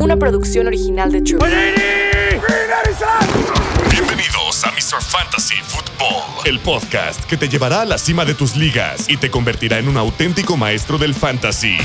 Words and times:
una 0.00 0.16
producción 0.16 0.66
original 0.66 1.12
de 1.12 1.20
True. 1.20 1.38
Bienvenidos 3.90 4.64
a 4.64 4.70
Mr. 4.70 5.02
Fantasy 5.02 5.56
Football, 5.62 6.46
el 6.46 6.58
podcast 6.60 7.24
que 7.24 7.36
te 7.36 7.48
llevará 7.48 7.82
a 7.82 7.84
la 7.84 7.98
cima 7.98 8.24
de 8.24 8.34
tus 8.34 8.56
ligas 8.56 9.08
y 9.08 9.18
te 9.18 9.30
convertirá 9.30 9.78
en 9.78 9.88
un 9.88 9.98
auténtico 9.98 10.56
maestro 10.56 10.96
del 10.96 11.14
fantasy. 11.14 11.76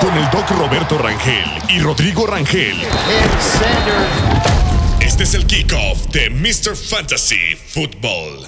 Con 0.00 0.16
el 0.16 0.30
doc 0.30 0.50
Roberto 0.50 0.96
Rangel 0.96 1.44
y 1.68 1.80
Rodrigo 1.80 2.26
Rangel. 2.26 2.76
Este 5.00 5.24
es 5.24 5.34
el 5.34 5.46
kickoff 5.46 6.06
de 6.08 6.30
Mr. 6.30 6.74
Fantasy 6.74 7.54
Football. 7.68 8.46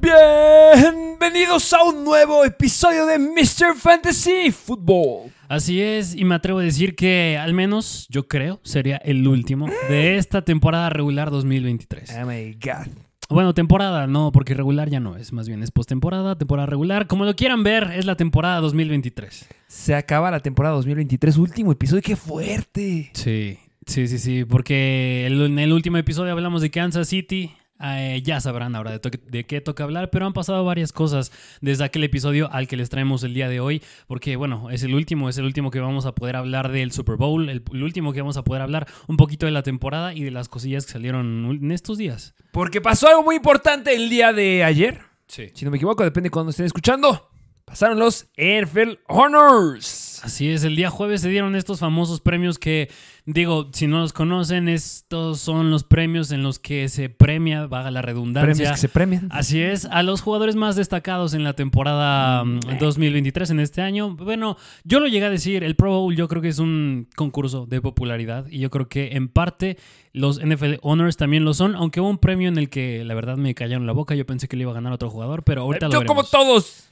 Bienvenidos 0.00 1.70
a 1.74 1.82
un 1.82 2.02
nuevo 2.04 2.44
episodio 2.44 3.04
de 3.04 3.18
Mr. 3.18 3.76
Fantasy 3.78 4.50
Football. 4.50 5.30
Así 5.50 5.82
es, 5.82 6.14
y 6.14 6.24
me 6.24 6.36
atrevo 6.36 6.60
a 6.60 6.62
decir 6.62 6.94
que 6.94 7.36
al 7.36 7.54
menos 7.54 8.06
yo 8.08 8.28
creo 8.28 8.60
sería 8.62 8.98
el 8.98 9.26
último 9.26 9.66
de 9.88 10.16
esta 10.16 10.42
temporada 10.42 10.90
regular 10.90 11.32
2023. 11.32 12.18
Oh 12.22 12.26
my 12.26 12.52
god. 12.52 12.86
Bueno, 13.28 13.52
temporada 13.52 14.06
no, 14.06 14.30
porque 14.30 14.54
regular 14.54 14.88
ya 14.90 15.00
no 15.00 15.16
es, 15.16 15.32
más 15.32 15.48
bien 15.48 15.64
es 15.64 15.72
postemporada, 15.72 16.38
temporada 16.38 16.66
regular, 16.66 17.08
como 17.08 17.24
lo 17.24 17.34
quieran 17.34 17.64
ver, 17.64 17.90
es 17.96 18.04
la 18.06 18.14
temporada 18.14 18.60
2023. 18.60 19.48
Se 19.66 19.96
acaba 19.96 20.30
la 20.30 20.38
temporada 20.38 20.76
2023, 20.76 21.36
último 21.38 21.72
episodio, 21.72 22.02
qué 22.02 22.14
fuerte. 22.14 23.10
Sí, 23.12 23.58
sí, 23.86 24.06
sí, 24.06 24.18
sí, 24.20 24.44
porque 24.44 25.26
en 25.26 25.58
el 25.58 25.72
último 25.72 25.96
episodio 25.96 26.30
hablamos 26.30 26.62
de 26.62 26.70
Kansas 26.70 27.08
City. 27.08 27.50
Eh, 27.82 28.20
ya 28.22 28.40
sabrán 28.40 28.74
ahora 28.76 28.98
de, 28.98 29.20
de 29.28 29.44
qué 29.44 29.60
toca 29.60 29.84
hablar, 29.84 30.10
pero 30.10 30.26
han 30.26 30.32
pasado 30.32 30.64
varias 30.64 30.92
cosas 30.92 31.32
desde 31.60 31.84
aquel 31.84 32.04
episodio 32.04 32.50
al 32.52 32.68
que 32.68 32.76
les 32.76 32.90
traemos 32.90 33.22
el 33.22 33.34
día 33.34 33.48
de 33.48 33.60
hoy, 33.60 33.82
porque 34.06 34.36
bueno, 34.36 34.70
es 34.70 34.82
el 34.82 34.94
último, 34.94 35.28
es 35.28 35.38
el 35.38 35.44
último 35.44 35.70
que 35.70 35.80
vamos 35.80 36.06
a 36.06 36.12
poder 36.12 36.36
hablar 36.36 36.70
del 36.70 36.92
Super 36.92 37.16
Bowl, 37.16 37.48
el, 37.48 37.62
el 37.72 37.82
último 37.82 38.12
que 38.12 38.20
vamos 38.20 38.36
a 38.36 38.44
poder 38.44 38.62
hablar 38.62 38.86
un 39.06 39.16
poquito 39.16 39.46
de 39.46 39.52
la 39.52 39.62
temporada 39.62 40.14
y 40.14 40.22
de 40.22 40.30
las 40.30 40.48
cosillas 40.48 40.86
que 40.86 40.92
salieron 40.92 41.46
en 41.62 41.72
estos 41.72 41.98
días. 41.98 42.34
Porque 42.52 42.80
pasó 42.80 43.08
algo 43.08 43.22
muy 43.22 43.36
importante 43.36 43.94
el 43.94 44.10
día 44.10 44.32
de 44.32 44.64
ayer. 44.64 45.02
Sí. 45.26 45.50
Si 45.54 45.64
no 45.64 45.70
me 45.70 45.76
equivoco, 45.76 46.02
depende 46.02 46.26
de 46.26 46.32
cuando 46.32 46.50
estén 46.50 46.66
escuchando. 46.66 47.29
Pasaron 47.70 48.00
los 48.00 48.26
NFL 48.36 48.98
Honors. 49.06 50.20
Así 50.24 50.50
es, 50.50 50.64
el 50.64 50.74
día 50.74 50.90
jueves 50.90 51.20
se 51.20 51.28
dieron 51.28 51.54
estos 51.54 51.78
famosos 51.78 52.20
premios 52.20 52.58
que, 52.58 52.90
digo, 53.26 53.70
si 53.72 53.86
no 53.86 54.00
los 54.00 54.12
conocen, 54.12 54.68
estos 54.68 55.38
son 55.38 55.70
los 55.70 55.84
premios 55.84 56.32
en 56.32 56.42
los 56.42 56.58
que 56.58 56.88
se 56.88 57.10
premia, 57.10 57.68
vaga 57.68 57.92
la 57.92 58.02
redundancia. 58.02 58.52
Premios 58.52 58.72
que 58.72 58.76
se 58.76 58.88
premian. 58.88 59.28
Así 59.30 59.62
es, 59.62 59.84
a 59.84 60.02
los 60.02 60.20
jugadores 60.20 60.56
más 60.56 60.74
destacados 60.74 61.32
en 61.32 61.44
la 61.44 61.52
temporada 61.52 62.44
mm, 62.44 62.78
2023 62.80 63.50
en 63.50 63.60
este 63.60 63.82
año. 63.82 64.16
Bueno, 64.16 64.56
yo 64.82 64.98
lo 64.98 65.06
llegué 65.06 65.26
a 65.26 65.30
decir, 65.30 65.62
el 65.62 65.76
Pro 65.76 65.92
Bowl 65.92 66.16
yo 66.16 66.26
creo 66.26 66.42
que 66.42 66.48
es 66.48 66.58
un 66.58 67.06
concurso 67.14 67.66
de 67.66 67.80
popularidad 67.80 68.48
y 68.50 68.58
yo 68.58 68.70
creo 68.70 68.88
que 68.88 69.10
en 69.12 69.28
parte 69.28 69.78
los 70.12 70.44
NFL 70.44 70.74
Honors 70.82 71.16
también 71.16 71.44
lo 71.44 71.54
son, 71.54 71.76
aunque 71.76 72.00
hubo 72.00 72.08
un 72.10 72.18
premio 72.18 72.48
en 72.48 72.58
el 72.58 72.68
que 72.68 73.04
la 73.04 73.14
verdad 73.14 73.36
me 73.36 73.54
callaron 73.54 73.86
la 73.86 73.92
boca, 73.92 74.16
yo 74.16 74.26
pensé 74.26 74.48
que 74.48 74.56
le 74.56 74.62
iba 74.62 74.72
a 74.72 74.74
ganar 74.74 74.92
otro 74.92 75.08
jugador, 75.08 75.44
pero 75.44 75.62
ahorita 75.62 75.86
lo 75.86 75.92
Yo 75.92 75.98
como 76.00 76.22
veremos. 76.22 76.30
todos, 76.32 76.90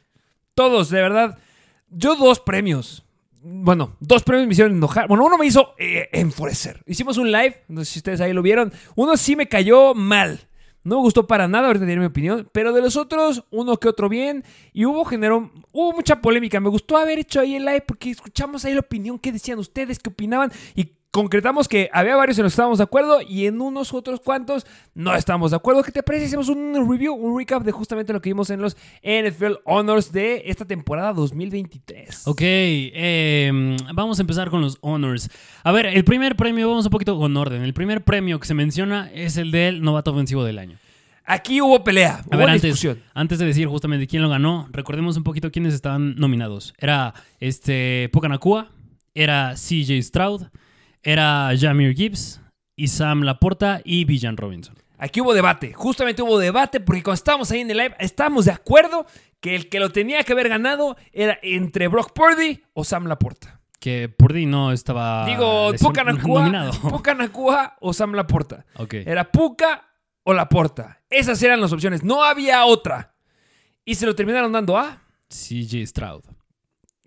todos, 0.58 0.90
de 0.90 1.00
verdad. 1.00 1.38
Yo 1.88 2.16
dos 2.16 2.40
premios. 2.40 3.04
Bueno, 3.42 3.94
dos 4.00 4.24
premios 4.24 4.48
me 4.48 4.54
hicieron 4.54 4.72
enojar. 4.72 5.06
Bueno, 5.06 5.24
uno 5.24 5.38
me 5.38 5.46
hizo 5.46 5.74
eh, 5.78 6.08
enfurecer. 6.10 6.82
Hicimos 6.84 7.16
un 7.16 7.30
live, 7.30 7.62
no 7.68 7.84
sé 7.84 7.92
si 7.92 7.98
ustedes 8.00 8.20
ahí 8.20 8.32
lo 8.32 8.42
vieron. 8.42 8.72
Uno 8.96 9.16
sí 9.16 9.36
me 9.36 9.46
cayó 9.46 9.94
mal. 9.94 10.40
No 10.82 10.96
me 10.96 11.02
gustó 11.02 11.28
para 11.28 11.46
nada, 11.46 11.68
ahorita 11.68 11.86
diré 11.86 12.00
mi 12.00 12.06
opinión. 12.06 12.48
Pero 12.50 12.72
de 12.72 12.82
los 12.82 12.96
otros, 12.96 13.44
uno 13.52 13.76
que 13.76 13.86
otro 13.86 14.08
bien. 14.08 14.42
Y 14.72 14.84
hubo 14.84 15.04
generó, 15.04 15.48
hubo 15.70 15.92
mucha 15.92 16.20
polémica. 16.20 16.58
Me 16.58 16.70
gustó 16.70 16.96
haber 16.96 17.20
hecho 17.20 17.38
ahí 17.38 17.54
el 17.54 17.64
live 17.64 17.84
porque 17.86 18.10
escuchamos 18.10 18.64
ahí 18.64 18.74
la 18.74 18.80
opinión 18.80 19.16
que 19.20 19.30
decían 19.30 19.60
ustedes, 19.60 20.00
qué 20.00 20.10
opinaban. 20.10 20.50
Y 20.74 20.97
concretamos 21.10 21.68
que 21.68 21.88
había 21.92 22.16
varios 22.16 22.38
en 22.38 22.44
los 22.44 22.52
que 22.52 22.54
estábamos 22.54 22.78
de 22.78 22.84
acuerdo 22.84 23.20
y 23.22 23.46
en 23.46 23.60
unos 23.60 23.92
otros 23.94 24.20
cuantos 24.20 24.66
no 24.94 25.14
estábamos 25.14 25.50
de 25.50 25.56
acuerdo. 25.56 25.82
¿Qué 25.82 25.92
te 25.92 26.02
parece? 26.02 26.24
si 26.26 26.28
Hacemos 26.36 26.48
un 26.48 26.90
review, 26.90 27.14
un 27.14 27.38
recap 27.38 27.62
de 27.62 27.72
justamente 27.72 28.12
lo 28.12 28.20
que 28.20 28.30
vimos 28.30 28.50
en 28.50 28.60
los 28.60 28.76
NFL 29.02 29.54
Honors 29.64 30.12
de 30.12 30.42
esta 30.46 30.64
temporada 30.64 31.12
2023. 31.12 32.28
Ok, 32.28 32.40
eh, 32.42 33.76
vamos 33.94 34.18
a 34.18 34.22
empezar 34.22 34.50
con 34.50 34.60
los 34.60 34.78
honors. 34.80 35.30
A 35.62 35.72
ver, 35.72 35.86
el 35.86 36.04
primer 36.04 36.36
premio, 36.36 36.68
vamos 36.68 36.84
un 36.84 36.90
poquito 36.90 37.18
con 37.18 37.36
orden. 37.36 37.62
El 37.62 37.74
primer 37.74 38.04
premio 38.04 38.38
que 38.38 38.46
se 38.46 38.54
menciona 38.54 39.10
es 39.12 39.36
el 39.36 39.50
del 39.50 39.80
novato 39.82 40.10
ofensivo 40.12 40.44
del 40.44 40.58
año. 40.58 40.78
Aquí 41.24 41.60
hubo 41.60 41.84
pelea, 41.84 42.22
A 42.24 42.26
hubo 42.26 42.38
ver, 42.38 42.48
antes, 42.48 42.62
discusión. 42.62 43.02
antes 43.12 43.38
de 43.38 43.44
decir 43.44 43.66
justamente 43.66 44.06
quién 44.06 44.22
lo 44.22 44.30
ganó, 44.30 44.66
recordemos 44.72 45.16
un 45.18 45.24
poquito 45.24 45.50
quiénes 45.50 45.74
estaban 45.74 46.14
nominados. 46.16 46.72
Era 46.78 47.12
este 47.38 48.08
Puka 48.14 48.28
Nacua, 48.28 48.70
era 49.14 49.54
CJ 49.54 50.02
Stroud, 50.02 50.44
era 51.02 51.50
Jamir 51.58 51.94
Gibbs, 51.94 52.40
Sam 52.86 53.22
Laporta 53.22 53.80
y 53.84 54.04
Villan 54.04 54.36
Robinson. 54.36 54.76
Aquí 54.98 55.20
hubo 55.20 55.32
debate, 55.32 55.72
justamente 55.72 56.22
hubo 56.22 56.38
debate 56.38 56.80
porque 56.80 57.02
cuando 57.02 57.14
estábamos 57.14 57.50
ahí 57.50 57.60
en 57.60 57.70
el 57.70 57.76
live 57.76 57.94
estábamos 58.00 58.46
de 58.46 58.52
acuerdo 58.52 59.06
que 59.40 59.54
el 59.54 59.68
que 59.68 59.78
lo 59.78 59.90
tenía 59.90 60.24
que 60.24 60.32
haber 60.32 60.48
ganado 60.48 60.96
era 61.12 61.38
entre 61.42 61.86
Brock 61.86 62.12
Purdy 62.12 62.62
o 62.72 62.84
Sam 62.84 63.06
Laporta. 63.06 63.60
Que 63.78 64.08
Purdy 64.08 64.46
no 64.46 64.72
estaba 64.72 65.24
Digo, 65.24 65.70
Puka 65.80 66.02
Nakua. 66.02 66.70
Puka 66.82 67.14
Nakua 67.14 67.76
o 67.80 67.92
Sam 67.92 68.14
Laporta. 68.14 68.66
Ok. 68.74 68.94
Era 68.94 69.30
Puka 69.30 69.84
o 70.24 70.34
Laporta. 70.34 71.00
Esas 71.08 71.40
eran 71.44 71.60
las 71.60 71.72
opciones, 71.72 72.02
no 72.02 72.24
había 72.24 72.64
otra. 72.64 73.14
Y 73.84 73.94
se 73.94 74.04
lo 74.04 74.16
terminaron 74.16 74.50
dando 74.50 74.76
a 74.76 75.00
CJ 75.28 75.86
Stroud. 75.86 76.24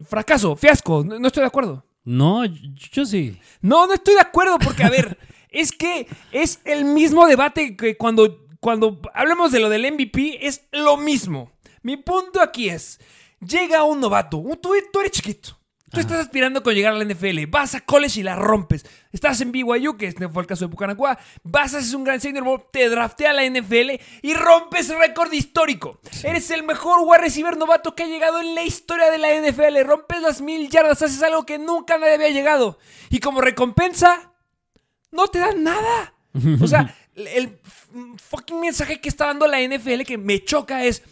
fracaso, 0.05 0.55
fiasco, 0.55 1.03
no 1.03 1.27
estoy 1.27 1.41
de 1.41 1.47
acuerdo. 1.47 1.85
No, 2.03 2.45
yo, 2.45 2.53
yo 2.91 3.05
sí. 3.05 3.37
No, 3.61 3.87
no 3.87 3.93
estoy 3.93 4.15
de 4.15 4.21
acuerdo 4.21 4.57
porque, 4.59 4.83
a 4.83 4.89
ver, 4.89 5.17
es 5.49 5.71
que 5.71 6.07
es 6.31 6.59
el 6.65 6.85
mismo 6.85 7.27
debate 7.27 7.75
que 7.75 7.97
cuando, 7.97 8.45
cuando 8.59 8.99
hablemos 9.13 9.51
de 9.51 9.59
lo 9.59 9.69
del 9.69 9.91
MVP, 9.93 10.45
es 10.47 10.63
lo 10.71 10.97
mismo. 10.97 11.51
Mi 11.83 11.97
punto 11.97 12.41
aquí 12.41 12.69
es, 12.69 12.99
llega 13.39 13.83
un 13.83 13.99
novato, 13.99 14.37
un- 14.37 14.57
tú, 14.57 14.73
tú 14.91 14.99
eres 14.99 15.11
chiquito. 15.11 15.57
Tú 15.91 15.99
estás 15.99 16.19
aspirando 16.19 16.63
con 16.63 16.73
llegar 16.73 16.93
a 16.93 16.97
la 16.97 17.03
NFL, 17.03 17.47
vas 17.49 17.75
a 17.75 17.81
college 17.81 18.21
y 18.21 18.23
la 18.23 18.37
rompes. 18.37 18.85
Estás 19.11 19.41
en 19.41 19.51
BYU, 19.51 19.97
que 19.97 20.07
este 20.07 20.29
fue 20.29 20.43
el 20.43 20.47
caso 20.47 20.65
de 20.65 20.71
Pucanacua, 20.71 21.19
vas 21.43 21.73
a 21.73 21.79
hacer 21.79 21.97
un 21.97 22.05
gran 22.05 22.21
senior 22.21 22.45
bowl, 22.45 22.63
te 22.71 22.87
draftea 22.87 23.31
a 23.31 23.33
la 23.33 23.43
NFL 23.43 23.99
y 24.21 24.33
rompes 24.33 24.87
récord 24.87 25.33
histórico. 25.33 25.99
Eres 26.23 26.49
el 26.51 26.63
mejor 26.63 26.99
wide 27.03 27.19
receiver 27.19 27.57
novato 27.57 27.93
que 27.93 28.03
ha 28.03 28.07
llegado 28.07 28.39
en 28.39 28.55
la 28.55 28.63
historia 28.63 29.11
de 29.11 29.17
la 29.17 29.35
NFL. 29.35 29.85
Rompes 29.85 30.21
las 30.21 30.39
mil 30.39 30.69
yardas, 30.69 31.01
haces 31.01 31.21
algo 31.23 31.45
que 31.45 31.59
nunca 31.59 31.97
nadie 31.97 32.13
había 32.13 32.29
llegado. 32.29 32.79
Y 33.09 33.19
como 33.19 33.41
recompensa, 33.41 34.31
no 35.11 35.27
te 35.27 35.39
dan 35.39 35.61
nada. 35.61 36.13
O 36.61 36.67
sea, 36.67 36.95
el 37.15 37.59
fucking 38.17 38.61
mensaje 38.61 39.01
que 39.01 39.09
está 39.09 39.27
dando 39.27 39.45
la 39.45 39.59
NFL 39.59 40.03
que 40.03 40.17
me 40.17 40.41
choca 40.43 40.85
es, 40.85 41.03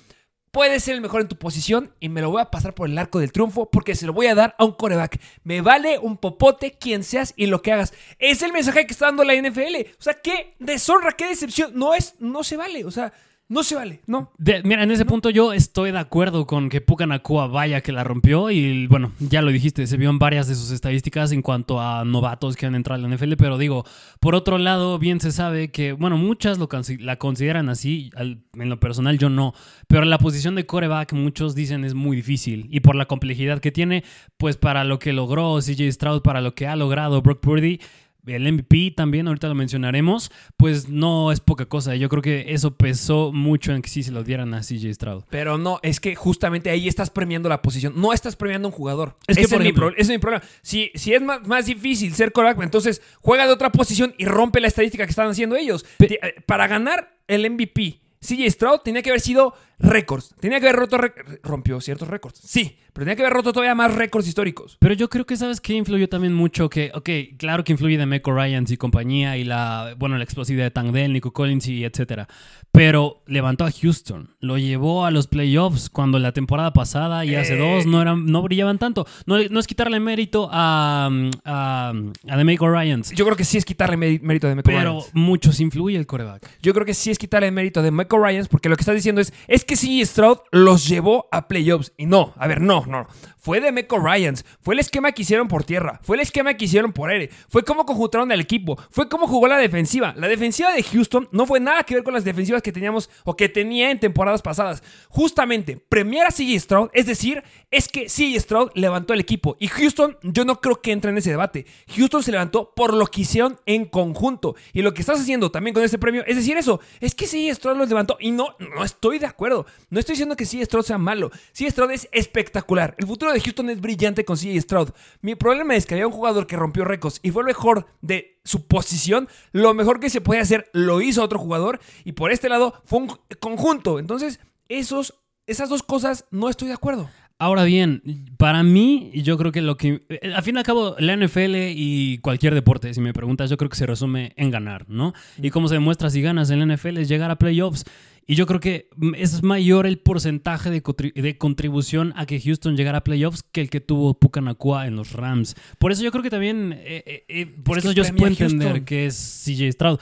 puedes 0.51 0.83
ser 0.83 0.95
el 0.95 1.01
mejor 1.01 1.21
en 1.21 1.27
tu 1.27 1.35
posición 1.37 1.93
y 1.99 2.09
me 2.09 2.21
lo 2.21 2.29
voy 2.29 2.41
a 2.41 2.51
pasar 2.51 2.73
por 2.73 2.89
el 2.89 2.97
arco 2.97 3.19
del 3.19 3.31
triunfo 3.31 3.69
porque 3.69 3.95
se 3.95 4.05
lo 4.05 4.13
voy 4.13 4.27
a 4.27 4.35
dar 4.35 4.55
a 4.57 4.65
un 4.65 4.73
coreback. 4.73 5.19
Me 5.43 5.61
vale 5.61 5.99
un 5.99 6.17
popote 6.17 6.71
quien 6.71 7.03
seas 7.03 7.33
y 7.35 7.47
lo 7.47 7.61
que 7.61 7.71
hagas. 7.71 7.93
Es 8.17 8.41
el 8.41 8.51
mensaje 8.51 8.85
que 8.85 8.93
está 8.93 9.05
dando 9.05 9.23
la 9.23 9.35
NFL. 9.35 9.75
O 9.99 10.01
sea, 10.01 10.15
qué 10.15 10.55
deshonra, 10.59 11.13
qué 11.13 11.27
decepción. 11.27 11.71
No 11.75 11.93
es, 11.93 12.15
no 12.19 12.43
se 12.43 12.57
vale. 12.57 12.85
O 12.85 12.91
sea, 12.91 13.13
no 13.49 13.63
se 13.63 13.75
vale. 13.75 13.99
No. 14.07 14.31
De- 14.37 14.61
mira, 14.63 14.83
en 14.83 14.91
ese 14.91 15.05
punto 15.05 15.29
yo 15.31 15.53
estoy 15.53 15.91
de 15.91 15.97
acuerdo 15.99 16.45
con 16.45 16.69
que 16.69 16.81
Puka 16.81 17.07
Nakua 17.07 17.47
vaya 17.47 17.81
que 17.81 17.91
la 17.91 18.03
rompió 18.03 18.51
y 18.51 18.85
bueno, 18.87 19.11
ya 19.19 19.41
lo 19.41 19.51
dijiste, 19.51 19.87
se 19.87 19.97
vio 19.97 20.09
en 20.11 20.19
varias 20.19 20.47
de 20.47 20.53
sus 20.55 20.69
estadísticas 20.71 21.31
en 21.31 21.41
cuanto 21.41 21.81
a 21.81 22.05
novatos 22.05 22.55
que 22.55 22.67
han 22.67 22.75
entrado 22.75 23.03
en 23.03 23.09
la 23.09 23.15
NFL, 23.17 23.33
pero 23.37 23.57
digo, 23.57 23.85
por 24.19 24.35
otro 24.35 24.57
lado, 24.59 24.99
bien 24.99 25.19
se 25.19 25.31
sabe 25.31 25.71
que, 25.71 25.93
bueno, 25.93 26.15
muchas 26.17 26.57
lo 26.59 26.69
la 26.99 27.15
consideran 27.17 27.69
así, 27.69 28.11
al- 28.15 28.43
en 28.53 28.69
lo 28.69 28.79
personal 28.79 29.17
yo 29.17 29.29
no, 29.29 29.53
pero 29.87 30.05
la 30.05 30.19
posición 30.19 30.53
de 30.55 30.67
coreback 30.67 31.13
muchos 31.13 31.55
dicen 31.55 31.83
es 31.85 31.95
muy 31.95 32.15
difícil 32.15 32.67
y 32.69 32.81
por 32.81 32.95
la 32.95 33.05
complejidad 33.07 33.59
que 33.59 33.71
tiene, 33.71 34.03
pues 34.37 34.57
para 34.57 34.83
lo 34.83 34.99
que 34.99 35.11
logró 35.11 35.59
CJ 35.59 35.91
Stroud, 35.91 36.21
para 36.21 36.41
lo 36.41 36.53
que 36.53 36.67
ha 36.67 36.75
logrado 36.75 37.21
Brock 37.23 37.39
Purdy, 37.41 37.79
el 38.27 38.51
MVP 38.51 38.91
también, 38.95 39.27
ahorita 39.27 39.47
lo 39.47 39.55
mencionaremos, 39.55 40.31
pues 40.57 40.89
no 40.89 41.31
es 41.31 41.39
poca 41.39 41.65
cosa. 41.65 41.95
Yo 41.95 42.09
creo 42.09 42.21
que 42.21 42.45
eso 42.53 42.75
pesó 42.75 43.31
mucho 43.33 43.73
en 43.73 43.81
que 43.81 43.89
sí 43.89 44.03
se 44.03 44.11
lo 44.11 44.23
dieran 44.23 44.53
a 44.53 44.61
CJ 44.61 44.93
Stroud. 44.93 45.23
Pero 45.29 45.57
no, 45.57 45.79
es 45.83 45.99
que 45.99 46.15
justamente 46.15 46.69
ahí 46.69 46.87
estás 46.87 47.09
premiando 47.09 47.49
la 47.49 47.61
posición. 47.61 47.93
No 47.95 48.13
estás 48.13 48.35
premiando 48.35 48.67
a 48.67 48.71
un 48.71 48.75
jugador. 48.75 49.15
Es 49.27 49.37
que, 49.37 49.43
ese, 49.43 49.55
por 49.55 49.61
es 49.61 49.63
mi 49.65 49.69
ejemplo- 49.69 49.87
pro- 49.87 49.93
ese 49.95 50.01
es 50.01 50.09
mi 50.09 50.17
problema. 50.19 50.43
Si, 50.61 50.91
si 50.95 51.13
es 51.13 51.21
más, 51.21 51.47
más 51.47 51.65
difícil 51.65 52.13
ser 52.13 52.31
coreback, 52.31 52.61
entonces 52.61 53.01
juega 53.21 53.47
de 53.47 53.53
otra 53.53 53.71
posición 53.71 54.13
y 54.17 54.25
rompe 54.25 54.59
la 54.59 54.67
estadística 54.67 55.05
que 55.05 55.09
están 55.11 55.29
haciendo 55.29 55.55
ellos. 55.55 55.85
Eh, 55.99 56.19
Para 56.45 56.67
ganar 56.67 57.15
el 57.27 57.49
MVP, 57.49 57.99
CJ 58.21 58.49
Stroud 58.51 58.79
tenía 58.83 59.01
que 59.01 59.09
haber 59.09 59.21
sido 59.21 59.53
récords. 59.79 60.35
Tenía 60.39 60.59
que 60.59 60.67
haber 60.67 60.79
roto, 60.79 60.97
rompió 61.43 61.79
ciertos 61.81 62.07
récords. 62.07 62.39
Sí, 62.43 62.77
pero 62.93 63.05
tenía 63.05 63.15
que 63.15 63.21
haber 63.23 63.33
roto 63.33 63.53
todavía 63.53 63.75
más 63.75 63.93
récords 63.95 64.27
históricos. 64.27 64.77
Pero 64.79 64.93
yo 64.93 65.09
creo 65.09 65.25
que, 65.25 65.37
¿sabes 65.37 65.61
qué? 65.61 65.73
Influyó 65.73 66.09
también 66.09 66.33
mucho 66.33 66.69
que, 66.69 66.91
ok, 66.93 67.09
claro 67.37 67.63
que 67.63 67.71
influye 67.71 67.97
de 67.97 68.05
Meco 68.05 68.33
Ryans 68.35 68.71
y 68.71 68.77
compañía 68.77 69.37
y 69.37 69.43
la, 69.45 69.95
bueno, 69.97 70.17
la 70.17 70.23
explosividad 70.23 70.65
de 70.65 70.71
Tangdell, 70.71 71.13
Nico 71.13 71.31
Collins 71.31 71.67
y 71.67 71.85
etcétera. 71.85 72.27
Pero 72.71 73.23
levantó 73.25 73.65
a 73.65 73.71
Houston, 73.71 74.35
lo 74.41 74.57
llevó 74.57 75.05
a 75.05 75.11
los 75.11 75.27
playoffs 75.27 75.89
cuando 75.89 76.19
la 76.19 76.33
temporada 76.33 76.71
pasada 76.73 77.25
y 77.25 77.35
hace 77.35 77.55
Eh. 77.55 77.57
dos 77.57 77.85
no, 77.85 78.01
eran, 78.01 78.25
no 78.27 78.41
brillaban 78.43 78.77
tanto. 78.77 79.07
No, 79.25 79.37
no 79.49 79.59
es 79.59 79.65
quitarle 79.67 79.99
mérito 79.99 80.49
a, 80.51 81.09
a, 81.45 81.93
a 82.27 82.37
The 82.37 82.43
Meco 82.43 82.69
Ryans, 82.69 83.11
Yo 83.11 83.25
creo 83.25 83.35
que 83.37 83.43
sí 83.45 83.57
es 83.57 83.65
quitarle 83.65 83.97
mé- 83.97 84.19
mérito 84.21 84.47
de 84.47 84.55
Michael 84.55 84.77
pero 84.77 84.91
Ryans. 84.99 85.09
muchos 85.13 85.59
influye 85.59 85.97
el 85.97 86.05
coreback. 86.05 86.47
Yo 86.61 86.73
creo 86.73 86.85
que 86.85 86.93
sí 86.93 87.09
es 87.11 87.17
quitarle 87.17 87.49
mérito 87.51 87.81
de 87.81 87.91
Michael 87.91 88.21
Ryans 88.23 88.47
porque 88.49 88.69
lo 88.69 88.75
que 88.75 88.81
estás 88.81 88.95
diciendo 88.95 89.21
es, 89.21 89.33
es 89.47 89.65
que 89.69 89.75
sí, 89.75 90.03
Stroud 90.03 90.39
los 90.49 90.87
llevó 90.87 91.27
a 91.31 91.47
playoffs. 91.47 91.93
Y 91.95 92.07
no, 92.07 92.33
a 92.37 92.47
ver, 92.47 92.59
no, 92.59 92.87
no. 92.87 93.05
Fue 93.37 93.61
de 93.61 93.71
Michael 93.71 94.01
Ryans. 94.03 94.45
Fue 94.61 94.73
el 94.73 94.79
esquema 94.79 95.11
que 95.11 95.21
hicieron 95.21 95.47
por 95.47 95.63
tierra. 95.63 95.99
Fue 96.03 96.17
el 96.17 96.21
esquema 96.21 96.55
que 96.55 96.65
hicieron 96.65 96.91
por 96.91 97.09
aire. 97.09 97.29
Fue 97.47 97.63
cómo 97.63 97.85
conjuntaron 97.85 98.31
al 98.31 98.41
equipo. 98.41 98.77
Fue 98.89 99.07
cómo 99.07 99.27
jugó 99.27 99.47
la 99.47 99.57
defensiva. 99.57 100.13
La 100.17 100.27
defensiva 100.27 100.73
de 100.73 100.83
Houston 100.83 101.29
no 101.31 101.45
fue 101.45 101.59
nada 101.59 101.83
que 101.83 101.95
ver 101.95 102.03
con 102.03 102.13
las 102.13 102.25
defensivas 102.25 102.61
que 102.61 102.71
teníamos 102.71 103.09
o 103.23 103.37
que 103.37 103.47
tenía 103.47 103.91
en 103.91 103.99
temporadas 103.99 104.41
pasadas. 104.41 104.83
Justamente, 105.07 105.77
premiar 105.77 106.27
a 106.27 106.31
CJ 106.31 106.59
Stroud, 106.59 106.89
es 106.93 107.05
decir, 107.05 107.43
es 107.71 107.87
que 107.87 108.07
CJ 108.07 108.39
Stroud 108.41 108.71
levantó 108.73 109.13
el 109.13 109.21
equipo. 109.21 109.55
Y 109.59 109.67
Houston, 109.67 110.17
yo 110.21 110.43
no 110.43 110.59
creo 110.59 110.81
que 110.81 110.91
entre 110.91 111.11
en 111.11 111.17
ese 111.17 111.29
debate. 111.29 111.65
Houston 111.95 112.23
se 112.23 112.31
levantó 112.31 112.73
por 112.75 112.93
lo 112.93 113.07
que 113.07 113.21
hicieron 113.21 113.57
en 113.65 113.85
conjunto. 113.85 114.55
Y 114.73 114.81
lo 114.81 114.93
que 114.93 115.01
estás 115.01 115.21
haciendo 115.21 115.49
también 115.49 115.73
con 115.73 115.83
este 115.83 115.97
premio 115.97 116.23
es 116.27 116.35
decir 116.35 116.57
eso. 116.57 116.81
Es 116.99 117.15
que 117.15 117.25
CJ 117.25 117.55
Stroud 117.55 117.77
los 117.77 117.87
levantó. 117.87 118.17
Y 118.19 118.31
no, 118.31 118.55
no 118.59 118.83
estoy 118.83 119.17
de 119.17 119.27
acuerdo. 119.27 119.58
No 119.89 119.99
estoy 119.99 120.13
diciendo 120.13 120.35
que 120.35 120.45
CJ 120.45 120.65
Stroud 120.65 120.85
sea 120.85 120.97
malo. 120.97 121.31
CJ 121.53 121.71
Stroud 121.71 121.91
es 121.91 122.09
espectacular. 122.11 122.95
El 122.97 123.07
futuro 123.07 123.31
de 123.31 123.39
Houston 123.39 123.69
es 123.69 123.79
brillante 123.79 124.25
con 124.25 124.37
CJ 124.37 124.61
Stroud. 124.61 124.89
Mi 125.21 125.35
problema 125.35 125.75
es 125.75 125.85
que 125.85 125.95
había 125.95 126.07
un 126.07 126.13
jugador 126.13 126.47
que 126.47 126.55
rompió 126.55 126.85
récords 126.85 127.19
y 127.23 127.31
fue 127.31 127.41
el 127.41 127.47
mejor 127.47 127.87
de 128.01 128.39
su 128.43 128.67
posición. 128.67 129.27
Lo 129.51 129.73
mejor 129.73 129.99
que 129.99 130.09
se 130.09 130.21
puede 130.21 130.41
hacer 130.41 130.69
lo 130.73 131.01
hizo 131.01 131.23
otro 131.23 131.39
jugador. 131.39 131.79
Y 132.03 132.13
por 132.13 132.31
este 132.31 132.49
lado 132.49 132.81
fue 132.85 132.99
un 132.99 133.17
conjunto. 133.39 133.99
Entonces, 133.99 134.39
esos, 134.67 135.15
esas 135.47 135.69
dos 135.69 135.83
cosas 135.83 136.25
no 136.31 136.49
estoy 136.49 136.67
de 136.67 136.73
acuerdo. 136.75 137.09
Ahora 137.41 137.63
bien, 137.63 138.01
para 138.37 138.63
mí, 138.63 139.11
yo 139.15 139.37
creo 139.37 139.53
que 139.53 139.61
lo 139.61 139.77
que. 139.77 140.03
eh, 140.09 140.33
Al 140.35 140.43
fin 140.43 140.55
y 140.55 140.57
al 140.59 140.65
cabo, 140.65 140.95
la 140.99 141.15
NFL 141.15 141.55
y 141.73 142.17
cualquier 142.17 142.53
deporte, 142.53 142.93
si 142.93 142.99
me 142.99 143.13
preguntas, 143.13 143.49
yo 143.49 143.55
creo 143.55 143.69
que 143.69 143.77
se 143.77 143.85
resume 143.85 144.33
en 144.35 144.51
ganar, 144.51 144.89
¿no? 144.89 145.13
Y 145.41 145.49
cómo 145.49 145.69
se 145.69 145.75
demuestra 145.75 146.09
si 146.09 146.21
ganas 146.21 146.49
en 146.49 146.59
la 146.67 146.75
NFL 146.75 146.97
es 146.97 147.07
llegar 147.07 147.31
a 147.31 147.37
playoffs. 147.37 147.85
Y 148.27 148.35
yo 148.35 148.45
creo 148.45 148.59
que 148.59 148.89
mm, 148.97 149.15
es 149.15 149.41
mayor 149.41 149.87
el 149.87 149.97
porcentaje 149.99 150.69
de, 150.69 150.83
contri- 150.83 151.13
de 151.13 151.37
contribución 151.37 152.13
a 152.15 152.25
que 152.27 152.39
Houston 152.41 152.75
llegara 152.77 152.99
a 152.99 153.03
playoffs 153.03 153.41
que 153.41 153.61
el 153.61 153.69
que 153.69 153.79
tuvo 153.79 154.19
Pucanacua 154.19 154.85
en 154.85 154.97
los 154.97 155.13
Rams. 155.13 155.55
Por 155.79 155.91
eso 155.93 156.03
yo 156.03 156.11
creo 156.11 156.21
que 156.23 156.29
también. 156.29 156.75
eh, 156.77 157.23
eh, 157.27 157.45
por 157.63 157.77
Es 157.79 157.85
eso 157.85 157.93
yo 157.93 158.03
puedo 158.03 158.25
Houston. 158.35 158.51
entender 158.51 158.83
que 158.83 159.05
es 159.07 159.15
CJ 159.45 159.71
Stroud. 159.71 159.99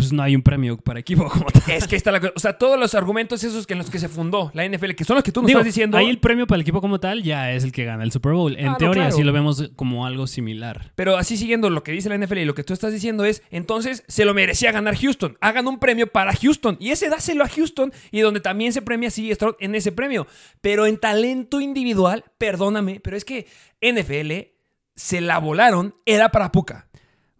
Pues 0.00 0.14
no 0.14 0.22
hay 0.22 0.34
un 0.34 0.40
premio 0.42 0.78
para 0.78 0.98
equipo 0.98 1.28
como 1.28 1.44
tal. 1.50 1.62
Es 1.68 1.86
que 1.86 1.94
está 1.94 2.10
la 2.10 2.20
cosa. 2.20 2.32
O 2.34 2.40
sea, 2.40 2.56
todos 2.56 2.78
los 2.80 2.94
argumentos 2.94 3.44
esos 3.44 3.66
que 3.66 3.74
en 3.74 3.78
los 3.80 3.90
que 3.90 3.98
se 3.98 4.08
fundó 4.08 4.50
la 4.54 4.66
NFL, 4.66 4.92
que 4.92 5.04
son 5.04 5.16
los 5.16 5.22
que 5.24 5.30
tú 5.30 5.42
nos 5.42 5.48
Digo, 5.48 5.60
estás 5.60 5.74
diciendo. 5.74 5.98
ahí 5.98 6.08
el 6.08 6.18
premio 6.18 6.46
para 6.46 6.56
el 6.56 6.62
equipo 6.62 6.80
como 6.80 6.98
tal 7.00 7.22
ya 7.22 7.52
es 7.52 7.64
el 7.64 7.72
que 7.72 7.84
gana 7.84 8.02
el 8.02 8.10
Super 8.12 8.32
Bowl. 8.32 8.56
En 8.56 8.68
Ah, 8.68 8.70
no, 8.72 8.76
teoría 8.78 9.02
claro. 9.02 9.16
sí 9.16 9.22
lo 9.22 9.32
vemos 9.32 9.70
como 9.76 10.06
algo 10.06 10.26
similar. 10.26 10.92
Pero 10.94 11.16
así 11.18 11.36
siguiendo 11.36 11.68
lo 11.68 11.82
que 11.82 11.92
dice 11.92 12.08
la 12.08 12.16
NFL 12.16 12.38
y 12.38 12.44
lo 12.46 12.54
que 12.54 12.64
tú 12.64 12.72
estás 12.72 12.92
diciendo 12.92 13.24
es, 13.26 13.42
entonces 13.50 14.04
se 14.08 14.24
lo 14.24 14.32
merecía 14.32 14.72
ganar 14.72 14.96
Houston. 14.96 15.36
Hagan 15.42 15.68
un 15.68 15.78
premio 15.78 16.06
para 16.06 16.32
Houston. 16.34 16.76
Y 16.80 16.90
ese 16.90 17.08
dáselo 17.10 17.44
a 17.44 17.48
Houston 17.48 17.92
y 18.10 18.20
donde 18.20 18.40
también 18.40 18.72
se 18.72 18.80
premia 18.80 19.08
a 19.08 19.10
Stroud 19.10 19.56
en 19.60 19.74
ese 19.74 19.92
premio. 19.92 20.26
Pero 20.62 20.86
en 20.86 20.96
talento 20.98 21.60
individual, 21.60 22.24
perdóname, 22.38 23.00
pero 23.00 23.16
es 23.16 23.24
que 23.24 23.46
NFL 23.82 24.50
se 24.96 25.20
la 25.20 25.38
volaron, 25.38 25.94
era 26.04 26.30
para 26.30 26.52
Puka. 26.52 26.89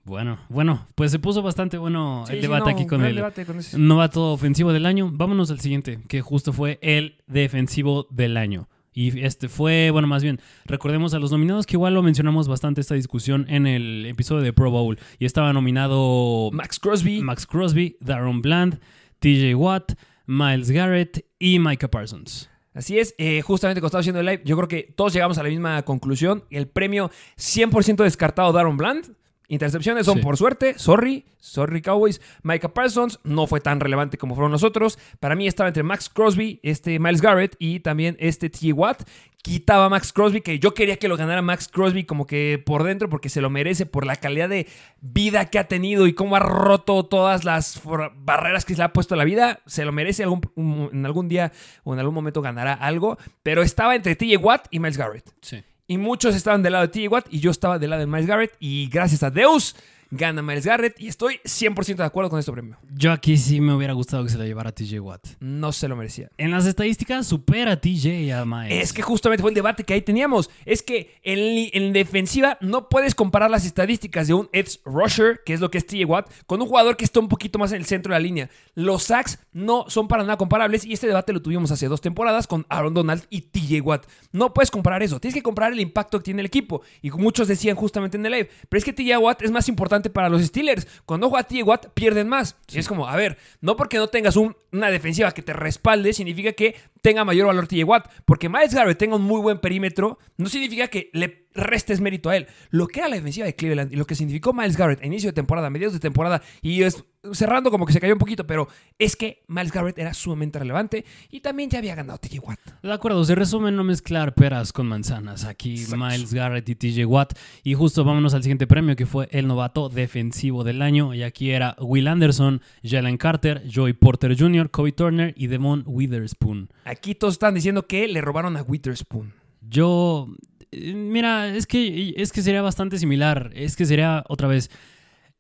Bueno, 0.05 0.39
bueno, 0.49 0.87
pues 0.95 1.11
se 1.13 1.19
puso 1.19 1.43
bastante 1.43 1.77
bueno 1.79 2.25
Sí, 2.27 2.33
el 2.33 2.39
sí, 2.39 2.43
debate 2.43 2.71
no, 2.71 2.77
aquí 2.77 2.87
con 2.87 3.05
el 3.05 3.15
debate 3.15 3.45
con 3.45 3.59
ese. 3.59 3.79
novato 3.79 4.33
ofensivo 4.33 4.73
del 4.73 4.87
año. 4.87 5.11
Vámonos 5.13 5.51
al 5.51 5.61
siguiente, 5.61 6.01
que 6.09 6.21
justo 6.23 6.53
fue 6.53 6.79
el 6.83 7.23
defensivo 7.27 8.07
del 8.11 8.37
año. 8.37 8.69
Y 8.93 9.21
este 9.21 9.49
fue, 9.49 9.91
bueno, 9.91 10.09
más 10.09 10.23
bien, 10.23 10.41
recordemos 10.65 11.15
a 11.15 11.21
los 11.21 11.31
nominados, 11.31 11.65
que 11.65 11.77
igual 11.77 11.95
lo 11.95 12.03
mencionamos 12.03 12.49
bastante 12.49 12.81
esta 12.81 12.95
discusión 12.97 13.47
en 13.49 13.67
el 13.67 14.05
episodio 14.07 14.43
de 14.43 14.53
Pro 14.53 14.71
Bowl. 14.71 14.99
Y 15.19 15.27
estaba 15.27 15.53
nominado 15.53 16.51
Max 16.53 16.81
Crosby. 16.81 17.21
Max 17.23 17.47
Crosby, 17.47 17.97
Darren 18.01 18.43
Bland, 18.43 18.81
TJ 19.21 19.55
Watt, 19.55 19.93
Miles 20.27 20.71
Garrett 20.73 21.25
y 21.39 21.59
Micah 21.61 21.89
Parsons. 21.89 22.51
Así 22.75 22.99
es, 22.99 23.15
eh, 23.19 23.43
justamente 23.43 23.81
cuando 23.81 23.89
estaba 23.89 24.01
haciendo 24.01 24.21
el 24.21 24.27
live, 24.27 24.43
yo 24.45 24.57
creo 24.57 24.69
que 24.69 24.93
todos 24.97 25.13
llegamos 25.13 25.39
a 25.39 25.43
la 25.43 25.49
misma 25.49 25.83
conclusión. 25.83 26.45
El 26.51 26.67
premio 26.69 27.11
100% 27.37 28.03
descartado 28.03 28.53
Daron 28.53 28.77
Bland. 28.77 29.13
Intercepciones 29.51 30.07
son 30.07 30.19
Sí. 30.19 30.23
por 30.23 30.37
suerte, 30.37 30.79
sorry, 30.79 31.25
sorry 31.41 31.83
Cowboys. 31.83 32.21
Micah 32.45 32.73
Parsons 32.73 33.19
no 33.25 33.47
fue 33.49 33.61
tan 33.61 33.81
relevante 33.81 34.17
como 34.17 34.35
fueron 34.37 34.53
los 34.53 34.63
otros. 34.63 34.97
Para 35.19 35.35
mí 35.35 35.47
estaba 35.49 35.69
entre 35.69 35.83
Max 35.83 36.09
Crosby, 36.09 36.61
este 36.63 36.99
Miles 37.01 37.21
Garrett 37.21 37.57
y 37.59 37.81
también 37.81 38.17
este 38.21 38.49
T. 38.49 38.73
Watt. 38.73 39.03
Quitaba 39.43 39.87
a 39.87 39.89
Max 39.89 40.13
Crosby, 40.13 40.43
que 40.43 40.59
yo 40.59 40.75
quería 40.75 40.99
que 40.99 41.09
lo 41.09 41.17
ganara 41.17 41.41
Max 41.41 41.67
Crosby 41.67 42.05
como 42.05 42.27
que 42.27 42.63
por 42.65 42.85
dentro, 42.85 43.09
porque 43.09 43.31
se 43.31 43.41
lo 43.41 43.49
merece 43.51 43.87
por 43.87 44.05
la 44.07 44.17
calidad 44.17 44.51
de 44.51 44.69
vida 45.01 45.47
que 45.47 45.59
ha 45.59 45.67
tenido 45.67 46.07
y 46.07 46.13
cómo 46.13 46.37
ha 46.37 46.41
roto 46.41 47.07
todas 47.07 47.45
las 47.45 47.81
barreras 48.17 48.65
que 48.67 48.75
se 48.75 48.79
le 48.81 48.85
ha 48.85 48.93
puesto 48.93 49.15
a 49.15 49.17
la 49.17 49.25
vida. 49.25 49.61
Se 49.67 49.85
lo 49.87 49.93
merece 49.93 50.23
algún, 50.25 50.43
un- 50.57 50.91
en 50.93 51.07
algún 51.07 51.29
día 51.29 51.53
o 51.85 51.95
en 51.95 52.01
algún 52.01 52.15
momento 52.15 52.43
ganará 52.43 52.75
algo. 52.75 53.17
Pero 53.43 53.63
estaba 53.63 53.97
entre 53.97 54.15
TJ 54.15 54.37
Watt 54.37 54.67
y 54.71 54.79
Miles 54.79 54.99
Garrett. 54.99 55.29
Sí. 55.41 55.65
Y 55.91 55.99
muchos 55.99 56.37
estaban 56.37 56.63
del 56.63 56.75
lado 56.75 56.87
de 56.87 56.93
TJ 57.09 57.25
y 57.31 57.41
yo 57.41 57.51
estaba 57.51 57.77
del 57.81 57.91
lado 57.91 57.99
de 57.99 58.07
Miles 58.07 58.27
Garrett. 58.27 58.55
Y 58.61 58.89
gracias 58.91 59.25
a 59.25 59.31
Deus 59.33 59.75
gana 60.11 60.43
Miles 60.43 60.67
Garrett 60.67 61.01
y 61.01 61.09
estoy 61.09 61.41
100% 61.45 61.97
de 61.97 62.05
acuerdo 62.05 62.31
con 62.31 62.39
este 62.39 62.53
premio. 62.53 62.77
Yo 62.93 63.13
aquí 63.13 63.37
sí 63.37 63.61
me 63.61 63.75
hubiera 63.75 63.93
gustado 63.93 64.25
que 64.25 64.31
se 64.31 64.39
lo 64.39 64.45
llevara 64.45 64.73
TJ 64.73 65.01
Watt. 65.01 65.27
No 65.41 65.73
se 65.73 65.89
lo 65.89 65.97
merecía. 65.97 66.31
En 66.37 66.51
las 66.51 66.67
estadísticas 66.67 67.27
supera 67.27 67.73
a 67.73 67.81
TJ 67.81 68.23
y 68.23 68.31
a 68.31 68.45
Miles. 68.45 68.83
Es 68.83 68.93
que 68.93 69.03
justamente 69.03 69.43
fue 69.43 69.51
el 69.51 69.55
debate 69.55 69.85
que 69.85 69.95
ahí 69.95 70.03
teníamos. 70.03 70.51
Es 70.65 70.83
que 70.83 71.19
en, 71.23 71.71
en 71.73 71.93
defensiva 71.93 72.59
no 72.61 72.89
puedes 72.89 73.15
comparar 73.15 73.51
las 73.51 73.65
estadísticas 73.65 74.27
de 74.27 74.35
un 74.35 74.49
edge 74.53 74.81
rusher, 74.85 75.41
que 75.45 75.53
es 75.53 75.61
lo 75.61 75.71
que 75.71 75.79
es 75.79 75.87
TJ 75.87 76.05
Watt, 76.05 76.31
con 76.47 76.61
un 76.61 76.69
jugador 76.69 76.97
que 76.97 77.05
está 77.05 77.21
un 77.21 77.29
poquito 77.29 77.59
más 77.59 77.73
en 77.73 77.79
el 77.79 77.87
centro 77.87 78.13
de 78.13 78.19
la 78.19 78.23
línea. 78.25 78.51
Los 78.75 79.05
sacks 79.05 79.39
no 79.53 79.85
son 79.89 80.09
para 80.09 80.23
nada 80.23 80.37
comparables 80.37 80.85
y 80.85 80.93
este 80.93 81.07
debate 81.07 81.33
lo 81.33 81.43
tuvimos 81.43 81.71
hace 81.71 81.89
dos 81.89 82.01
temporadas 82.01 82.47
con 82.47 82.67
Aaron 82.69 82.95
Donald 82.95 83.25
y 83.31 83.43
TJ 83.43 83.81
Watt. 83.83 84.07
No 84.33 84.55
puedes 84.55 84.71
comparar 84.71 85.03
eso. 85.03 85.21
Tienes 85.21 85.35
que 85.35 85.43
comparar 85.43 85.73
el 85.73 85.81
impacto 85.81 86.19
que 86.19 86.25
tiene 86.25 86.41
el 86.41 86.47
equipo. 86.47 86.83
Y 87.03 87.11
muchos 87.11 87.49
decían 87.49 87.77
justamente 87.77 88.17
en 88.17 88.27
el 88.27 88.33
live, 88.33 88.51
pero 88.69 88.79
es 88.79 88.85
que 88.85 88.93
TJ 88.93 89.19
Watt 89.19 89.43
es 89.43 89.51
más 89.51 89.69
importante 89.69 90.00
para 90.09 90.31
los 90.31 90.43
Steelers. 90.43 90.87
Cuando 91.05 91.29
juega 91.29 91.47
TJ 91.47 91.63
Watt 91.65 91.87
pierden 91.93 92.29
más. 92.29 92.57
Y 92.73 92.79
es 92.79 92.89
como, 92.89 93.07
a 93.09 93.17
ver, 93.17 93.37
no 93.61 93.77
porque 93.77 93.99
no 93.99 94.07
tengas 94.07 94.37
un- 94.37 94.57
una 94.73 94.89
defensiva 94.91 95.33
que 95.33 95.43
te 95.43 95.53
respalde 95.53 96.13
significa 96.15 96.53
que 96.53 96.77
tenga 97.03 97.25
mayor 97.25 97.47
valor 97.47 97.67
TJ 97.67 97.85
Watt. 97.85 98.11
Porque 98.25 98.49
Miles 98.49 98.75
Garrett 98.75 98.99
tenga 98.99 99.17
un 99.17 99.23
muy 99.23 99.41
buen 99.41 99.59
perímetro, 99.59 100.19
no 100.37 100.49
significa 100.49 100.89
que 100.89 101.11
le 101.13 101.49
restes 101.55 102.01
mérito 102.01 102.31
a 102.31 102.37
él. 102.37 102.47
Lo 102.71 102.87
que 102.87 103.01
era 103.01 103.09
la 103.09 103.17
defensiva 103.17 103.47
de 103.47 103.57
Cleveland 103.57 103.93
y 103.93 103.97
lo 103.97 104.07
que 104.07 104.15
significó 104.15 104.53
Miles 104.53 104.77
Garrett 104.77 105.03
a 105.03 105.07
inicio 105.07 105.31
de 105.31 105.35
temporada, 105.35 105.67
a 105.67 105.71
mediados 105.71 105.95
de 105.95 106.01
temporada 106.01 106.43
y 106.63 106.83
es 106.83 107.05
cerrando 107.33 107.71
como 107.71 107.85
que 107.85 107.93
se 107.93 108.01
cayó 108.01 108.15
un 108.15 108.19
poquito, 108.19 108.47
pero 108.47 108.69
es 108.99 109.15
que 109.15 109.43
Miles 109.47 109.73
Garrett 109.73 109.99
era 109.99 110.15
sumamente 110.15 110.59
relevante 110.59 111.05
y 111.31 111.41
también 111.41 111.69
ya 111.69 111.79
había 111.79 111.95
ganado 111.95 112.19
TJ 112.19 112.39
Watt. 112.41 112.59
De 112.83 112.93
acuerdo, 112.93 113.25
se 113.25 113.35
resume 113.35 113.69
en 113.69 113.77
no 113.77 113.85
mezclar 113.85 114.35
peras 114.35 114.73
con 114.73 114.87
manzanas. 114.87 115.45
Aquí 115.45 115.75
Exacto. 115.75 116.05
Miles 116.05 116.33
Garrett 116.33 116.69
y 116.69 116.75
TJ 116.75 117.05
Watt. 117.05 117.39
Y 117.63 117.75
justo 117.75 118.05
vámonos 118.05 118.33
al 118.35 118.43
siguiente 118.43 118.67
premio 118.67 118.97
que 118.97 119.07
fue 119.07 119.29
el 119.33 119.47
novato 119.47 119.89
defensivo 119.89 120.65
del 120.65 120.81
año. 120.81 121.13
Y 121.13 121.23
aquí 121.23 121.51
era 121.51 121.77
Will 121.79 122.09
Anderson, 122.09 122.63
Jalen 122.83 123.19
Carter, 123.19 123.63
Joey 123.73 123.93
Porter 123.93 124.37
Jr., 124.39 124.71
Kobe 124.71 124.93
Turner 124.93 125.35
y 125.37 125.49
Devon 125.49 125.83
Witherspoon. 125.87 126.71
Aquí 126.91 127.15
todos 127.15 127.35
están 127.35 127.55
diciendo 127.55 127.87
que 127.87 128.09
le 128.09 128.21
robaron 128.21 128.57
a 128.57 128.63
Witherspoon. 128.63 129.33
Yo. 129.69 130.27
eh, 130.73 130.93
Mira, 130.95 131.55
es 131.55 131.67
que, 131.67 132.15
es 132.17 132.33
que 132.33 132.43
sería 132.43 132.63
bastante 132.63 132.99
similar. 132.99 133.51
Es 133.55 133.77
que 133.77 133.87
sería 133.87 134.25
otra 134.29 134.49
vez. 134.49 134.71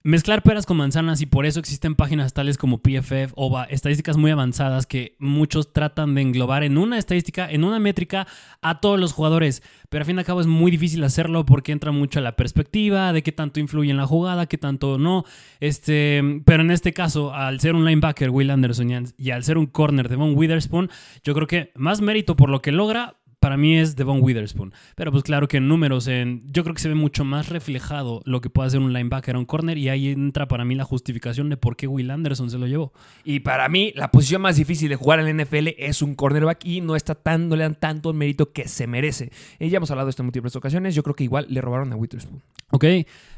Mezclar 0.02 0.42
peras 0.42 0.64
con 0.64 0.78
manzanas 0.78 1.21
y 1.21 1.26
por 1.26 1.45
eso 1.45 1.61
existen 1.61 1.95
páginas 1.95 2.33
tales 2.33 2.57
como 2.57 2.78
PFF 2.78 3.35
o 3.35 3.62
estadísticas 3.69 4.16
muy 4.16 4.30
avanzadas 4.30 4.87
que 4.87 5.14
muchos 5.19 5.75
tratan 5.75 6.14
de 6.14 6.23
englobar 6.23 6.62
en 6.62 6.78
una 6.78 6.97
estadística, 6.97 7.50
en 7.50 7.64
una 7.64 7.78
métrica 7.80 8.26
a 8.62 8.80
todos 8.80 8.99
los 8.99 9.12
jugadores. 9.12 9.62
Pero 9.90 10.00
al 10.00 10.07
fin 10.07 10.19
al 10.19 10.25
cabo 10.25 10.40
es 10.40 10.47
muy 10.47 10.71
difícil 10.71 11.04
hacerlo 11.04 11.45
porque 11.45 11.73
entra 11.73 11.92
mucho 11.92 12.19
a 12.19 12.23
la 12.23 12.35
perspectiva 12.35 13.12
de 13.12 13.23
qué 13.23 13.30
tanto 13.30 13.61
influye 13.61 13.90
en 13.90 13.99
la 13.99 14.07
jugada, 14.07 14.47
qué 14.47 14.57
tanto 14.57 14.97
no. 14.97 15.26
Este, 15.61 16.23
pero 16.47 16.62
en 16.62 16.71
este 16.71 16.95
caso, 16.95 17.35
al 17.35 17.61
ser 17.61 17.75
un 17.75 17.85
linebacker 17.85 18.30
Will 18.30 18.50
Anderson 18.50 19.12
y 19.19 19.33
al 19.33 19.45
ser 19.45 19.59
un 19.59 19.66
corner 19.66 20.09
de 20.09 20.16
Von 20.16 20.35
Witherspoon, 20.35 20.88
yo 21.25 21.35
creo 21.35 21.47
que 21.47 21.73
más 21.75 22.00
mérito 22.00 22.37
por 22.37 22.49
lo 22.49 22.62
que 22.62 22.73
logra, 22.73 23.20
para 23.40 23.56
mí 23.56 23.76
es 23.76 23.97
Devon 23.97 24.23
Witherspoon. 24.23 24.73
Pero 24.94 25.11
pues 25.11 25.25
claro 25.25 25.49
que 25.49 25.56
en 25.56 25.66
números, 25.66 26.06
en, 26.06 26.42
yo 26.52 26.62
creo 26.62 26.75
que 26.75 26.82
se 26.82 26.88
ve 26.88 26.94
mucho 26.94 27.25
más 27.25 27.49
reflejado 27.49 28.20
lo 28.26 28.40
que 28.42 28.50
puede 28.50 28.68
hacer 28.68 28.80
un 28.80 28.92
linebacker 28.92 29.35
a 29.35 29.38
un 29.38 29.47
corner 29.47 29.78
y 29.78 29.88
ahí 29.88 30.09
entra 30.09 30.47
para 30.47 30.64
mí 30.64 30.75
la 30.75 30.85
justificación 30.85 31.49
de 31.49 31.56
por 31.56 31.76
qué 31.76 31.87
Will 31.87 32.11
Anderson 32.11 32.50
se 32.50 32.59
lo 32.59 32.66
llevó. 32.66 32.92
Y 33.25 33.40
para 33.40 33.68
mí, 33.68 33.92
la 33.97 34.11
posición 34.11 34.42
más 34.42 34.56
difícil 34.56 34.90
de 34.90 34.97
jugar 34.97 35.20
en 35.20 35.37
la 35.37 35.44
NFL 35.44 35.68
es 35.78 36.02
un 36.02 36.14
cornerback 36.14 36.64
y 36.64 36.82
no 36.82 36.97
está 36.97 37.14
tan, 37.14 37.49
no 37.49 37.56
le 37.56 37.62
dan 37.62 37.75
tanto 37.75 38.11
el 38.11 38.16
mérito 38.16 38.52
que 38.52 38.68
se 38.68 38.87
merece. 38.87 39.32
Eh, 39.59 39.70
ya 39.70 39.78
hemos 39.78 39.90
hablado 39.90 40.06
de 40.06 40.11
esto 40.11 40.23
en 40.23 40.26
múltiples 40.26 40.54
ocasiones. 40.54 40.94
Yo 40.94 41.02
creo 41.02 41.16
que 41.16 41.25
igual 41.25 41.47
le 41.49 41.62
robaron 41.62 41.92
a 41.92 41.97
Witherspoon. 41.97 42.42
Ok, 42.73 42.85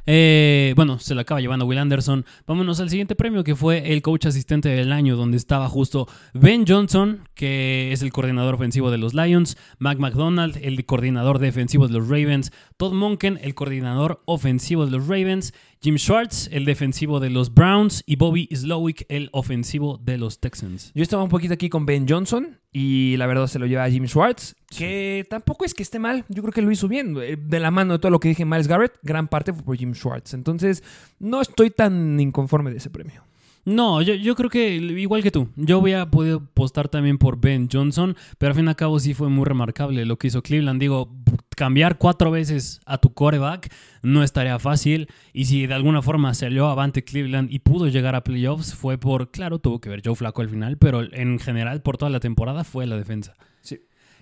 eh, 0.06 0.72
bueno, 0.76 0.98
se 0.98 1.14
lo 1.14 1.20
acaba 1.20 1.40
llevando 1.40 1.66
Will 1.66 1.78
Anderson. 1.78 2.24
Vámonos 2.46 2.80
al 2.80 2.90
siguiente 2.90 3.14
premio 3.14 3.44
que 3.44 3.54
fue 3.54 3.92
el 3.92 4.02
coach 4.02 4.26
asistente 4.26 4.68
del 4.68 4.92
año, 4.92 5.16
donde 5.16 5.36
estaba 5.36 5.68
justo 5.68 6.08
Ben 6.34 6.64
Johnson, 6.66 7.28
que 7.34 7.92
es 7.92 8.02
el 8.02 8.12
coordinador 8.12 8.54
ofensivo 8.54 8.90
de 8.90 8.98
los 8.98 9.14
Lions, 9.14 9.56
Mac 9.78 9.98
McDonald, 9.98 10.58
el 10.62 10.84
coordinador 10.84 11.38
defensivo 11.38 11.86
de 11.86 11.94
los 11.94 12.08
Ravens, 12.08 12.52
Todd 12.76 12.94
Monken, 12.94 13.38
el 13.42 13.54
coordinador 13.54 14.22
ofensivo 14.26 14.84
de 14.84 14.92
los 14.92 15.06
Ravens, 15.06 15.54
Jim 15.82 15.96
Schwartz, 15.98 16.48
el 16.52 16.64
defensivo 16.64 17.18
de 17.18 17.28
los 17.28 17.52
Browns, 17.52 18.04
y 18.06 18.14
Bobby 18.14 18.48
Slowick, 18.54 19.04
el 19.08 19.28
ofensivo 19.32 19.98
de 19.98 20.16
los 20.16 20.38
Texans. 20.38 20.92
Yo 20.94 21.02
estaba 21.02 21.24
un 21.24 21.28
poquito 21.28 21.54
aquí 21.54 21.68
con 21.68 21.86
Ben 21.86 22.06
Johnson 22.08 22.60
y 22.72 23.16
la 23.16 23.26
verdad 23.26 23.48
se 23.48 23.58
lo 23.58 23.66
lleva 23.66 23.82
a 23.82 23.90
Jim 23.90 24.06
Schwartz, 24.06 24.54
que 24.70 25.26
tampoco 25.28 25.64
es 25.64 25.74
que 25.74 25.82
esté 25.82 25.98
mal, 25.98 26.24
yo 26.28 26.42
creo 26.42 26.52
que 26.52 26.62
lo 26.62 26.70
hizo 26.70 26.86
bien. 26.86 27.16
Eh, 27.20 27.36
De 27.36 27.58
la 27.58 27.72
mano 27.72 27.94
de 27.94 27.98
todo 27.98 28.10
lo 28.10 28.20
que 28.20 28.28
dije 28.28 28.44
Miles 28.44 28.68
Garrett, 28.68 28.92
gran 29.02 29.26
parte 29.26 29.52
fue 29.52 29.64
por 29.64 29.76
Jim 29.76 29.92
Schwartz. 29.92 30.34
Entonces, 30.34 30.84
no 31.18 31.40
estoy 31.40 31.70
tan 31.70 32.20
inconforme 32.20 32.70
de 32.70 32.76
ese 32.76 32.88
premio. 32.88 33.24
No, 33.64 34.02
yo, 34.02 34.14
yo 34.14 34.36
creo 34.36 34.50
que 34.50 34.74
igual 34.76 35.22
que 35.24 35.30
tú, 35.32 35.48
yo 35.56 35.78
hubiera 35.78 36.10
podido 36.10 36.38
apostar 36.38 36.88
también 36.88 37.18
por 37.18 37.40
Ben 37.40 37.68
Johnson, 37.72 38.16
pero 38.38 38.50
al 38.50 38.56
fin 38.56 38.66
y 38.66 38.68
al 38.68 38.76
cabo 38.76 39.00
sí 39.00 39.14
fue 39.14 39.28
muy 39.28 39.44
remarcable 39.46 40.04
lo 40.04 40.16
que 40.16 40.28
hizo 40.28 40.42
Cleveland. 40.42 40.80
Digo, 40.80 41.08
cambiar 41.62 41.96
cuatro 41.96 42.32
veces 42.32 42.80
a 42.86 42.98
tu 42.98 43.14
coreback 43.14 43.72
no 44.02 44.24
es 44.24 44.32
tarea 44.32 44.58
fácil 44.58 45.06
y 45.32 45.44
si 45.44 45.68
de 45.68 45.74
alguna 45.74 46.02
forma 46.02 46.34
salió 46.34 46.66
avante 46.66 47.04
Cleveland 47.04 47.52
y 47.52 47.60
pudo 47.60 47.86
llegar 47.86 48.16
a 48.16 48.24
playoffs 48.24 48.74
fue 48.74 48.98
por, 48.98 49.30
claro, 49.30 49.60
tuvo 49.60 49.80
que 49.80 49.88
ver 49.88 50.02
Joe 50.04 50.16
Flaco 50.16 50.42
al 50.42 50.48
final, 50.48 50.76
pero 50.76 51.04
en 51.14 51.38
general 51.38 51.80
por 51.80 51.98
toda 51.98 52.10
la 52.10 52.18
temporada 52.18 52.64
fue 52.64 52.84
la 52.88 52.96
defensa. 52.96 53.36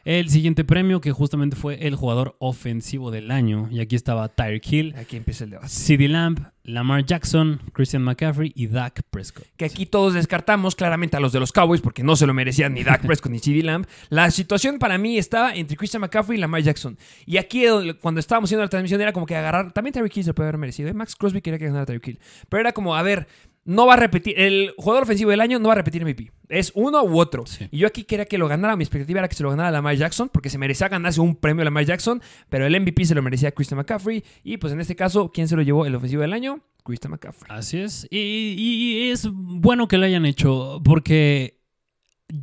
El 0.05 0.31
siguiente 0.31 0.65
premio 0.65 1.01
que 1.01 1.13
justamente 1.13 1.57
fue 1.57 1.87
el 1.87 1.95
jugador 1.95 2.37
ofensivo 2.39 3.11
del 3.11 3.31
año 3.31 3.69
y 3.71 3.81
aquí 3.81 3.97
estaba 3.97 4.29
Tyreek 4.29 4.73
Hill, 4.73 4.95
Aquí 4.97 5.17
empieza 5.17 5.45
el 5.45 5.51
debate. 5.51 5.69
CeeDee 5.69 6.09
Lamb, 6.09 6.39
Lamar 6.65 7.05
Jackson, 7.05 7.61
Christian 7.73 8.03
McCaffrey 8.03 8.53
y 8.55 8.67
Dak 8.69 9.03
Prescott. 9.11 9.47
que 9.57 9.65
aquí 9.65 9.87
todos 9.87 10.15
descartamos 10.15 10.75
claramente 10.75 11.17
a 11.17 11.21
los 11.21 11.33
de 11.33 11.41
los 11.41 11.53
Cowboys 11.53 11.81
porque 11.81 12.03
no 12.03 12.17
se 12.17 12.27
lo 12.27 12.33
merecían 12.35 12.75
ni 12.75 12.83
Dak 12.83 13.05
Prescott 13.07 13.31
ni 13.33 13.41
CeeDee 13.41 13.63
Lamb. 13.63 13.87
La 14.09 14.31
situación 14.31 14.79
para 14.79 14.97
mí 14.99 15.19
estaba 15.19 15.55
entre 15.55 15.77
Christian 15.77 16.01
McCaffrey 16.01 16.39
y 16.39 16.41
Lamar 16.41 16.63
Jackson. 16.63 16.97
Y 17.27 17.37
aquí 17.37 17.65
cuando 18.01 18.21
estábamos 18.21 18.49
haciendo 18.49 18.65
la 18.65 18.71
transmisión 18.71 19.01
era 19.01 19.13
como 19.13 19.27
que 19.27 19.37
agarrar, 19.37 19.73
también 19.73 19.93
Tyreek 19.93 20.17
Hill 20.17 20.25
se 20.25 20.35
puede 20.35 20.49
haber 20.49 20.59
merecido. 20.59 20.89
¿eh? 20.89 20.95
Max 20.95 21.15
Crosby 21.17 21.41
quería 21.43 21.59
que 21.59 21.67
ganara 21.67 21.87
Tyreek 21.87 22.09
Hill. 22.09 22.19
Pero 22.49 22.61
era 22.61 22.73
como, 22.73 22.95
a 22.97 23.03
ver, 23.03 23.27
no 23.65 23.87
va 23.87 23.95
a 23.95 23.97
repetir, 23.97 24.35
el 24.41 24.73
jugador 24.79 25.03
ofensivo 25.05 25.31
del 25.31 25.41
año 25.41 25.59
no 25.59 25.69
va 25.69 25.75
a 25.75 25.77
repetir 25.77 26.03
MVP. 26.05 26.33
Es 26.49 26.73
uno 26.75 27.03
u 27.05 27.19
otro. 27.21 27.45
Sí. 27.47 27.69
Y 27.71 27.79
yo 27.79 27.87
aquí 27.87 28.05
quería 28.05 28.25
que 28.25 28.39
lo 28.39 28.49
ganara, 28.49 28.75
mi 28.75 28.83
expectativa 28.83 29.21
era 29.21 29.29
que 29.29 29.35
se 29.37 29.43
lo 29.43 29.51
ganara 29.51 29.71
Lamar 29.71 29.95
Jackson 29.97 30.29
porque 30.31 30.51
se 30.51 30.59
merecía 30.59 30.89
ganarse 30.89 31.21
un 31.21 31.37
premio 31.37 31.63
a 31.63 31.65
Lamar 31.67 31.85
Jackson, 31.85 32.21
pero 32.49 32.67
el 32.67 32.81
MVP 32.81 33.05
se 33.05 33.15
lo 33.15 33.23
merecía 33.23 33.53
Christian 33.53 33.79
McCaffrey. 33.79 34.25
Y 34.43 34.57
pues 34.57 34.73
en 34.73 34.81
este 34.81 34.97
caso, 34.97 35.31
¿quién 35.33 35.47
se 35.47 35.57
lo 35.57 35.63
llevó 35.63 35.87
el 35.87 35.95
ofensivo 35.95 36.23
del 36.23 36.33
año? 36.33 36.61
Christian 36.83 37.13
McCaffrey. 37.13 37.55
Así 37.57 37.79
es. 37.79 38.07
Y, 38.11 38.19
y- 38.19 39.05
y 39.07 39.11
es 39.11 39.29
bueno 39.31 39.87
que 39.87 39.99
lo 39.99 40.07
hayan 40.07 40.25
hecho 40.27 40.81
porque 40.83 41.60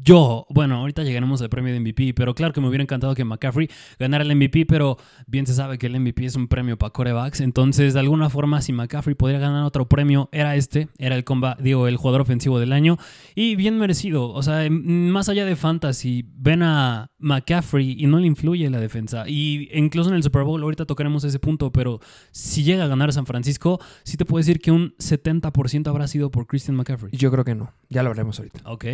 yo, 0.04 0.46
bueno, 0.50 0.76
ahorita 0.78 1.04
llegaremos 1.04 1.42
al 1.42 1.50
premio 1.50 1.74
de 1.74 1.80
MVP, 1.80 2.14
pero 2.14 2.34
claro 2.36 2.54
que 2.54 2.62
me 2.62 2.68
hubiera 2.68 2.84
encantado 2.84 3.16
que 3.16 3.24
McCaffrey 3.26 3.70
ganara 4.00 4.24
el 4.24 4.36
MVP, 4.36 4.66
pero 4.66 4.98
bien 5.28 5.46
se 5.48 5.54
sabe 5.54 5.78
que 5.78 5.88
el 5.88 6.00
MVP 6.00 6.26
es 6.26 6.36
un 6.36 6.48
premio 6.48 6.78
para 6.78 6.92
corebacks. 6.92 7.42
Entonces, 7.42 7.94
de 7.94 8.00
alguna 8.00 8.30
forma, 8.30 8.62
si 8.62 8.74
McCaffrey 8.74 9.16
podría 9.16 9.40
ganar 9.40 9.64
otro 9.64 9.88
premio, 9.88 10.30
era 10.32 10.56
este, 10.56 10.90
era 10.98 11.16
el 11.16 11.24
comba, 11.24 11.58
digo, 11.60 11.88
el 11.88 11.98
jugador 11.98 12.22
ofensivo 12.22 12.60
del 12.60 12.74
año. 12.74 12.98
Y 13.36 13.56
bien 13.56 13.78
merecido. 13.78 14.30
O 14.30 14.44
sea, 14.44 14.66
m- 14.66 15.12
más 15.12 15.30
allá 15.30 15.46
de 15.46 15.56
fantasy, 15.56 16.26
ven 16.36 16.64
a 16.64 17.12
McCaffrey 17.20 17.96
y 17.98 18.08
no 18.08 18.20
le 18.20 18.28
influye 18.28 18.70
la 18.70 18.80
defensa. 18.80 19.24
Y 19.28 19.70
incluso 19.74 20.10
en 20.10 20.16
el 20.16 20.24
Super 20.24 20.44
Bowl, 20.44 20.62
ahorita 20.64 20.86
tocaremos 20.86 21.24
ese 21.24 21.40
punto, 21.40 21.72
pero 21.72 22.00
si 22.32 22.64
llega 22.64 22.84
a 22.84 22.88
ganar 22.88 23.14
San 23.14 23.26
Francisco, 23.26 23.80
sí 24.04 24.18
te 24.18 24.26
puedo 24.26 24.40
decir 24.40 24.60
que 24.60 24.72
un 24.72 24.94
70% 24.98 25.88
habrá 25.88 26.08
sido 26.08 26.32
por 26.32 26.48
Christian 26.48 26.76
McCaffrey. 26.76 27.12
Yo 27.16 27.32
creo 27.32 27.44
que 27.44 27.56
no. 27.56 27.72
Ya 27.90 28.04
lo 28.04 28.10
hablaremos 28.10 28.38
ahorita. 28.40 28.62
Ok. 28.66 28.86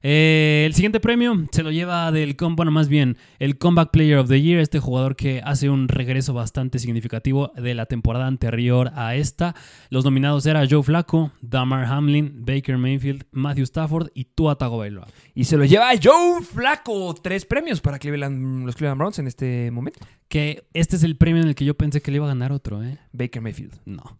Eh, 0.00 0.37
el 0.66 0.74
siguiente 0.74 1.00
premio 1.00 1.46
se 1.50 1.62
lo 1.62 1.70
lleva 1.70 2.10
del, 2.12 2.36
bueno, 2.38 2.70
más 2.70 2.88
bien, 2.88 3.16
el 3.38 3.58
Comeback 3.58 3.90
Player 3.90 4.18
of 4.18 4.28
the 4.28 4.40
Year, 4.40 4.60
este 4.60 4.78
jugador 4.80 5.16
que 5.16 5.40
hace 5.44 5.70
un 5.70 5.88
regreso 5.88 6.34
bastante 6.34 6.78
significativo 6.78 7.52
de 7.56 7.74
la 7.74 7.86
temporada 7.86 8.26
anterior 8.26 8.90
a 8.94 9.14
esta. 9.14 9.54
Los 9.90 10.04
nominados 10.04 10.46
eran 10.46 10.68
Joe 10.68 10.82
Flacco, 10.82 11.32
Damar 11.40 11.84
Hamlin, 11.86 12.44
Baker 12.44 12.78
Mayfield, 12.78 13.24
Matthew 13.32 13.64
Stafford 13.64 14.10
y 14.14 14.24
Tua 14.24 14.56
Tagovailoa. 14.56 15.06
Y 15.34 15.44
se 15.44 15.56
lo 15.56 15.64
lleva 15.64 15.90
Joe 16.02 16.42
Flaco. 16.42 17.14
Tres 17.14 17.44
premios 17.44 17.80
para 17.80 17.98
Cleveland, 17.98 18.66
los 18.66 18.76
Cleveland 18.76 18.98
Browns 18.98 19.18
en 19.18 19.26
este 19.26 19.70
momento. 19.70 20.00
Que 20.28 20.68
este 20.74 20.96
es 20.96 21.02
el 21.02 21.16
premio 21.16 21.42
en 21.42 21.48
el 21.48 21.54
que 21.54 21.64
yo 21.64 21.76
pensé 21.76 22.02
que 22.02 22.10
le 22.10 22.16
iba 22.16 22.26
a 22.26 22.28
ganar 22.28 22.52
otro, 22.52 22.82
¿eh? 22.82 22.98
Baker 23.12 23.40
Mayfield. 23.40 23.80
No. 23.84 24.18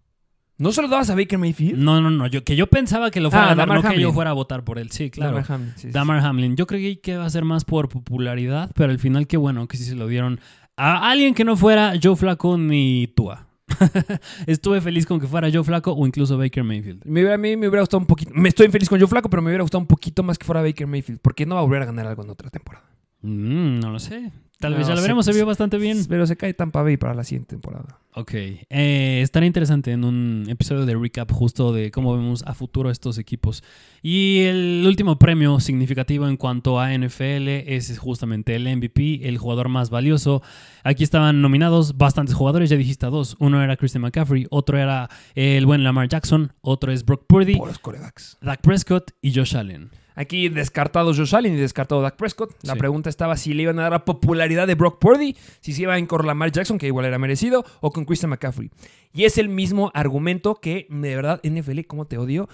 ¿No 0.58 0.72
se 0.72 0.82
lo 0.82 0.88
dabas 0.88 1.08
a 1.10 1.14
Baker 1.14 1.38
Mayfield? 1.38 1.78
No, 1.78 2.00
no, 2.00 2.10
no. 2.10 2.26
Yo, 2.26 2.42
que 2.44 2.56
yo 2.56 2.66
pensaba 2.66 3.10
que 3.10 3.20
lo 3.20 3.30
fuera 3.30 3.46
Ah, 3.48 3.52
a 3.52 3.54
Damar 3.54 3.76
no 3.76 3.82
que 3.82 3.88
Hamlin. 3.88 4.02
yo 4.02 4.12
fuera 4.12 4.30
a 4.30 4.34
votar 4.34 4.64
por 4.64 4.78
él. 4.78 4.90
Sí, 4.90 5.08
claro. 5.10 5.36
Damar 5.36 5.52
Hamlin, 5.52 5.72
sí, 5.76 5.82
sí, 5.82 5.90
Damar 5.92 6.18
Hamlin. 6.24 6.56
Yo 6.56 6.66
creí 6.66 6.96
que 6.96 7.12
iba 7.12 7.24
a 7.24 7.30
ser 7.30 7.44
más 7.44 7.64
por 7.64 7.88
popularidad, 7.88 8.70
pero 8.74 8.90
al 8.90 8.98
final 8.98 9.26
qué 9.26 9.36
bueno 9.36 9.68
que 9.68 9.76
sí 9.76 9.84
se 9.84 9.94
lo 9.94 10.08
dieron 10.08 10.40
a 10.76 11.10
alguien 11.10 11.34
que 11.34 11.44
no 11.44 11.56
fuera 11.56 11.94
Joe 12.02 12.16
Flaco 12.16 12.58
ni 12.58 13.06
Tua. 13.14 13.46
Estuve 14.46 14.80
feliz 14.80 15.06
con 15.06 15.20
que 15.20 15.26
fuera 15.26 15.48
Joe 15.52 15.62
Flaco 15.62 15.92
o 15.92 16.06
incluso 16.06 16.36
Baker 16.38 16.64
Mayfield. 16.64 17.04
Me 17.04 17.32
a 17.32 17.36
mí 17.38 17.56
me 17.56 17.68
hubiera 17.68 17.80
gustado 17.82 18.00
un 18.00 18.06
poquito. 18.06 18.32
Me 18.34 18.48
estoy 18.48 18.68
feliz 18.68 18.88
con 18.88 18.98
Joe 18.98 19.08
Flaco, 19.08 19.28
pero 19.30 19.42
me 19.42 19.48
hubiera 19.50 19.62
gustado 19.62 19.80
un 19.80 19.86
poquito 19.86 20.22
más 20.22 20.38
que 20.38 20.44
fuera 20.46 20.62
Baker 20.62 20.86
Mayfield. 20.86 21.20
Porque 21.20 21.46
no 21.46 21.54
va 21.54 21.60
a 21.60 21.64
volver 21.64 21.82
a 21.82 21.86
ganar 21.86 22.06
algo 22.06 22.22
en 22.24 22.30
otra 22.30 22.50
temporada. 22.50 22.84
Mm, 23.22 23.80
no 23.80 23.90
lo 23.90 23.98
sé. 23.98 24.32
Tal 24.60 24.72
No, 24.72 24.78
vez 24.78 24.88
ya 24.88 24.94
lo 24.96 25.02
veremos, 25.02 25.24
se 25.24 25.32
se- 25.32 25.38
vio 25.38 25.46
bastante 25.46 25.78
bien. 25.78 26.04
Pero 26.08 26.26
se 26.26 26.36
cae 26.36 26.52
Tampa 26.52 26.82
Bay 26.82 26.96
para 26.96 27.14
la 27.14 27.22
siguiente 27.22 27.50
temporada. 27.50 28.00
Ok. 28.14 28.32
Eh, 28.34 29.20
estará 29.22 29.46
interesante 29.46 29.92
en 29.92 30.02
un 30.04 30.46
episodio 30.48 30.84
de 30.84 30.96
recap 30.96 31.30
justo 31.30 31.72
de 31.72 31.92
cómo 31.92 32.16
vemos 32.16 32.42
a 32.44 32.54
futuro 32.54 32.90
estos 32.90 33.18
equipos. 33.18 33.62
Y 34.02 34.40
el 34.40 34.82
último 34.84 35.16
premio 35.16 35.60
significativo 35.60 36.26
en 36.26 36.36
cuanto 36.36 36.80
a 36.80 36.92
NFL 36.92 37.46
es 37.72 37.96
justamente 38.00 38.56
el 38.56 38.66
MVP, 38.66 39.28
el 39.28 39.38
jugador 39.38 39.68
más 39.68 39.90
valioso. 39.90 40.42
Aquí 40.82 41.04
estaban 41.04 41.40
nominados 41.40 41.96
bastantes 41.96 42.34
jugadores, 42.34 42.68
ya 42.70 42.76
dijiste 42.76 43.06
a 43.06 43.10
dos. 43.10 43.36
Uno 43.38 43.62
era 43.62 43.76
Christian 43.76 44.02
McCaffrey, 44.02 44.48
otro 44.50 44.76
era 44.78 45.08
el 45.36 45.66
buen 45.66 45.84
Lamar 45.84 46.08
Jackson, 46.08 46.52
otro 46.62 46.90
es 46.90 47.04
Brock 47.04 47.26
Purdy, 47.28 47.54
Por 47.56 47.68
los 47.68 47.78
corebacks. 47.78 48.38
Dak 48.40 48.60
Prescott 48.60 49.12
y 49.22 49.32
Josh 49.32 49.56
Allen. 49.56 49.90
Aquí 50.20 50.48
descartados 50.48 51.16
Josh 51.16 51.36
Allen 51.36 51.54
y 51.54 51.58
descartado 51.58 52.02
Dak 52.02 52.16
Prescott. 52.16 52.50
La 52.62 52.72
Sí. 52.72 52.78
pregunta 52.80 53.08
estaba 53.08 53.36
si 53.36 53.54
le 53.54 53.62
iban 53.62 53.78
a 53.78 53.82
dar 53.82 53.92
la 53.92 54.04
popularidad 54.04 54.66
de 54.66 54.74
Brock 54.74 54.98
Purdy, 54.98 55.36
si 55.60 55.72
se 55.72 55.82
iban 55.82 56.06
con 56.06 56.26
Lamar 56.26 56.50
Jackson, 56.50 56.76
que 56.76 56.88
igual 56.88 57.06
era 57.06 57.18
merecido, 57.20 57.64
o 57.80 57.92
con 57.92 58.04
Christian 58.04 58.30
McCaffrey. 58.30 58.68
Y 59.12 59.24
es 59.26 59.38
el 59.38 59.48
mismo 59.48 59.92
argumento 59.94 60.56
que, 60.56 60.88
de 60.90 61.14
verdad, 61.14 61.40
NFL, 61.44 61.84
¿cómo 61.86 62.06
te 62.06 62.18
odio? 62.18 62.48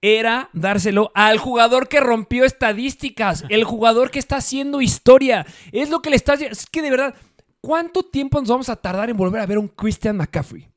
Era 0.00 0.48
dárselo 0.54 1.10
al 1.14 1.36
jugador 1.36 1.88
que 1.88 2.00
rompió 2.00 2.46
estadísticas, 2.46 3.44
el 3.50 3.64
jugador 3.64 4.10
que 4.10 4.18
está 4.20 4.36
haciendo 4.36 4.80
historia. 4.80 5.44
Es 5.72 5.90
lo 5.90 6.00
que 6.00 6.08
le 6.08 6.16
estás... 6.16 6.40
Es 6.40 6.64
que 6.64 6.80
de 6.80 6.90
verdad, 6.90 7.14
¿cuánto 7.60 8.02
tiempo 8.02 8.40
nos 8.40 8.48
vamos 8.48 8.68
a 8.70 8.76
tardar 8.76 9.10
en 9.10 9.16
volver 9.18 9.42
a 9.42 9.46
ver 9.46 9.58
un 9.58 9.68
Christian 9.68 10.16
McCaffrey? 10.16 10.68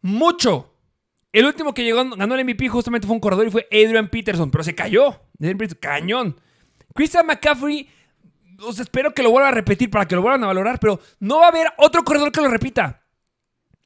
Mucho. 0.00 0.72
El 1.36 1.44
último 1.44 1.74
que 1.74 1.84
llegó, 1.84 2.02
ganó 2.16 2.34
el 2.34 2.46
MVP 2.46 2.66
justamente 2.70 3.06
fue 3.06 3.12
un 3.12 3.20
corredor 3.20 3.46
y 3.46 3.50
fue 3.50 3.68
Adrian 3.70 4.08
Peterson, 4.08 4.50
pero 4.50 4.64
se 4.64 4.74
cayó. 4.74 5.20
Cañón. 5.78 6.40
Christian 6.94 7.26
McCaffrey, 7.26 7.90
o 8.58 8.72
sea, 8.72 8.84
espero 8.84 9.12
que 9.12 9.22
lo 9.22 9.30
vuelva 9.30 9.48
a 9.48 9.52
repetir 9.52 9.90
para 9.90 10.08
que 10.08 10.14
lo 10.14 10.22
vuelvan 10.22 10.44
a 10.44 10.46
valorar, 10.46 10.80
pero 10.80 10.98
no 11.20 11.40
va 11.40 11.44
a 11.44 11.48
haber 11.48 11.66
otro 11.76 12.04
corredor 12.04 12.32
que 12.32 12.40
lo 12.40 12.48
repita. 12.48 13.02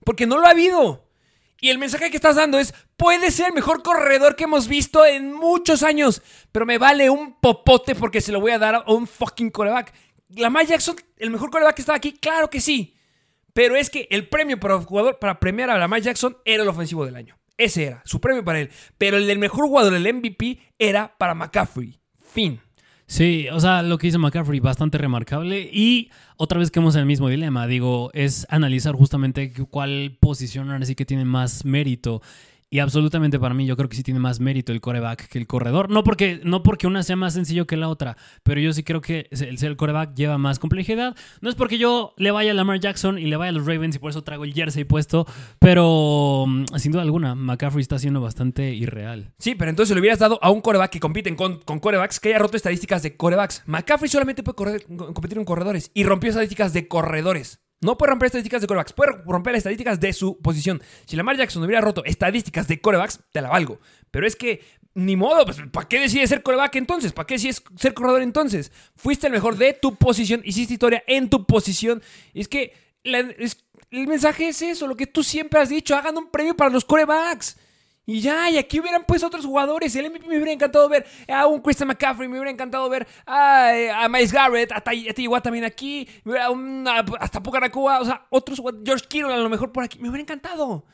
Porque 0.05 0.27
no 0.27 0.39
lo 0.39 0.47
ha 0.47 0.51
habido. 0.51 1.09
Y 1.61 1.71
el 1.71 1.79
mensaje 1.79 2.09
que 2.09 2.17
estás 2.17 2.37
dando 2.37 2.57
es, 2.57 2.73
puede 2.97 3.33
ser 3.33 3.49
el 3.49 3.53
mejor 3.53 3.83
corredor 3.83 4.37
que 4.37 4.45
hemos 4.45 4.69
visto 4.69 5.05
en 5.05 5.33
muchos 5.33 5.83
años, 5.83 6.23
pero 6.53 6.67
me 6.67 6.79
vale 6.79 7.11
un 7.11 7.41
popote 7.41 7.97
porque 7.97 8.21
se 8.21 8.31
lo 8.31 8.41
voy 8.41 8.53
a 8.53 8.61
dar 8.61 8.77
a 8.77 8.93
un 8.93 9.09
fucking 9.09 9.51
coreback. 9.51 9.93
Lamar 10.37 10.67
Jackson, 10.67 10.95
el 11.17 11.31
mejor 11.31 11.51
coreback 11.51 11.75
que 11.75 11.83
estaba 11.83 11.97
aquí, 11.97 12.13
claro 12.13 12.49
que 12.49 12.61
sí. 12.61 12.95
Pero 13.53 13.75
es 13.75 13.91
que 13.91 14.07
el 14.13 14.29
premio 14.29 14.61
para 14.61 14.79
jugador 14.79 15.19
para 15.19 15.41
premiar 15.41 15.71
a 15.71 15.79
Lamar 15.79 16.01
Jackson 16.01 16.39
era 16.45 16.63
el 16.63 16.69
ofensivo 16.69 17.05
del 17.05 17.17
año. 17.17 17.40
Ese 17.61 17.85
era, 17.85 18.03
su 18.07 18.21
premio 18.21 18.43
para 18.43 18.61
él. 18.61 18.71
Pero 18.97 19.19
el 19.19 19.27
del 19.27 19.39
mejor 19.39 19.67
jugador, 19.67 19.95
el 19.95 20.15
MVP, 20.15 20.59
era 20.79 21.15
para 21.19 21.35
McCaffrey. 21.35 22.01
Fin. 22.21 22.59
Sí, 23.07 23.49
o 23.53 23.61
sea, 23.61 23.83
lo 23.83 23.99
que 23.99 24.07
hizo 24.07 24.19
McCaffrey 24.19 24.61
bastante 24.61 24.97
remarcable 24.97 25.69
y 25.73 26.11
otra 26.37 26.59
vez 26.59 26.71
quedamos 26.71 26.95
en 26.95 27.01
el 27.01 27.07
mismo 27.07 27.29
dilema, 27.29 27.67
digo, 27.67 28.11
es 28.15 28.47
analizar 28.51 28.95
justamente 28.95 29.53
cuál 29.69 30.17
posición 30.21 30.71
ahora 30.71 30.87
sí 30.87 30.95
que 30.95 31.05
tiene 31.05 31.25
más 31.25 31.65
mérito. 31.65 32.23
Y 32.73 32.79
absolutamente 32.79 33.41
para 33.41 33.53
mí 33.53 33.67
yo 33.67 33.77
creo 33.77 33.89
que 33.89 33.97
sí 33.97 34.05
tiene 34.05 34.21
más 34.21 34.39
mérito 34.39 34.71
el 34.71 34.81
coreback 34.81 35.27
que 35.29 35.39
el 35.39 35.49
corredor. 35.49 35.91
No 35.91 36.05
porque, 36.05 36.41
no 36.45 36.63
porque 36.63 36.87
una 36.87 37.03
sea 37.03 37.17
más 37.17 37.35
sencillo 37.35 37.67
que 37.67 37.77
la 37.77 37.89
otra, 37.89 38.17
pero 38.45 38.61
yo 38.61 38.73
sí 38.73 38.85
creo 38.85 39.01
que 39.01 39.27
el 39.33 39.59
ser 39.59 39.71
el 39.71 39.77
coreback 39.77 40.15
lleva 40.15 40.39
más 40.39 40.61
complejidad. 40.61 41.17
No 41.41 41.49
es 41.51 41.57
porque 41.57 41.79
yo 41.79 42.15
le 42.17 42.31
vaya 42.31 42.53
a 42.53 42.55
Lamar 42.55 42.79
Jackson 42.79 43.19
y 43.19 43.27
le 43.27 43.37
vaya 43.37 43.49
a 43.51 43.53
los 43.53 43.67
Ravens 43.67 43.97
y 43.97 43.99
por 43.99 44.11
eso 44.11 44.23
traigo 44.23 44.45
el 44.45 44.55
jersey 44.55 44.85
puesto, 44.85 45.27
pero 45.59 46.45
mm, 46.47 46.65
sin 46.77 46.93
duda 46.93 47.03
alguna, 47.03 47.35
McCaffrey 47.35 47.83
está 47.83 47.99
siendo 47.99 48.21
bastante 48.21 48.73
irreal. 48.73 49.33
Sí, 49.39 49.57
pero 49.57 49.71
entonces 49.71 49.95
le 49.95 50.01
hubieras 50.01 50.21
dado 50.21 50.39
a 50.41 50.51
un 50.51 50.61
coreback 50.61 50.91
que 50.93 51.01
compiten 51.01 51.35
con, 51.35 51.59
con 51.59 51.81
corebacks 51.81 52.21
que 52.21 52.29
haya 52.29 52.39
roto 52.39 52.57
estadísticas 52.57 53.03
de 53.03 53.17
corebacks. 53.17 53.65
McCaffrey 53.67 54.09
solamente 54.09 54.43
puede 54.45 54.57
correr- 54.57 54.85
competir 55.13 55.37
con 55.39 55.45
corredores 55.45 55.91
y 55.93 56.05
rompió 56.05 56.31
estadísticas 56.31 56.73
de 56.73 56.87
corredores. 56.87 57.61
No 57.81 57.97
puede 57.97 58.11
romper 58.11 58.27
estadísticas 58.27 58.61
de 58.61 58.67
corebacks, 58.67 58.93
puede 58.93 59.13
romper 59.25 59.55
estadísticas 59.55 59.99
de 59.99 60.13
su 60.13 60.39
posición. 60.39 60.83
Si 61.07 61.17
Lamar 61.17 61.37
Jackson 61.37 61.63
hubiera 61.63 61.81
roto 61.81 62.05
estadísticas 62.05 62.69
de 62.69 62.81
corebacks, 62.81 63.21
te 63.33 63.41
la 63.41 63.49
valgo. 63.49 63.81
Pero 64.11 64.27
es 64.27 64.37
que, 64.37 64.63
ni 64.95 65.17
modo, 65.17 65.47
pues, 65.47 65.59
¿para 65.73 65.89
qué 65.89 66.01
decides 66.01 66.29
ser 66.29 66.43
coreback 66.43 66.77
entonces? 66.77 67.13
¿Para 67.13 67.27
qué 67.27 67.35
decides 67.35 67.63
ser 67.77 67.95
corredor 67.95 68.21
entonces? 68.21 68.71
Fuiste 68.97 69.29
el 69.29 69.33
mejor 69.33 69.57
de 69.57 69.73
tu 69.73 69.97
posición, 69.97 70.43
hiciste 70.45 70.75
historia 70.75 71.03
en 71.07 71.31
tu 71.31 71.47
posición. 71.47 72.03
Y 72.35 72.43
es 72.43 72.49
que 72.49 72.75
el 73.03 74.07
mensaje 74.07 74.49
es 74.49 74.61
eso, 74.61 74.87
lo 74.87 74.97
que 74.97 75.07
tú 75.07 75.25
siempre 75.25 75.59
has 75.59 75.71
dicho, 75.71 75.97
hagan 75.97 76.19
un 76.19 76.31
premio 76.31 76.55
para 76.55 76.71
los 76.71 76.85
corebacks. 76.85 77.57
Y 78.07 78.21
ya, 78.23 78.51
y 78.51 78.59
aquí 78.59 78.81
hubieran 78.81 79.05
puesto 79.05 79.27
otros 79.29 79.45
jugadores. 79.47 79.95
El 79.95 80.11
MVP 80.11 80.27
me 80.27 80.37
hubiera 80.37 80.51
encantado 80.53 80.89
ver 80.89 81.07
a 81.29 81.47
un 81.47 81.61
Christian 81.61 81.87
McCaffrey, 81.89 82.29
me 82.29 82.37
hubiera 82.37 82.51
encantado 82.51 82.89
ver 82.89 83.07
a, 83.25 83.71
a 84.05 84.09
Miles 84.09 84.33
Garrett, 84.33 84.73
a 84.73 84.79
a. 84.79 85.29
Watt 85.29 85.45
también 85.45 85.65
aquí, 85.65 86.09
hubiera- 86.25 86.51
un- 86.51 86.89
a- 86.89 87.05
hasta 87.21 87.41
Pucaracua, 87.43 88.01
o 88.01 88.05
sea, 88.05 88.27
otros 88.31 88.61
George 88.85 89.07
Kittle 89.09 89.33
a 89.33 89.37
lo 89.37 89.49
mejor 89.49 89.71
por 89.71 89.85
aquí. 89.85 89.99
Me 90.01 90.09
hubiera 90.09 90.23
encantado. 90.23 90.85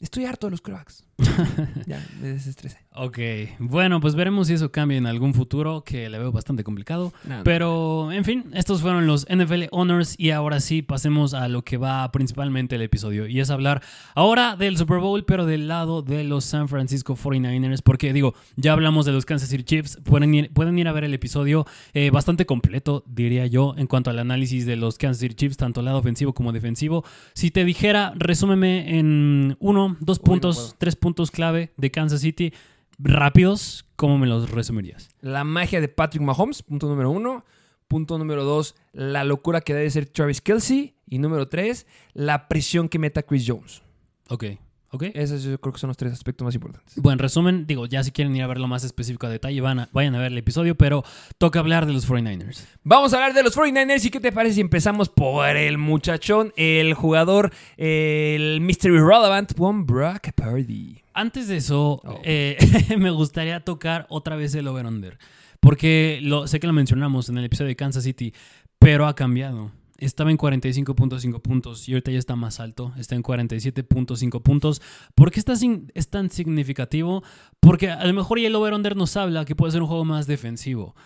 Estoy 0.00 0.24
harto 0.24 0.48
de 0.48 0.52
los 0.52 0.60
corebacks. 0.60 1.04
ya, 1.86 2.04
me 2.20 2.28
desestresé. 2.28 2.78
Ok, 2.94 3.18
bueno, 3.58 4.00
pues 4.00 4.14
veremos 4.14 4.48
si 4.48 4.54
eso 4.54 4.70
cambia 4.70 4.98
en 4.98 5.06
algún 5.06 5.32
futuro, 5.32 5.82
que 5.82 6.10
le 6.10 6.18
veo 6.18 6.30
bastante 6.30 6.62
complicado. 6.62 7.12
No, 7.24 7.42
Pero, 7.42 8.12
en 8.12 8.24
fin, 8.24 8.44
estos 8.52 8.82
fueron 8.82 9.06
los 9.06 9.26
NFL 9.34 9.64
Honors 9.70 10.14
y 10.18 10.30
ahora 10.30 10.60
sí 10.60 10.82
pasemos 10.82 11.32
a 11.32 11.48
lo 11.48 11.62
que 11.62 11.78
va 11.78 12.10
principalmente 12.12 12.76
el 12.76 12.82
episodio 12.82 13.26
y 13.26 13.40
es 13.40 13.50
hablar 13.50 13.82
ahora 14.14 14.56
del 14.56 14.76
Super 14.76 14.98
Bowl, 14.98 15.24
pero 15.24 15.46
del 15.46 15.68
lado 15.68 16.02
de 16.02 16.24
los 16.24 16.44
San 16.44 16.68
Francisco 16.68 17.16
49ers, 17.16 17.80
porque 17.82 18.12
digo, 18.12 18.34
ya 18.56 18.72
hablamos 18.72 19.06
de 19.06 19.12
los 19.12 19.24
Kansas 19.24 19.48
City 19.48 19.64
Chiefs, 19.64 19.98
pueden 20.04 20.34
ir, 20.34 20.52
pueden 20.52 20.78
ir 20.78 20.88
a 20.88 20.92
ver 20.92 21.04
el 21.04 21.14
episodio 21.14 21.66
eh, 21.94 22.10
bastante 22.10 22.44
completo, 22.44 23.04
diría 23.06 23.46
yo, 23.46 23.74
en 23.78 23.86
cuanto 23.86 24.10
al 24.10 24.18
análisis 24.18 24.66
de 24.66 24.76
los 24.76 24.98
Kansas 24.98 25.20
City 25.20 25.34
Chiefs, 25.34 25.56
tanto 25.56 25.80
lado 25.82 25.98
ofensivo 25.98 26.34
como 26.34 26.52
defensivo. 26.52 27.04
Si 27.34 27.50
te 27.50 27.64
dijera, 27.64 28.12
resúmeme 28.16 28.98
en 28.98 29.56
uno, 29.60 29.96
dos 30.00 30.18
Uy, 30.18 30.24
puntos, 30.24 30.74
tres 30.78 30.96
puntos 30.96 31.11
clave 31.30 31.72
de 31.76 31.90
Kansas 31.90 32.20
City, 32.20 32.52
rápidos, 32.98 33.84
¿cómo 33.96 34.18
me 34.18 34.26
los 34.26 34.50
resumirías? 34.50 35.08
La 35.20 35.44
magia 35.44 35.80
de 35.80 35.88
Patrick 35.88 36.22
Mahomes, 36.22 36.62
punto 36.62 36.88
número 36.88 37.10
uno. 37.10 37.44
Punto 37.88 38.16
número 38.16 38.42
dos, 38.44 38.74
la 38.94 39.22
locura 39.22 39.60
que 39.60 39.74
debe 39.74 39.90
ser 39.90 40.06
Travis 40.06 40.40
Kelsey. 40.40 40.94
Y 41.06 41.18
número 41.18 41.48
tres, 41.48 41.86
la 42.14 42.48
presión 42.48 42.88
que 42.88 42.98
meta 42.98 43.22
Chris 43.22 43.44
Jones. 43.46 43.82
Ok, 44.30 44.44
ok. 44.92 45.02
Esos 45.12 45.42
yo 45.42 45.60
creo 45.60 45.74
que 45.74 45.78
son 45.78 45.88
los 45.88 45.98
tres 45.98 46.10
aspectos 46.14 46.42
más 46.42 46.54
importantes. 46.54 46.94
Buen 46.96 47.18
resumen, 47.18 47.66
digo, 47.66 47.84
ya 47.84 48.02
si 48.02 48.10
quieren 48.10 48.34
ir 48.34 48.44
a 48.44 48.46
verlo 48.46 48.66
más 48.66 48.82
específico 48.84 49.26
a 49.26 49.28
detalle, 49.28 49.60
van 49.60 49.80
a- 49.80 49.88
vayan 49.92 50.14
a 50.14 50.18
ver 50.20 50.32
el 50.32 50.38
episodio, 50.38 50.74
pero 50.74 51.04
toca 51.36 51.58
hablar 51.58 51.84
de 51.84 51.92
los 51.92 52.06
49ers. 52.08 52.64
Vamos 52.82 53.12
a 53.12 53.16
hablar 53.16 53.34
de 53.34 53.42
los 53.42 53.54
49ers 53.54 54.06
y 54.06 54.10
qué 54.10 54.20
te 54.20 54.32
parece 54.32 54.54
si 54.54 54.60
empezamos 54.62 55.10
por 55.10 55.44
el 55.54 55.76
muchachón, 55.76 56.54
el 56.56 56.94
jugador, 56.94 57.52
el 57.76 58.62
Mystery 58.62 58.94
Relevant, 59.00 59.52
One 59.58 59.82
Brock 59.84 60.28
Purdy. 60.34 61.01
Antes 61.14 61.48
de 61.48 61.56
eso, 61.58 62.00
Oh. 62.04 62.20
eh, 62.24 62.56
me 62.98 63.10
gustaría 63.10 63.60
tocar 63.60 64.06
otra 64.08 64.36
vez 64.36 64.54
el 64.54 64.66
over-under, 64.68 65.18
porque 65.60 66.18
lo, 66.22 66.46
sé 66.46 66.58
que 66.60 66.66
lo 66.66 66.72
mencionamos 66.72 67.28
en 67.28 67.38
el 67.38 67.44
episodio 67.44 67.68
de 67.68 67.76
Kansas 67.76 68.04
City, 68.04 68.32
pero 68.78 69.06
ha 69.06 69.14
cambiado. 69.14 69.70
Estaba 69.98 70.32
en 70.32 70.36
45.5 70.38 71.40
puntos 71.42 71.88
y 71.88 71.92
ahorita 71.92 72.10
ya 72.10 72.18
está 72.18 72.34
más 72.34 72.58
alto, 72.58 72.92
está 72.98 73.14
en 73.14 73.22
47.5 73.22 74.42
puntos. 74.42 74.82
¿Por 75.14 75.30
qué 75.30 75.38
está 75.38 75.54
sin- 75.54 75.92
es 75.94 76.08
tan 76.08 76.28
significativo? 76.30 77.22
Porque 77.60 77.88
a 77.90 78.04
lo 78.04 78.12
mejor 78.12 78.40
y 78.40 78.46
el 78.46 78.54
over-under 78.56 78.96
nos 78.96 79.16
habla 79.16 79.44
que 79.44 79.54
puede 79.54 79.70
ser 79.70 79.80
un 79.82 79.86
juego 79.86 80.04
más 80.04 80.26
defensivo, 80.26 80.96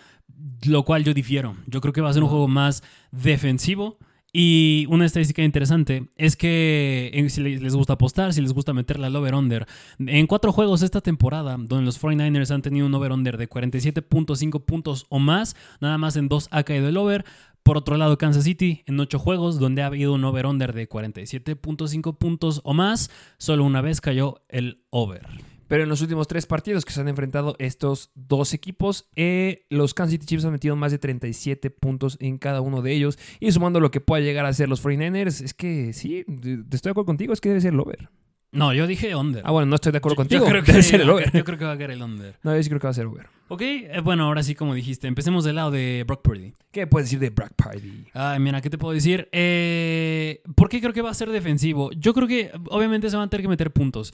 lo 0.65 0.83
cual 0.83 1.03
yo 1.03 1.13
difiero. 1.13 1.55
Yo 1.67 1.79
creo 1.79 1.93
que 1.93 2.01
va 2.01 2.09
a 2.09 2.13
ser 2.13 2.23
un 2.23 2.29
juego 2.29 2.47
más 2.47 2.81
defensivo. 3.11 3.99
Y 4.39 4.85
una 4.89 5.07
estadística 5.07 5.41
interesante 5.41 6.09
es 6.15 6.35
que 6.35 7.09
eh, 7.11 7.27
si 7.31 7.41
les 7.41 7.73
gusta 7.73 7.93
apostar, 7.93 8.33
si 8.33 8.41
les 8.43 8.53
gusta 8.53 8.71
meterle 8.71 9.07
al 9.07 9.15
over-under, 9.15 9.65
en 9.97 10.27
cuatro 10.27 10.51
juegos 10.51 10.83
esta 10.83 11.01
temporada, 11.01 11.57
donde 11.57 11.85
los 11.85 11.99
49ers 11.99 12.51
han 12.51 12.61
tenido 12.61 12.85
un 12.85 12.93
over-under 12.93 13.35
de 13.35 13.49
47.5 13.49 14.63
puntos 14.63 15.07
o 15.09 15.17
más, 15.17 15.55
nada 15.81 15.97
más 15.97 16.17
en 16.17 16.27
dos 16.27 16.49
ha 16.51 16.61
caído 16.61 16.87
el 16.87 16.97
over. 16.97 17.25
Por 17.63 17.77
otro 17.77 17.97
lado, 17.97 18.19
Kansas 18.19 18.43
City, 18.43 18.83
en 18.85 18.99
ocho 18.99 19.17
juegos, 19.17 19.57
donde 19.57 19.81
ha 19.81 19.87
habido 19.87 20.13
un 20.13 20.23
over-under 20.23 20.71
de 20.71 20.87
47.5 20.87 22.15
puntos 22.19 22.61
o 22.63 22.75
más, 22.75 23.09
solo 23.39 23.63
una 23.63 23.81
vez 23.81 24.01
cayó 24.01 24.43
el 24.49 24.83
over. 24.91 25.27
Pero 25.67 25.83
en 25.83 25.89
los 25.89 26.01
últimos 26.01 26.27
tres 26.27 26.45
partidos 26.45 26.85
que 26.85 26.93
se 26.93 27.01
han 27.01 27.07
enfrentado 27.07 27.55
estos 27.59 28.11
dos 28.15 28.53
equipos, 28.53 29.09
eh, 29.15 29.65
los 29.69 29.93
Kansas 29.93 30.11
City 30.13 30.25
Chiefs 30.25 30.45
han 30.45 30.51
metido 30.53 30.75
más 30.75 30.91
de 30.91 30.97
37 30.97 31.69
puntos 31.71 32.17
en 32.21 32.37
cada 32.37 32.61
uno 32.61 32.81
de 32.81 32.93
ellos. 32.93 33.19
Y 33.39 33.51
sumando 33.51 33.79
lo 33.79 33.91
que 33.91 34.01
pueda 34.01 34.21
llegar 34.23 34.45
a 34.45 34.53
ser 34.53 34.69
los 34.69 34.81
49ers, 34.83 35.41
es 35.43 35.53
que 35.53 35.93
sí, 35.93 36.23
de- 36.27 36.63
estoy 36.71 36.89
de 36.89 36.91
acuerdo 36.91 37.05
contigo, 37.05 37.33
es 37.33 37.41
que 37.41 37.49
debe 37.49 37.61
ser 37.61 37.73
el 37.73 37.79
over. 37.79 38.09
No, 38.49 38.73
yo 38.73 38.87
dije 38.87 39.13
under. 39.13 39.41
Ah, 39.45 39.51
bueno, 39.51 39.65
no 39.65 39.75
estoy 39.75 39.91
de 39.91 39.97
acuerdo 39.97 40.13
Yo- 40.15 40.17
contigo, 40.23 40.45
Yo 40.45 40.49
creo, 40.49 40.63
que, 40.63 40.71
debe 40.71 40.83
ser 40.83 41.01
el 41.01 41.09
over. 41.09 41.31
yo 41.33 41.43
creo 41.43 41.57
que 41.57 41.65
va 41.65 41.73
a 41.73 41.77
caer 41.77 41.91
el 41.91 42.01
under. 42.01 42.39
No, 42.43 42.55
yo 42.55 42.63
sí 42.63 42.69
creo 42.69 42.79
que 42.79 42.87
va 42.87 42.91
a 42.91 42.93
ser 42.93 43.05
over. 43.05 43.27
Ok, 43.49 43.61
eh, 43.61 43.99
bueno, 44.01 44.23
ahora 44.23 44.41
sí, 44.43 44.55
como 44.55 44.73
dijiste, 44.73 45.07
empecemos 45.07 45.43
del 45.43 45.55
lado 45.57 45.69
de 45.71 46.05
Brock 46.07 46.21
Purdy. 46.21 46.53
¿Qué 46.71 46.87
puedes 46.87 47.07
decir 47.07 47.19
de 47.19 47.29
Brock 47.29 47.51
Purdy? 47.57 48.05
Ay, 48.13 48.39
mira, 48.39 48.61
¿qué 48.61 48.69
te 48.69 48.77
puedo 48.77 48.93
decir? 48.93 49.27
Eh, 49.33 50.41
¿Por 50.55 50.69
qué 50.69 50.79
creo 50.79 50.93
que 50.93 51.01
va 51.01 51.09
a 51.09 51.13
ser 51.13 51.29
defensivo? 51.29 51.91
Yo 51.91 52.13
creo 52.13 52.27
que 52.27 52.51
obviamente 52.69 53.09
se 53.09 53.17
van 53.17 53.27
a 53.27 53.29
tener 53.29 53.41
que 53.43 53.49
meter 53.49 53.71
puntos. 53.71 54.13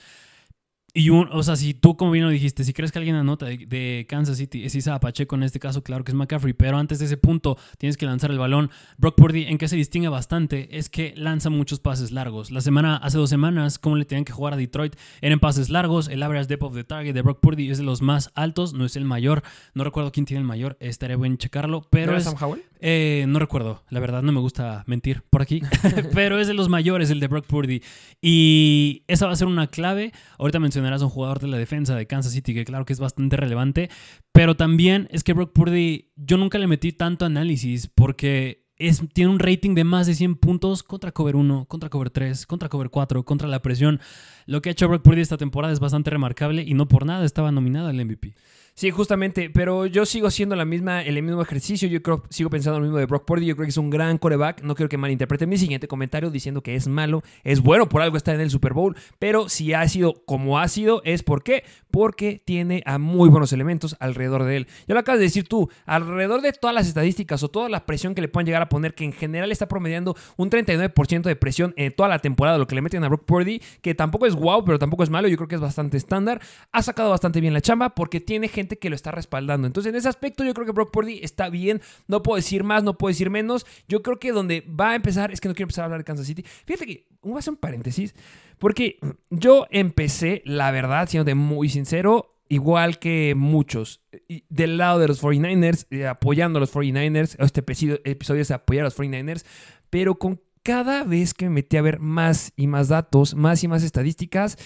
Y 0.96 1.10
un, 1.10 1.28
o 1.32 1.42
sea, 1.42 1.56
si 1.56 1.74
tú 1.74 1.96
como 1.96 2.12
bien 2.12 2.24
lo 2.24 2.30
dijiste, 2.30 2.62
si 2.62 2.72
crees 2.72 2.92
que 2.92 3.00
alguien 3.00 3.16
anota 3.16 3.46
de, 3.46 3.66
de 3.66 4.06
Kansas 4.08 4.36
City 4.36 4.64
es 4.64 4.76
Isa 4.76 5.00
Pacheco 5.00 5.34
en 5.34 5.42
este 5.42 5.58
caso, 5.58 5.82
claro 5.82 6.04
que 6.04 6.12
es 6.12 6.14
McCaffrey, 6.14 6.52
pero 6.52 6.76
antes 6.76 7.00
de 7.00 7.06
ese 7.06 7.16
punto 7.16 7.58
tienes 7.78 7.96
que 7.96 8.06
lanzar 8.06 8.30
el 8.30 8.38
balón. 8.38 8.70
Brock 8.96 9.16
Purdy, 9.16 9.46
en 9.46 9.58
que 9.58 9.66
se 9.66 9.74
distingue 9.74 10.08
bastante, 10.08 10.78
es 10.78 10.90
que 10.90 11.12
lanza 11.16 11.50
muchos 11.50 11.80
pases 11.80 12.12
largos. 12.12 12.52
La 12.52 12.60
semana, 12.60 12.96
hace 12.96 13.18
dos 13.18 13.28
semanas, 13.28 13.80
como 13.80 13.96
le 13.96 14.04
tenían 14.04 14.24
que 14.24 14.32
jugar 14.32 14.54
a 14.54 14.56
Detroit, 14.56 14.94
eran 15.20 15.40
pases 15.40 15.68
largos. 15.68 16.06
El 16.06 16.22
average 16.22 16.46
depth 16.46 16.62
of 16.62 16.74
the 16.74 16.84
target 16.84 17.12
de 17.12 17.22
Brock 17.22 17.40
Purdy 17.40 17.70
es 17.70 17.78
de 17.78 17.84
los 17.84 18.00
más 18.00 18.30
altos, 18.36 18.72
no 18.72 18.84
es 18.84 18.94
el 18.94 19.04
mayor. 19.04 19.42
No 19.74 19.82
recuerdo 19.82 20.12
quién 20.12 20.26
tiene 20.26 20.42
el 20.42 20.46
mayor, 20.46 20.76
estaría 20.78 21.16
bueno 21.16 21.34
checarlo, 21.34 21.88
pero 21.90 22.12
¿Era 22.12 22.18
es, 22.18 22.24
Sam 22.24 22.36
Howell? 22.40 22.62
Eh, 22.86 23.24
no 23.26 23.38
recuerdo, 23.38 23.82
la 23.88 23.98
verdad 23.98 24.20
no 24.20 24.30
me 24.30 24.40
gusta 24.40 24.84
mentir 24.86 25.22
por 25.30 25.40
aquí, 25.40 25.62
pero 26.12 26.38
es 26.38 26.48
de 26.48 26.52
los 26.52 26.68
mayores 26.68 27.08
el 27.08 27.18
de 27.18 27.28
Brock 27.28 27.46
Purdy 27.46 27.82
y 28.20 29.04
esa 29.08 29.24
va 29.24 29.32
a 29.32 29.36
ser 29.36 29.48
una 29.48 29.68
clave. 29.68 30.12
Ahorita 30.38 30.60
mencionarás 30.60 31.00
a 31.00 31.06
un 31.06 31.10
jugador 31.10 31.40
de 31.40 31.48
la 31.48 31.56
defensa 31.56 31.96
de 31.96 32.06
Kansas 32.06 32.32
City 32.32 32.52
que 32.52 32.66
claro 32.66 32.84
que 32.84 32.92
es 32.92 33.00
bastante 33.00 33.38
relevante, 33.38 33.88
pero 34.32 34.54
también 34.54 35.08
es 35.12 35.24
que 35.24 35.32
Brock 35.32 35.54
Purdy 35.54 36.10
yo 36.14 36.36
nunca 36.36 36.58
le 36.58 36.66
metí 36.66 36.92
tanto 36.92 37.24
análisis 37.24 37.88
porque 37.88 38.66
es, 38.76 39.02
tiene 39.14 39.30
un 39.30 39.38
rating 39.38 39.74
de 39.74 39.84
más 39.84 40.06
de 40.06 40.14
100 40.14 40.36
puntos 40.36 40.82
contra 40.82 41.12
cover 41.12 41.36
1, 41.36 41.64
contra 41.66 41.88
cover 41.88 42.10
3, 42.10 42.46
contra 42.46 42.68
cover 42.68 42.90
4, 42.90 43.24
contra 43.24 43.48
la 43.48 43.62
presión. 43.62 43.98
Lo 44.46 44.62
que 44.62 44.70
ha 44.70 44.72
hecho 44.72 44.88
Brock 44.88 45.02
Purdy 45.02 45.20
esta 45.20 45.36
temporada 45.36 45.72
es 45.72 45.80
bastante 45.80 46.10
remarcable 46.10 46.62
y 46.62 46.74
no 46.74 46.86
por 46.86 47.06
nada 47.06 47.24
estaba 47.24 47.52
nominada 47.52 47.90
al 47.90 48.04
MVP. 48.04 48.34
Sí, 48.76 48.90
justamente, 48.90 49.50
pero 49.50 49.86
yo 49.86 50.04
sigo 50.04 50.26
haciendo 50.26 50.56
la 50.56 50.64
misma, 50.64 51.00
el 51.02 51.22
mismo 51.22 51.40
ejercicio. 51.40 51.86
Yo 51.86 52.02
creo, 52.02 52.24
sigo 52.28 52.50
pensando 52.50 52.80
lo 52.80 52.84
mismo 52.84 52.98
de 52.98 53.06
Brock 53.06 53.24
Purdy. 53.24 53.46
Yo 53.46 53.54
creo 53.54 53.66
que 53.66 53.70
es 53.70 53.76
un 53.76 53.88
gran 53.88 54.18
coreback. 54.18 54.62
No 54.64 54.74
quiero 54.74 54.88
que 54.88 54.98
malinterpreten 54.98 55.48
mi 55.48 55.58
siguiente 55.58 55.86
comentario 55.86 56.28
diciendo 56.28 56.60
que 56.60 56.74
es 56.74 56.88
malo. 56.88 57.22
Es 57.44 57.60
bueno, 57.60 57.88
por 57.88 58.02
algo 58.02 58.16
está 58.16 58.34
en 58.34 58.40
el 58.40 58.50
Super 58.50 58.72
Bowl. 58.72 58.96
Pero 59.20 59.48
si 59.48 59.72
ha 59.74 59.88
sido 59.88 60.24
como 60.24 60.58
ha 60.58 60.66
sido, 60.66 61.02
es 61.04 61.22
por 61.22 61.44
qué. 61.44 61.62
Porque 61.92 62.42
tiene 62.44 62.82
a 62.84 62.98
muy 62.98 63.28
buenos 63.28 63.52
elementos 63.52 63.96
alrededor 64.00 64.42
de 64.42 64.56
él. 64.56 64.66
Ya 64.88 64.94
lo 64.94 65.00
acabas 65.00 65.20
de 65.20 65.26
decir 65.26 65.46
tú, 65.46 65.70
alrededor 65.86 66.42
de 66.42 66.52
todas 66.52 66.74
las 66.74 66.88
estadísticas 66.88 67.44
o 67.44 67.48
toda 67.48 67.68
la 67.68 67.86
presión 67.86 68.16
que 68.16 68.22
le 68.22 68.26
puedan 68.26 68.46
llegar 68.46 68.62
a 68.62 68.68
poner, 68.68 68.96
que 68.96 69.04
en 69.04 69.12
general 69.12 69.52
está 69.52 69.68
promediando 69.68 70.16
un 70.36 70.50
39% 70.50 71.22
de 71.22 71.36
presión 71.36 71.74
en 71.76 71.94
toda 71.94 72.08
la 72.08 72.18
temporada, 72.18 72.58
lo 72.58 72.66
que 72.66 72.74
le 72.74 72.82
meten 72.82 73.04
a 73.04 73.08
Brock 73.08 73.24
Purdy, 73.24 73.62
que 73.82 73.94
tampoco 73.94 74.26
es 74.26 74.33
wow, 74.34 74.64
pero 74.64 74.78
tampoco 74.78 75.02
es 75.02 75.10
malo. 75.10 75.28
Yo 75.28 75.36
creo 75.36 75.48
que 75.48 75.54
es 75.54 75.60
bastante 75.60 75.96
estándar. 75.96 76.40
Ha 76.72 76.82
sacado 76.82 77.10
bastante 77.10 77.40
bien 77.40 77.54
la 77.54 77.60
chamba 77.60 77.94
porque 77.94 78.20
tiene 78.20 78.48
gente 78.48 78.78
que 78.78 78.90
lo 78.90 78.96
está 78.96 79.10
respaldando. 79.10 79.66
Entonces, 79.66 79.90
en 79.90 79.96
ese 79.96 80.08
aspecto, 80.08 80.44
yo 80.44 80.54
creo 80.54 80.66
que 80.66 80.72
Brock 80.72 80.90
Purdy 80.92 81.20
está 81.22 81.48
bien. 81.48 81.80
No 82.06 82.22
puedo 82.22 82.36
decir 82.36 82.64
más, 82.64 82.82
no 82.82 82.98
puedo 82.98 83.10
decir 83.10 83.30
menos. 83.30 83.66
Yo 83.88 84.02
creo 84.02 84.18
que 84.18 84.32
donde 84.32 84.62
va 84.62 84.90
a 84.90 84.94
empezar, 84.94 85.32
es 85.32 85.40
que 85.40 85.48
no 85.48 85.54
quiero 85.54 85.64
empezar 85.64 85.82
a 85.82 85.86
hablar 85.86 86.00
de 86.00 86.04
Kansas 86.04 86.26
City. 86.26 86.44
Fíjate 86.64 86.86
que, 86.86 87.08
voy 87.22 87.36
a 87.36 87.38
hacer 87.38 87.52
un 87.52 87.58
paréntesis, 87.58 88.14
porque 88.58 88.98
yo 89.30 89.66
empecé, 89.70 90.42
la 90.44 90.70
verdad, 90.70 91.08
siendo 91.08 91.34
muy 91.34 91.68
sincero, 91.68 92.34
igual 92.48 92.98
que 92.98 93.34
muchos, 93.36 94.02
del 94.48 94.76
lado 94.76 94.98
de 94.98 95.08
los 95.08 95.22
49ers, 95.22 95.86
eh, 95.90 96.06
apoyando 96.06 96.58
a 96.58 96.60
los 96.60 96.72
49ers, 96.72 97.36
este 97.38 97.60
episodio 98.04 98.42
es 98.42 98.50
apoyar 98.50 98.82
a 98.82 98.86
los 98.86 98.98
49ers, 98.98 99.44
pero 99.90 100.16
con 100.16 100.40
cada 100.64 101.04
vez 101.04 101.34
que 101.34 101.44
me 101.44 101.56
metí 101.56 101.76
a 101.76 101.82
ver 101.82 102.00
más 102.00 102.52
y 102.56 102.66
más 102.66 102.88
datos, 102.88 103.34
más 103.34 103.62
y 103.62 103.68
más 103.68 103.84
estadísticas, 103.84 104.56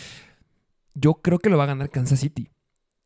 yo 0.95 1.15
creo 1.15 1.39
que 1.39 1.51
lo 1.51 1.59
va 1.59 1.65
a 1.65 1.69
ganar 1.69 1.91
Kansas 1.91 2.21
City. 2.21 2.49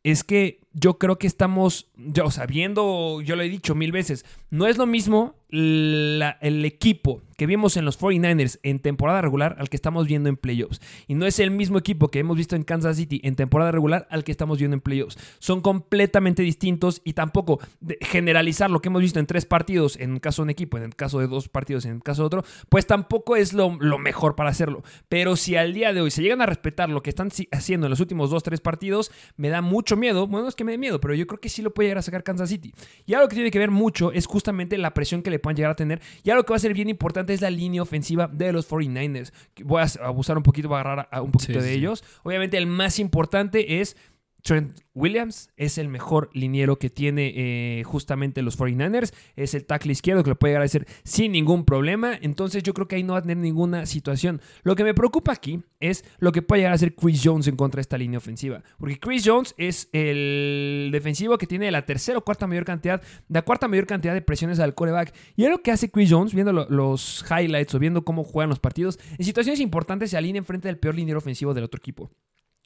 Es 0.04 0.22
que 0.22 0.60
yo 0.74 0.98
creo 0.98 1.18
que 1.18 1.26
estamos, 1.26 1.90
ya, 1.96 2.24
o 2.24 2.30
sea, 2.30 2.46
viendo, 2.46 3.20
yo 3.22 3.36
lo 3.36 3.42
he 3.42 3.48
dicho 3.48 3.74
mil 3.74 3.92
veces, 3.92 4.24
no 4.50 4.66
es 4.66 4.78
lo 4.78 4.86
mismo 4.86 5.34
el 5.52 6.64
equipo 6.64 7.20
que 7.36 7.46
vimos 7.46 7.76
en 7.76 7.84
los 7.84 8.00
49ers 8.00 8.58
en 8.62 8.78
temporada 8.78 9.20
regular 9.20 9.56
al 9.58 9.68
que 9.68 9.76
estamos 9.76 10.06
viendo 10.06 10.30
en 10.30 10.36
playoffs. 10.36 10.80
Y 11.08 11.14
no 11.14 11.26
es 11.26 11.40
el 11.40 11.50
mismo 11.50 11.76
equipo 11.76 12.08
que 12.08 12.20
hemos 12.20 12.38
visto 12.38 12.56
en 12.56 12.62
Kansas 12.62 12.96
City 12.96 13.20
en 13.22 13.34
temporada 13.34 13.70
regular 13.70 14.06
al 14.10 14.24
que 14.24 14.32
estamos 14.32 14.58
viendo 14.58 14.74
en 14.74 14.80
playoffs. 14.80 15.18
Son 15.40 15.60
completamente 15.60 16.42
distintos 16.42 17.02
y 17.04 17.12
tampoco 17.12 17.60
generalizar 18.00 18.70
lo 18.70 18.80
que 18.80 18.88
hemos 18.88 19.02
visto 19.02 19.18
en 19.18 19.26
tres 19.26 19.44
partidos 19.44 19.98
en 19.98 20.14
el 20.14 20.20
caso 20.20 20.42
de 20.42 20.44
un 20.44 20.50
equipo, 20.50 20.78
en 20.78 20.84
el 20.84 20.96
caso 20.96 21.18
de 21.18 21.26
dos 21.26 21.48
partidos, 21.48 21.84
en 21.84 21.96
el 21.96 22.02
caso 22.02 22.22
de 22.22 22.26
otro, 22.26 22.44
pues 22.70 22.86
tampoco 22.86 23.36
es 23.36 23.52
lo, 23.52 23.76
lo 23.78 23.98
mejor 23.98 24.36
para 24.36 24.50
hacerlo. 24.50 24.82
Pero 25.08 25.36
si 25.36 25.56
al 25.56 25.74
día 25.74 25.92
de 25.92 26.00
hoy 26.00 26.10
se 26.10 26.22
llegan 26.22 26.40
a 26.40 26.46
respetar 26.46 26.88
lo 26.88 27.02
que 27.02 27.10
están 27.10 27.30
haciendo 27.50 27.86
en 27.86 27.90
los 27.90 28.00
últimos 28.00 28.30
dos, 28.30 28.42
tres 28.42 28.60
partidos, 28.60 29.10
me 29.36 29.50
da 29.50 29.60
mucho 29.60 29.96
miedo. 29.96 30.26
Bueno, 30.26 30.48
es 30.48 30.54
que 30.54 30.61
me 30.64 30.72
dé 30.72 30.78
miedo, 30.78 31.00
pero 31.00 31.14
yo 31.14 31.26
creo 31.26 31.40
que 31.40 31.48
sí 31.48 31.62
lo 31.62 31.72
puede 31.72 31.88
llegar 31.88 31.98
a 31.98 32.02
sacar 32.02 32.22
Kansas 32.22 32.48
City. 32.48 32.72
Y 33.06 33.14
algo 33.14 33.28
que 33.28 33.34
tiene 33.34 33.50
que 33.50 33.58
ver 33.58 33.70
mucho 33.70 34.12
es 34.12 34.26
justamente 34.26 34.78
la 34.78 34.94
presión 34.94 35.22
que 35.22 35.30
le 35.30 35.38
puedan 35.38 35.56
llegar 35.56 35.72
a 35.72 35.76
tener. 35.76 36.00
Y 36.22 36.30
algo 36.30 36.44
que 36.44 36.50
va 36.52 36.56
a 36.56 36.60
ser 36.60 36.74
bien 36.74 36.88
importante 36.88 37.32
es 37.34 37.40
la 37.40 37.50
línea 37.50 37.82
ofensiva 37.82 38.28
de 38.32 38.52
los 38.52 38.68
49ers. 38.70 39.32
Que 39.54 39.64
Voy 39.64 39.82
a 39.82 39.86
abusar 40.04 40.36
un 40.36 40.42
poquito, 40.42 40.68
voy 40.68 40.78
a 40.78 40.80
agarrar 40.80 41.08
a 41.10 41.22
un 41.22 41.30
poquito 41.32 41.54
Sí, 41.60 41.66
de 41.66 41.72
sí. 41.72 41.78
ellos. 41.78 42.04
Obviamente 42.22 42.56
el 42.58 42.66
más 42.66 42.98
importante 42.98 43.80
es 43.80 43.96
Trent 44.42 44.76
Williams 44.94 45.50
es 45.56 45.78
el 45.78 45.88
mejor 45.88 46.28
liniero 46.34 46.76
que 46.78 46.90
tiene 46.90 47.32
eh, 47.36 47.84
justamente 47.84 48.42
los 48.42 48.58
49ers. 48.58 49.14
Es 49.36 49.54
el 49.54 49.64
tackle 49.64 49.92
izquierdo 49.92 50.24
que 50.24 50.30
lo 50.30 50.38
puede 50.38 50.50
llegar 50.52 50.62
a 50.62 50.64
hacer 50.64 50.86
sin 51.04 51.30
ningún 51.32 51.64
problema. 51.64 52.18
Entonces 52.20 52.64
yo 52.64 52.74
creo 52.74 52.88
que 52.88 52.96
ahí 52.96 53.04
no 53.04 53.12
va 53.12 53.20
a 53.20 53.22
tener 53.22 53.36
ninguna 53.36 53.86
situación. 53.86 54.40
Lo 54.64 54.74
que 54.74 54.82
me 54.82 54.94
preocupa 54.94 55.32
aquí 55.32 55.62
es 55.78 56.04
lo 56.18 56.32
que 56.32 56.42
puede 56.42 56.60
llegar 56.62 56.72
a 56.72 56.74
hacer 56.74 56.94
Chris 56.96 57.20
Jones 57.24 57.46
en 57.46 57.54
contra 57.54 57.78
de 57.78 57.82
esta 57.82 57.96
línea 57.96 58.18
ofensiva. 58.18 58.64
Porque 58.78 58.98
Chris 58.98 59.22
Jones 59.24 59.54
es 59.58 59.88
el 59.92 60.90
defensivo 60.92 61.38
que 61.38 61.46
tiene 61.46 61.70
la 61.70 61.86
tercera 61.86 62.18
o 62.18 62.24
cuarta 62.24 62.48
mayor 62.48 62.64
cantidad, 62.64 63.00
la 63.28 63.42
cuarta 63.42 63.68
mayor 63.68 63.86
cantidad 63.86 64.12
de 64.12 64.22
presiones 64.22 64.58
al 64.58 64.74
coreback. 64.74 65.14
Y 65.36 65.44
es 65.44 65.50
lo 65.50 65.62
que 65.62 65.70
hace 65.70 65.88
Chris 65.90 66.10
Jones, 66.10 66.34
viendo 66.34 66.52
lo- 66.52 66.68
los 66.68 67.24
highlights 67.30 67.74
o 67.76 67.78
viendo 67.78 68.04
cómo 68.04 68.24
juegan 68.24 68.50
los 68.50 68.58
partidos, 68.58 68.98
en 69.16 69.24
situaciones 69.24 69.60
importantes 69.60 70.10
se 70.10 70.16
alinea 70.16 70.40
enfrente 70.40 70.66
del 70.66 70.78
peor 70.78 70.96
liniero 70.96 71.18
ofensivo 71.18 71.54
del 71.54 71.64
otro 71.64 71.78
equipo. 71.78 72.10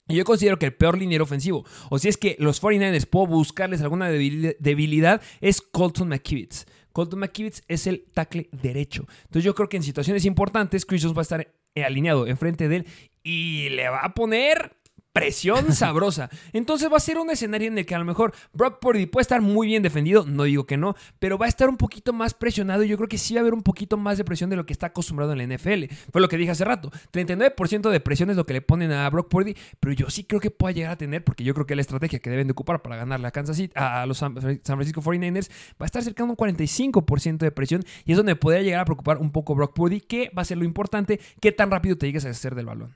Y 0.09 0.15
yo 0.15 0.25
considero 0.25 0.59
que 0.59 0.67
el 0.67 0.75
peor 0.75 0.97
liniero 0.99 1.25
ofensivo, 1.25 1.65
o 1.91 1.99
si 1.99 2.09
es 2.09 2.17
que 2.17 2.37
los 2.39 2.63
49ers 2.63 3.07
puedo 3.07 3.27
buscarles 3.27 3.81
alguna 3.83 4.09
debil- 4.11 4.57
debilidad, 4.61 5.21
es 5.41 5.61
Colton 5.61 6.09
McKivitz. 6.09 6.67
Colton 6.93 7.19
McKivitz 7.21 7.63
es 7.69 7.87
el 7.87 8.05
tackle 8.15 8.49
derecho. 8.53 9.07
Entonces 9.25 9.45
yo 9.45 9.55
creo 9.55 9.69
que 9.69 9.77
en 9.77 9.83
situaciones 9.83 10.25
importantes, 10.25 10.87
Chris 10.87 11.05
va 11.07 11.19
a 11.19 11.23
estar 11.23 11.53
eh, 11.75 11.85
alineado 11.85 12.27
enfrente 12.27 12.69
de 12.69 12.77
él 12.77 12.87
y 13.23 13.69
le 13.71 13.89
va 13.89 13.99
a 13.99 14.15
poner 14.15 14.77
presión 15.17 15.73
sabrosa. 15.73 16.29
Entonces 16.53 16.93
va 16.93 16.99
a 16.99 17.01
ser 17.01 17.17
un 17.17 17.31
escenario 17.31 17.69
en 17.69 17.79
el 17.79 17.87
que 17.87 17.95
a 17.95 17.99
lo 17.99 18.05
mejor 18.05 18.35
Brock 18.53 18.81
Purdy 18.81 19.07
puede 19.07 19.23
estar 19.23 19.41
muy 19.41 19.67
bien 19.67 19.83
defendido, 19.83 20.27
no 20.27 20.43
digo 20.43 20.67
que 20.67 20.77
no, 20.77 20.95
pero 21.19 21.39
va 21.39 21.47
a 21.47 21.49
estar 21.49 21.71
un 21.71 21.79
poquito 21.79 22.13
más 22.13 22.35
presionado 22.35 22.85
y 22.85 22.89
yo 22.89 22.99
creo 22.99 23.09
que 23.09 23.17
sí 23.17 23.33
va 23.33 23.41
a 23.41 23.43
haber 23.43 23.55
un 23.55 23.63
poquito 23.63 23.97
más 23.97 24.19
de 24.19 24.25
presión 24.25 24.51
de 24.51 24.57
lo 24.57 24.67
que 24.67 24.75
está 24.75 24.89
acostumbrado 24.89 25.33
en 25.33 25.39
la 25.39 25.57
NFL. 25.57 25.85
Fue 26.13 26.21
lo 26.21 26.29
que 26.29 26.37
dije 26.37 26.51
hace 26.51 26.67
rato. 26.67 26.91
39% 27.15 27.89
de 27.89 28.01
presión 28.01 28.29
es 28.29 28.37
lo 28.37 28.45
que 28.45 28.53
le 28.53 28.61
ponen 28.61 28.93
a 28.93 29.09
Brock 29.09 29.31
Purdy, 29.31 29.57
pero 29.81 29.95
yo 29.95 30.11
sí 30.11 30.25
creo 30.25 30.39
que 30.39 30.51
pueda 30.51 30.73
llegar 30.73 30.93
a 30.93 30.99
tener, 30.99 31.25
porque 31.25 31.45
yo 31.45 31.55
creo 31.55 31.65
que 31.65 31.75
la 31.75 31.81
estrategia 31.81 32.19
que 32.19 32.29
deben 32.29 32.49
de 32.49 32.53
ocupar 32.53 32.83
para 32.83 32.97
ganarle 32.97 33.27
a 33.27 33.31
Kansas 33.31 33.57
City, 33.57 33.73
a 33.75 34.05
los 34.05 34.19
San 34.19 34.35
Francisco 34.35 35.01
49ers, 35.01 35.49
va 35.81 35.85
a 35.85 35.87
estar 35.87 36.03
cercano 36.03 36.29
a 36.29 36.31
un 36.33 36.37
45% 36.37 37.39
de 37.39 37.51
presión 37.53 37.83
y 38.05 38.13
es 38.13 38.19
donde 38.19 38.37
podría 38.37 38.61
llegar 38.61 38.81
a 38.81 38.85
preocupar 38.85 39.17
un 39.17 39.31
poco 39.31 39.55
Brock 39.55 39.75
Purdy, 39.75 40.03
que 40.03 40.31
va 40.37 40.43
a 40.43 40.45
ser 40.45 40.59
lo 40.59 40.65
importante, 40.65 41.21
qué 41.41 41.53
tan 41.53 41.71
rápido 41.71 41.97
te 41.97 42.05
llegues 42.05 42.27
a 42.27 42.29
hacer 42.29 42.55
del 42.55 42.67
balón. 42.67 42.95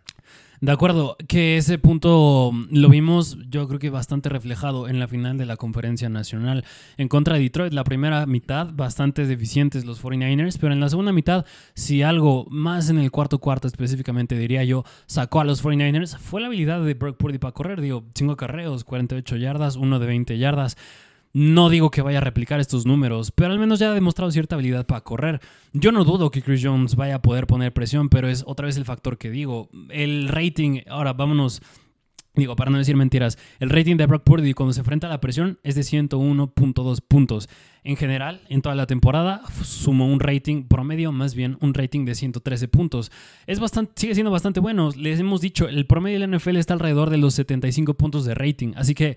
De 0.60 0.72
acuerdo, 0.72 1.16
que 1.26 1.56
ese 1.56 1.78
punto 1.78 2.52
lo 2.70 2.88
vimos 2.90 3.38
yo 3.48 3.66
creo 3.66 3.80
que 3.80 3.88
bastante 3.88 4.28
reflejado 4.28 4.88
en 4.88 4.98
la 4.98 5.08
final 5.08 5.38
de 5.38 5.46
la 5.46 5.56
conferencia 5.56 6.10
nacional 6.10 6.66
en 6.98 7.08
contra 7.08 7.36
de 7.36 7.40
Detroit. 7.40 7.72
La 7.72 7.82
primera 7.82 8.26
mitad 8.26 8.68
bastante 8.70 9.24
deficientes 9.24 9.86
los 9.86 10.02
49ers, 10.02 10.58
pero 10.60 10.74
en 10.74 10.80
la 10.80 10.90
segunda 10.90 11.12
mitad, 11.12 11.46
si 11.72 12.02
algo 12.02 12.44
más 12.50 12.90
en 12.90 12.98
el 12.98 13.10
cuarto 13.10 13.38
cuarto 13.38 13.68
específicamente 13.68 14.36
diría 14.36 14.62
yo, 14.62 14.84
sacó 15.06 15.40
a 15.40 15.44
los 15.44 15.64
49ers, 15.64 16.18
fue 16.18 16.42
la 16.42 16.48
habilidad 16.48 16.84
de 16.84 16.92
Brock 16.92 17.16
Purdy 17.16 17.38
para 17.38 17.52
correr. 17.52 17.80
Digo, 17.80 18.04
5 18.14 18.36
carreos, 18.36 18.84
48 18.84 19.36
yardas, 19.36 19.76
uno 19.76 19.98
de 19.98 20.08
20 20.08 20.36
yardas. 20.36 20.76
No 21.32 21.68
digo 21.68 21.90
que 21.90 22.02
vaya 22.02 22.18
a 22.18 22.22
replicar 22.22 22.58
estos 22.58 22.86
números, 22.86 23.30
pero 23.30 23.52
al 23.52 23.58
menos 23.58 23.78
ya 23.78 23.90
ha 23.90 23.94
demostrado 23.94 24.32
cierta 24.32 24.56
habilidad 24.56 24.86
para 24.86 25.02
correr. 25.02 25.40
Yo 25.72 25.92
no 25.92 26.04
dudo 26.04 26.30
que 26.30 26.42
Chris 26.42 26.60
Jones 26.62 26.96
vaya 26.96 27.16
a 27.16 27.22
poder 27.22 27.46
poner 27.46 27.72
presión, 27.72 28.08
pero 28.08 28.28
es 28.28 28.42
otra 28.46 28.66
vez 28.66 28.76
el 28.76 28.84
factor 28.84 29.16
que 29.16 29.30
digo. 29.30 29.68
El 29.90 30.28
rating, 30.28 30.80
ahora 30.88 31.12
vámonos, 31.12 31.62
digo, 32.34 32.56
para 32.56 32.72
no 32.72 32.78
decir 32.78 32.96
mentiras, 32.96 33.38
el 33.60 33.70
rating 33.70 33.96
de 33.96 34.06
Brock 34.06 34.24
Purdy 34.24 34.54
cuando 34.54 34.72
se 34.72 34.80
enfrenta 34.80 35.06
a 35.06 35.10
la 35.10 35.20
presión 35.20 35.60
es 35.62 35.76
de 35.76 35.82
101.2 35.82 36.98
puntos. 37.06 37.48
En 37.84 37.96
general, 37.96 38.42
en 38.48 38.60
toda 38.60 38.74
la 38.74 38.86
temporada, 38.86 39.42
sumó 39.62 40.08
un 40.08 40.18
rating 40.18 40.64
promedio, 40.64 41.12
más 41.12 41.36
bien 41.36 41.58
un 41.60 41.74
rating 41.74 42.06
de 42.06 42.16
113 42.16 42.66
puntos. 42.66 43.12
Es 43.46 43.60
bastante, 43.60 43.92
sigue 43.94 44.14
siendo 44.14 44.32
bastante 44.32 44.58
bueno. 44.58 44.90
Les 44.96 45.20
hemos 45.20 45.40
dicho, 45.40 45.68
el 45.68 45.86
promedio 45.86 46.18
de 46.18 46.26
la 46.26 46.36
NFL 46.36 46.56
está 46.56 46.74
alrededor 46.74 47.08
de 47.08 47.18
los 47.18 47.34
75 47.34 47.94
puntos 47.94 48.24
de 48.24 48.34
rating. 48.34 48.72
Así 48.74 48.94
que 48.94 49.16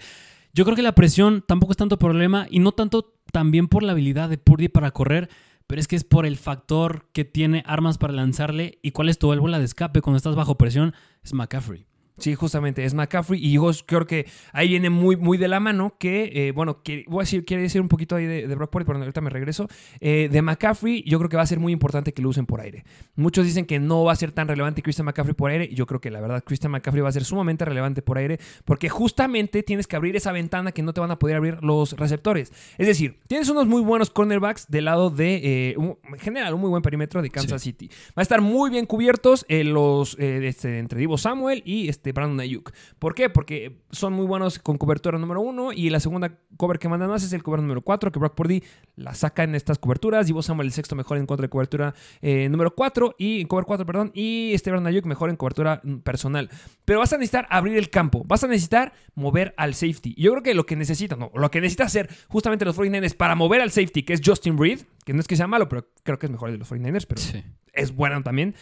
yo 0.54 0.66
creo 0.66 0.76
que 0.76 0.84
la 0.84 0.96
presión 0.96 1.44
tampoco 1.46 1.72
es 1.72 1.78
tanto 1.78 1.98
problema 1.98 2.48
y 2.50 2.60
no 2.60 2.72
tanto 2.72 3.16
también 3.32 3.68
por 3.68 3.84
la 3.84 3.94
habilidad 3.94 4.30
de 4.30 4.38
Purdy 4.38 4.70
para 4.70 4.92
correr, 4.92 5.30
pero 5.66 5.82
es 5.82 5.88
que 5.88 5.96
es 5.96 6.04
por 6.04 6.26
el 6.26 6.38
factor 6.38 7.08
que 7.12 7.26
tiene 7.26 7.64
armas 7.66 7.98
para 7.98 8.14
lanzarle 8.14 8.78
y 8.84 8.92
cuál 8.92 9.10
es 9.10 9.18
tu 9.18 9.30
válvula 9.30 9.58
de 9.58 9.66
escape 9.66 10.02
cuando 10.02 10.18
estás 10.18 10.36
bajo 10.36 10.58
presión, 10.58 10.94
es 11.24 11.34
McCaffrey. 11.34 11.88
Sí, 12.18 12.36
justamente 12.36 12.86
es 12.86 12.94
McCaffrey 12.94 13.44
y 13.44 13.54
yo 13.54 13.72
creo 13.88 14.06
que 14.06 14.28
ahí 14.52 14.68
viene 14.70 14.90
muy, 14.92 15.16
muy 15.16 15.38
de 15.38 15.48
la 15.48 15.60
mano 15.60 15.96
que, 15.98 16.32
eh, 16.34 16.52
bueno, 16.52 16.84
que, 16.84 17.06
voy 17.08 17.22
a 17.22 17.24
decir, 17.24 17.44
quiere 17.44 17.64
decir 17.64 17.82
un 17.82 17.88
poquito 17.88 18.16
ahí 18.16 18.26
de, 18.26 18.48
de 18.48 18.56
Brock 18.56 18.70
Purdy, 18.72 18.86
pero 18.86 19.00
ahorita 19.00 19.20
me 19.22 19.32
regreso. 19.32 19.68
Eh, 20.00 20.30
de 20.32 20.42
McCaffrey 20.44 21.04
yo 21.08 21.18
creo 21.18 21.30
que 21.30 21.38
va 21.38 21.44
a 21.44 21.48
ser 21.48 21.60
muy 21.60 21.74
importante 21.74 22.14
que 22.14 22.22
lo 22.22 22.30
usen 22.30 22.46
por 22.46 22.62
aire. 22.62 22.86
Muchos 23.16 23.46
dicen 23.46 23.66
que 23.66 23.80
no 23.80 24.04
va 24.04 24.12
a 24.12 24.16
ser 24.16 24.32
tan 24.32 24.48
relevante 24.48 24.82
Christian 24.84 25.06
McCaffrey 25.06 25.34
por 25.34 25.50
aire 25.50 25.68
y 25.72 25.76
yo 25.76 25.86
creo 25.88 26.00
que 26.02 26.12
la 26.12 26.22
verdad 26.22 26.44
Christian 26.46 26.72
McCaffrey 26.72 27.02
va 27.02 27.10
a 27.10 27.14
ser 27.14 27.24
sumamente 27.26 27.66
relevante 27.66 28.02
por 28.04 28.18
aire 28.20 28.40
porque 28.64 28.90
justamente 28.90 29.64
tienes 29.64 29.88
que 29.88 29.96
abrir 29.96 30.16
esa 30.16 30.32
ventana 30.32 30.72
que 30.72 30.84
no 30.84 30.94
te 30.94 31.02
van 31.02 31.10
a 31.12 31.18
poder 31.20 31.38
abrir 31.38 31.64
los 31.64 31.94
receptores. 31.94 32.52
Es 32.78 32.86
decir, 32.88 33.20
tienes 33.28 33.50
unos 33.50 33.66
muy 33.68 33.82
buenos 33.82 34.12
cornerbacks 34.12 34.68
del 34.70 34.86
lado 34.86 35.10
de, 35.10 35.72
eh, 35.72 35.76
un- 35.78 35.98
en 36.14 36.20
general, 36.20 36.54
un 36.54 36.62
muy 36.62 36.70
buen 36.70 36.84
perímetro 36.84 37.22
de 37.22 37.30
Kansas 37.32 37.62
City. 37.62 37.88
Va 38.10 38.18
a 38.18 38.22
estar 38.22 38.40
muy 38.42 38.70
bien 38.70 38.86
cubiertos 38.86 39.46
los, 39.50 40.16
este, 40.20 40.78
entre 40.80 41.00
Divo 41.00 41.18
Samuel 41.18 41.64
y 41.66 41.90
este 41.90 42.13
Brandon 42.14 42.40
Ayuk. 42.40 42.72
¿Por 43.00 43.16
qué? 43.16 43.30
Porque 43.30 43.82
son 43.92 44.14
muy 44.14 44.26
buenos 44.26 44.60
con 44.60 44.78
cobertura 44.78 45.18
número 45.18 45.42
uno 45.42 45.72
y 45.74 45.90
la 45.90 46.00
segunda 46.00 46.38
cover 46.58 46.80
que 46.80 46.88
mandan 46.88 47.10
más 47.10 47.24
es 47.24 47.34
el 47.34 47.44
cover 47.44 47.62
número 47.62 47.82
cuatro, 47.82 48.12
que 48.12 48.20
Brock 48.20 48.36
Purdy 48.36 48.64
la 48.96 49.14
saca 49.14 49.44
en 49.44 49.56
estas 49.56 49.80
coberturas. 49.80 50.28
Divo 50.28 50.42
Samuel 50.42 50.68
el 50.68 50.74
sexto 50.74 50.96
mejor 50.96 51.18
en 51.18 51.26
contra 51.26 51.44
de 51.44 51.50
cobertura 51.50 51.94
eh, 52.22 52.48
número 52.50 52.76
cuatro 52.76 53.16
y 53.18 53.42
en 53.42 53.48
cover 53.48 53.66
cuatro, 53.66 53.86
perdón, 53.86 54.12
y 54.14 54.52
este 54.54 54.70
Brandon 54.70 54.88
Ayuk 54.94 55.06
mejor 55.06 55.30
en 55.30 55.36
cobertura 55.36 55.82
personal. 56.04 56.50
Pero 56.86 57.00
vas 57.00 57.12
a 57.14 57.18
necesitar 57.18 57.48
abrir 57.50 57.78
el 57.78 57.90
campo, 57.90 58.24
vas 58.26 58.44
a 58.44 58.48
necesitar 58.48 58.94
mover 59.16 59.54
al 59.58 59.74
safety. 59.74 60.14
Y 60.16 60.24
yo 60.24 60.32
creo 60.32 60.44
que 60.44 60.54
lo 60.54 60.66
que 60.66 60.76
necesita, 60.76 61.16
no, 61.16 61.32
lo 61.34 61.50
que 61.52 61.60
necesita 61.62 61.84
hacer 61.86 62.10
justamente 62.28 62.66
los 62.66 62.78
49ers 62.78 63.16
para 63.16 63.36
mover 63.36 63.62
al 63.62 63.72
safety, 63.72 64.04
que 64.04 64.14
es 64.14 64.22
Justin 64.24 64.58
Reed, 64.58 64.82
que 65.06 65.14
no 65.14 65.20
es 65.20 65.28
que 65.28 65.36
sea 65.36 65.48
malo, 65.48 65.68
pero 65.70 65.88
creo 66.04 66.20
que 66.20 66.28
es 66.28 66.32
mejor 66.32 66.50
el 66.50 66.56
de 66.56 66.60
los 66.60 66.72
49ers, 66.72 67.06
pero 67.08 67.20
Sí. 67.22 67.44
es 67.74 67.94
bueno 67.96 68.22
también. 68.24 68.56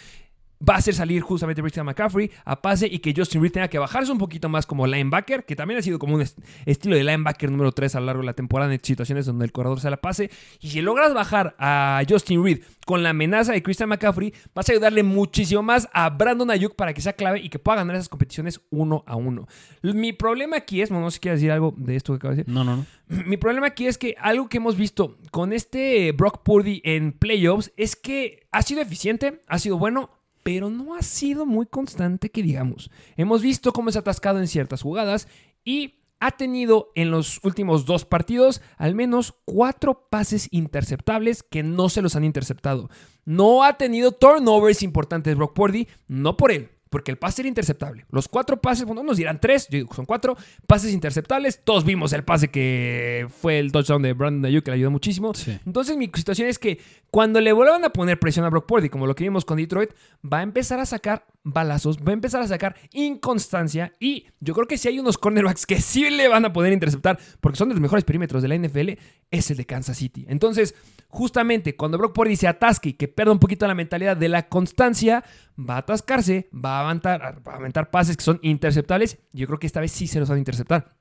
Va 0.67 0.75
a 0.75 0.77
hacer 0.77 0.93
salir 0.93 1.21
justamente 1.21 1.61
Christian 1.61 1.85
McCaffrey 1.85 2.29
a 2.45 2.61
pase 2.61 2.87
y 2.87 2.99
que 2.99 3.13
Justin 3.15 3.41
Reed 3.41 3.51
tenga 3.51 3.67
que 3.67 3.79
bajarse 3.79 4.11
un 4.11 4.17
poquito 4.17 4.47
más 4.49 4.65
como 4.65 4.85
linebacker, 4.85 5.43
que 5.45 5.55
también 5.55 5.79
ha 5.79 5.81
sido 5.81 5.97
como 5.99 6.15
un 6.15 6.21
est- 6.21 6.37
estilo 6.65 6.95
de 6.95 7.03
linebacker 7.03 7.49
número 7.49 7.71
3 7.71 7.95
a 7.95 7.99
lo 7.99 8.05
largo 8.07 8.21
de 8.21 8.27
la 8.27 8.33
temporada 8.33 8.73
en 8.73 8.79
situaciones 8.83 9.25
donde 9.25 9.45
el 9.45 9.51
corredor 9.51 9.79
se 9.79 9.89
la 9.89 9.97
pase. 9.97 10.29
Y 10.59 10.69
si 10.69 10.81
logras 10.81 11.13
bajar 11.13 11.55
a 11.57 12.01
Justin 12.07 12.43
Reed 12.43 12.59
con 12.85 13.03
la 13.03 13.09
amenaza 13.09 13.53
de 13.53 13.63
Christian 13.63 13.89
McCaffrey, 13.89 14.33
vas 14.53 14.69
a 14.69 14.73
ayudarle 14.73 15.03
muchísimo 15.03 15.61
más 15.63 15.87
a 15.93 16.09
Brandon 16.09 16.51
Ayuk 16.51 16.75
para 16.75 16.93
que 16.93 17.01
sea 17.01 17.13
clave 17.13 17.39
y 17.41 17.49
que 17.49 17.59
pueda 17.59 17.77
ganar 17.77 17.95
esas 17.95 18.09
competiciones 18.09 18.61
uno 18.69 19.03
a 19.07 19.15
uno. 19.15 19.47
Mi 19.81 20.13
problema 20.13 20.57
aquí 20.57 20.81
es, 20.81 20.89
bueno, 20.89 21.05
no 21.05 21.11
sé 21.11 21.15
si 21.15 21.19
quieres 21.21 21.39
decir 21.39 21.51
algo 21.51 21.73
de 21.77 21.95
esto 21.95 22.13
que 22.13 22.17
acabo 22.17 22.31
de 22.35 22.37
decir. 22.43 22.53
No, 22.53 22.63
no, 22.63 22.77
no. 22.77 22.85
Mi 23.25 23.37
problema 23.37 23.67
aquí 23.67 23.87
es 23.87 23.97
que 23.97 24.15
algo 24.19 24.47
que 24.49 24.57
hemos 24.57 24.75
visto 24.77 25.17
con 25.31 25.53
este 25.53 26.11
Brock 26.11 26.43
Purdy 26.43 26.81
en 26.85 27.13
playoffs 27.13 27.71
es 27.77 27.95
que 27.95 28.47
ha 28.51 28.61
sido 28.61 28.81
eficiente, 28.81 29.41
ha 29.47 29.59
sido 29.59 29.77
bueno, 29.77 30.09
pero 30.43 30.69
no 30.69 30.95
ha 30.95 31.01
sido 31.01 31.45
muy 31.45 31.65
constante 31.65 32.29
que 32.31 32.43
digamos. 32.43 32.91
Hemos 33.17 33.41
visto 33.41 33.73
cómo 33.73 33.89
ha 33.89 33.99
atascado 33.99 34.39
en 34.39 34.47
ciertas 34.47 34.81
jugadas 34.81 35.27
y 35.63 35.95
ha 36.19 36.31
tenido 36.31 36.91
en 36.95 37.09
los 37.09 37.39
últimos 37.43 37.85
dos 37.85 38.05
partidos 38.05 38.61
al 38.77 38.93
menos 38.95 39.33
cuatro 39.43 40.07
pases 40.09 40.47
interceptables 40.51 41.43
que 41.43 41.63
no 41.63 41.89
se 41.89 42.01
los 42.01 42.15
han 42.15 42.23
interceptado. 42.23 42.89
No 43.25 43.63
ha 43.63 43.77
tenido 43.77 44.11
turnovers 44.11 44.83
importantes 44.83 45.35
Brock 45.35 45.53
Purdy, 45.53 45.87
no 46.07 46.37
por 46.37 46.51
él, 46.51 46.69
porque 46.91 47.09
el 47.09 47.17
pase 47.17 47.41
era 47.41 47.47
interceptable. 47.47 48.05
Los 48.11 48.27
cuatro 48.27 48.61
pases, 48.61 48.83
bueno, 48.83 49.01
nos 49.01 49.15
dirán 49.15 49.39
tres, 49.39 49.67
yo 49.69 49.77
digo 49.77 49.89
que 49.89 49.95
son 49.95 50.05
cuatro 50.05 50.35
pases 50.67 50.93
interceptables. 50.93 51.61
Todos 51.63 51.85
vimos 51.85 52.11
el 52.11 52.25
pase 52.25 52.49
que 52.49 53.27
fue 53.29 53.59
el 53.59 53.71
touchdown 53.71 54.01
de 54.01 54.11
Brandon 54.11 54.45
Ayuk, 54.45 54.65
que 54.65 54.71
le 54.71 54.75
ayudó 54.75 54.91
muchísimo. 54.91 55.33
Sí. 55.33 55.57
Entonces, 55.65 55.95
mi 55.95 56.11
situación 56.13 56.49
es 56.49 56.59
que 56.59 56.79
cuando 57.09 57.39
le 57.39 57.53
vuelvan 57.53 57.85
a 57.85 57.91
poner 57.91 58.19
presión 58.19 58.43
a 58.43 58.49
Brock 58.49 58.65
Purdy, 58.65 58.89
como 58.89 59.07
lo 59.07 59.15
que 59.15 59.23
vimos 59.23 59.45
con 59.45 59.57
Detroit, 59.57 59.91
va 60.21 60.39
a 60.39 60.43
empezar 60.43 60.81
a 60.81 60.85
sacar 60.85 61.25
balazos, 61.43 61.97
va 61.97 62.11
a 62.11 62.13
empezar 62.13 62.41
a 62.41 62.47
sacar 62.47 62.75
inconstancia 62.91 63.93
y 63.99 64.27
yo 64.39 64.53
creo 64.53 64.67
que 64.67 64.77
si 64.77 64.87
hay 64.87 64.99
unos 64.99 65.17
cornerbacks 65.17 65.65
que 65.65 65.81
sí 65.81 66.09
le 66.09 66.27
van 66.27 66.45
a 66.45 66.53
poder 66.53 66.73
interceptar 66.73 67.19
porque 67.39 67.57
son 67.57 67.69
de 67.69 67.75
los 67.75 67.81
mejores 67.81 68.03
perímetros 68.03 68.41
de 68.41 68.47
la 68.47 68.57
NFL, 68.57 68.91
es 69.31 69.51
el 69.51 69.57
de 69.57 69.65
Kansas 69.65 69.97
City. 69.97 70.25
Entonces, 70.27 70.75
justamente 71.07 71.75
cuando 71.75 71.97
Brock 71.97 72.13
Purdy 72.13 72.35
se 72.35 72.47
atasque 72.47 72.89
y 72.89 72.93
que 72.93 73.07
pierda 73.07 73.31
un 73.31 73.39
poquito 73.39 73.67
la 73.67 73.75
mentalidad 73.75 74.17
de 74.17 74.29
la 74.29 74.47
constancia, 74.47 75.23
va 75.57 75.75
a 75.75 75.79
atascarse, 75.79 76.49
va 76.53 76.79
a 76.79 76.85
aventar, 76.85 77.41
va 77.47 77.81
a 77.81 77.91
pases 77.91 78.17
que 78.17 78.23
son 78.23 78.39
interceptables. 78.41 79.19
Yo 79.33 79.47
creo 79.47 79.59
que 79.59 79.67
esta 79.67 79.81
vez 79.81 79.91
sí 79.91 80.07
se 80.07 80.19
los 80.19 80.29
van 80.29 80.37
a 80.37 80.39
interceptar. 80.39 80.95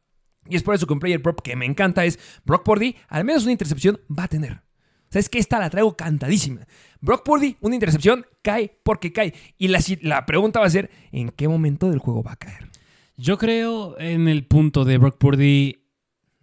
Y 0.47 0.57
es 0.57 0.63
por 0.63 0.75
eso 0.75 0.87
que 0.87 0.93
un 0.93 1.01
player 1.01 1.23
prop 1.23 1.41
que 1.43 1.55
me 1.55 1.67
encanta 1.67 2.05
es 2.05 2.19
Brock 2.45 2.65
Purdy, 2.65 2.97
al 3.09 3.25
menos 3.25 3.43
una 3.43 3.53
intercepción 3.53 4.01
va 4.11 4.25
a 4.25 4.29
tener. 4.29 4.63
¿Sabes 5.11 5.29
qué? 5.29 5.39
Esta 5.39 5.59
la 5.59 5.71
traigo 5.71 5.97
cantadísima. 5.97 6.67
Brock 7.01 7.25
Purdy, 7.25 7.57
una 7.61 7.75
intercepción, 7.75 8.25
cae 8.43 8.79
porque 8.83 9.13
cae. 9.13 9.35
Y 9.59 9.69
la, 9.69 9.81
la 10.03 10.25
pregunta 10.25 10.61
va 10.61 10.67
a 10.67 10.71
ser, 10.71 10.91
¿en 11.11 11.31
qué 11.31 11.49
momento 11.49 11.91
del 11.91 11.99
juego 11.99 12.23
va 12.23 12.33
a 12.33 12.37
caer? 12.37 12.71
Yo 13.17 13.37
creo 13.37 13.99
en 13.99 14.29
el 14.29 14.47
punto 14.47 14.85
de 14.85 14.99
Brock 14.99 15.19
Purdy 15.19 15.81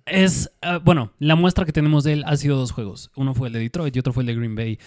es, 0.06 0.52
ah, 0.62 0.80
bueno, 0.80 1.12
la 1.20 1.36
muestra 1.36 1.66
que 1.66 1.72
tenemos 1.72 2.04
de 2.04 2.14
él 2.14 2.24
ha 2.26 2.36
sido 2.38 2.58
dos 2.58 2.72
juegos. 2.72 3.12
Uno 3.16 3.34
fue 3.34 3.48
el 3.48 3.54
de 3.54 3.60
Detroit 3.60 3.96
y 3.96 4.00
otro 4.00 4.14
fue 4.14 4.24
el 4.24 4.28
de 4.28 4.36
Green 4.36 4.56
Bay. 4.56 4.80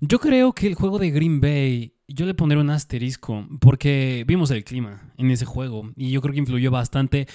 Yo 0.00 0.18
creo 0.18 0.52
que 0.52 0.66
el 0.66 0.74
juego 0.74 0.98
de 0.98 1.10
Green 1.10 1.40
Bay, 1.40 1.94
yo 2.14 2.26
le 2.26 2.34
pondré 2.34 2.58
un 2.58 2.70
asterisco 2.70 3.46
porque 3.60 4.24
vimos 4.26 4.50
el 4.50 4.64
clima 4.64 5.12
en 5.16 5.30
ese 5.30 5.44
juego 5.44 5.90
y 5.96 6.10
yo 6.10 6.20
creo 6.20 6.32
que 6.32 6.40
influyó 6.40 6.70
bastante. 6.70 7.26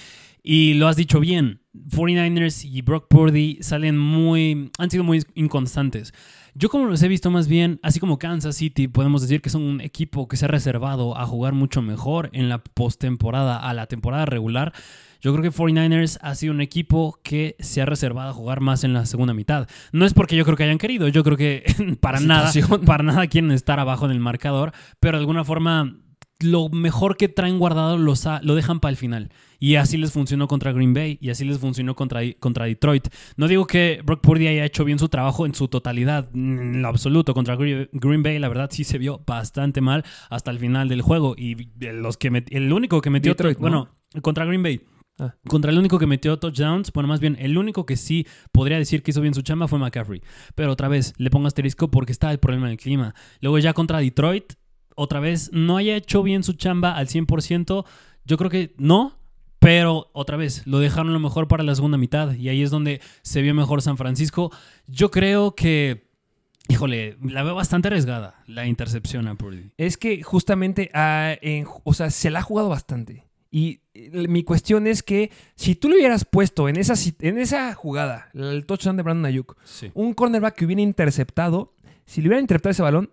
Y 0.42 0.74
lo 0.74 0.88
has 0.88 0.96
dicho 0.96 1.20
bien, 1.20 1.60
49ers 1.74 2.64
y 2.64 2.82
Brock 2.82 3.06
Purdy 3.08 3.58
salen 3.60 3.98
muy, 3.98 4.70
han 4.78 4.90
sido 4.90 5.04
muy 5.04 5.22
inconstantes. 5.34 6.12
Yo 6.58 6.70
como 6.70 6.86
los 6.86 7.00
he 7.04 7.08
visto 7.08 7.30
más 7.30 7.46
bien, 7.46 7.78
así 7.84 8.00
como 8.00 8.18
Kansas 8.18 8.56
City, 8.56 8.88
podemos 8.88 9.22
decir 9.22 9.40
que 9.40 9.48
son 9.48 9.62
un 9.62 9.80
equipo 9.80 10.26
que 10.26 10.36
se 10.36 10.46
ha 10.46 10.48
reservado 10.48 11.16
a 11.16 11.24
jugar 11.24 11.52
mucho 11.52 11.82
mejor 11.82 12.30
en 12.32 12.48
la 12.48 12.58
postemporada 12.58 13.58
a 13.58 13.72
la 13.74 13.86
temporada 13.86 14.26
regular. 14.26 14.72
Yo 15.20 15.32
creo 15.32 15.44
que 15.44 15.56
49ers 15.56 16.18
ha 16.20 16.34
sido 16.34 16.52
un 16.52 16.60
equipo 16.60 17.20
que 17.22 17.54
se 17.60 17.80
ha 17.80 17.86
reservado 17.86 18.30
a 18.30 18.32
jugar 18.32 18.60
más 18.60 18.82
en 18.82 18.92
la 18.92 19.06
segunda 19.06 19.34
mitad. 19.34 19.68
No 19.92 20.04
es 20.04 20.14
porque 20.14 20.34
yo 20.34 20.44
creo 20.44 20.56
que 20.56 20.64
hayan 20.64 20.78
querido, 20.78 21.06
yo 21.06 21.22
creo 21.22 21.36
que 21.36 21.62
para 22.00 22.18
nada, 22.18 22.50
para 22.84 23.04
nada 23.04 23.28
quieren 23.28 23.52
estar 23.52 23.78
abajo 23.78 24.06
en 24.06 24.10
el 24.10 24.18
marcador, 24.18 24.72
pero 24.98 25.18
de 25.18 25.20
alguna 25.20 25.44
forma 25.44 25.94
lo 26.40 26.68
mejor 26.68 27.16
que 27.16 27.28
traen 27.28 27.58
guardado 27.58 27.98
lo 27.98 28.54
dejan 28.54 28.80
para 28.80 28.90
el 28.90 28.96
final. 28.96 29.30
Y 29.58 29.74
así 29.74 29.96
les 29.96 30.12
funcionó 30.12 30.46
contra 30.46 30.72
Green 30.72 30.94
Bay 30.94 31.18
y 31.20 31.30
así 31.30 31.44
les 31.44 31.58
funcionó 31.58 31.96
contra, 31.96 32.20
contra 32.38 32.66
Detroit. 32.66 33.08
No 33.36 33.48
digo 33.48 33.66
que 33.66 34.00
Brock 34.04 34.20
Purdy 34.20 34.46
haya 34.46 34.64
hecho 34.64 34.84
bien 34.84 34.98
su 34.98 35.08
trabajo 35.08 35.46
en 35.46 35.54
su 35.54 35.68
totalidad, 35.68 36.28
en 36.32 36.80
lo 36.82 36.88
absoluto. 36.88 37.34
Contra 37.34 37.56
Green 37.56 38.22
Bay, 38.22 38.38
la 38.38 38.48
verdad, 38.48 38.70
sí 38.70 38.84
se 38.84 38.98
vio 38.98 39.22
bastante 39.26 39.80
mal 39.80 40.04
hasta 40.30 40.50
el 40.50 40.58
final 40.58 40.88
del 40.88 41.02
juego. 41.02 41.34
Y 41.36 41.70
los 41.80 42.16
que 42.16 42.44
el 42.50 42.72
único 42.72 43.00
que 43.00 43.10
metió. 43.10 43.32
Detroit, 43.32 43.58
bueno, 43.58 43.88
contra 44.22 44.44
Green 44.44 44.62
Bay. 44.62 44.80
Ah. 45.20 45.34
Contra 45.48 45.72
el 45.72 45.78
único 45.78 45.98
que 45.98 46.06
metió 46.06 46.38
touchdowns, 46.38 46.92
bueno, 46.92 47.08
más 47.08 47.18
bien 47.18 47.36
el 47.40 47.58
único 47.58 47.84
que 47.84 47.96
sí 47.96 48.24
podría 48.52 48.78
decir 48.78 49.02
que 49.02 49.10
hizo 49.10 49.20
bien 49.20 49.34
su 49.34 49.42
chamba 49.42 49.66
fue 49.66 49.80
McCaffrey. 49.80 50.22
Pero 50.54 50.70
otra 50.70 50.86
vez, 50.86 51.12
le 51.18 51.30
pongo 51.30 51.48
asterisco 51.48 51.90
porque 51.90 52.12
está 52.12 52.30
el 52.30 52.38
problema 52.38 52.68
del 52.68 52.76
clima. 52.76 53.16
Luego 53.40 53.58
ya 53.58 53.72
contra 53.72 53.98
Detroit, 53.98 54.52
otra 54.98 55.20
vez, 55.20 55.50
no 55.52 55.76
haya 55.76 55.96
hecho 55.96 56.22
bien 56.22 56.42
su 56.42 56.54
chamba 56.54 56.96
al 56.96 57.06
100%, 57.06 57.84
yo 58.24 58.36
creo 58.36 58.50
que 58.50 58.74
no, 58.78 59.16
pero 59.60 60.10
otra 60.12 60.36
vez, 60.36 60.66
lo 60.66 60.80
dejaron 60.80 61.12
lo 61.12 61.20
mejor 61.20 61.46
para 61.46 61.62
la 61.62 61.74
segunda 61.74 61.96
mitad 61.96 62.34
y 62.34 62.48
ahí 62.48 62.62
es 62.62 62.70
donde 62.70 63.00
se 63.22 63.40
vio 63.40 63.54
mejor 63.54 63.80
San 63.80 63.96
Francisco. 63.96 64.50
Yo 64.88 65.10
creo 65.12 65.54
que, 65.54 66.08
híjole, 66.68 67.16
la 67.22 67.44
veo 67.44 67.54
bastante 67.54 67.88
arriesgada 67.88 68.42
la 68.48 68.66
intercepción 68.66 69.28
a 69.28 69.36
Purdy. 69.36 69.70
Es 69.78 69.96
que 69.96 70.22
justamente, 70.22 70.90
ah, 70.94 71.36
o 71.84 71.94
sea, 71.94 72.10
se 72.10 72.30
la 72.30 72.40
ha 72.40 72.42
jugado 72.42 72.68
bastante. 72.68 73.24
Y 73.50 73.80
eh, 73.94 74.26
mi 74.28 74.42
cuestión 74.42 74.86
es 74.88 75.02
que 75.02 75.30
si 75.54 75.76
tú 75.76 75.88
le 75.88 75.96
hubieras 75.96 76.24
puesto 76.24 76.68
en 76.68 76.76
esa, 76.76 76.94
en 77.20 77.38
esa 77.38 77.72
jugada, 77.74 78.30
el 78.34 78.66
touchdown 78.66 78.96
de 78.96 79.04
Brandon 79.04 79.26
Ayuk, 79.26 79.56
un 79.94 80.12
cornerback 80.12 80.56
que 80.56 80.66
hubiera 80.66 80.82
interceptado, 80.82 81.74
si 82.04 82.20
le 82.20 82.28
hubieran 82.28 82.42
interceptado 82.42 82.72
ese 82.72 82.82
balón, 82.82 83.10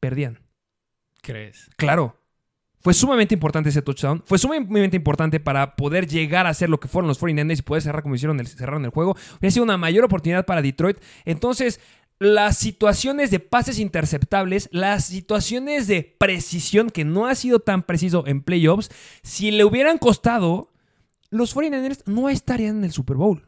perdían. 0.00 0.38
¿Crees? 1.22 1.68
Claro. 1.76 2.16
Fue 2.80 2.94
sumamente 2.94 3.34
importante 3.34 3.70
ese 3.70 3.82
touchdown. 3.82 4.22
Fue 4.24 4.38
sumamente 4.38 4.96
importante 4.96 5.40
para 5.40 5.74
poder 5.74 6.06
llegar 6.06 6.46
a 6.46 6.54
ser 6.54 6.70
lo 6.70 6.78
que 6.78 6.88
fueron 6.88 7.08
los 7.08 7.20
49ers 7.20 7.58
y 7.58 7.62
poder 7.62 7.82
cerrar 7.82 8.02
como 8.02 8.14
hicieron 8.14 8.38
el, 8.38 8.46
cerraron 8.46 8.84
el 8.84 8.90
juego. 8.90 9.16
Hubiera 9.38 9.52
sido 9.52 9.64
una 9.64 9.76
mayor 9.76 10.04
oportunidad 10.04 10.46
para 10.46 10.62
Detroit. 10.62 10.98
Entonces, 11.24 11.80
las 12.20 12.56
situaciones 12.58 13.30
de 13.30 13.40
pases 13.40 13.78
interceptables, 13.78 14.68
las 14.72 15.06
situaciones 15.06 15.86
de 15.86 16.02
precisión, 16.18 16.90
que 16.90 17.04
no 17.04 17.26
ha 17.26 17.34
sido 17.34 17.60
tan 17.60 17.82
preciso 17.82 18.24
en 18.26 18.42
playoffs, 18.42 18.90
si 19.22 19.50
le 19.50 19.64
hubieran 19.64 19.98
costado, 19.98 20.72
los 21.30 21.54
49ers 21.54 22.02
no 22.06 22.28
estarían 22.28 22.78
en 22.78 22.84
el 22.84 22.92
Super 22.92 23.16
Bowl. 23.16 23.46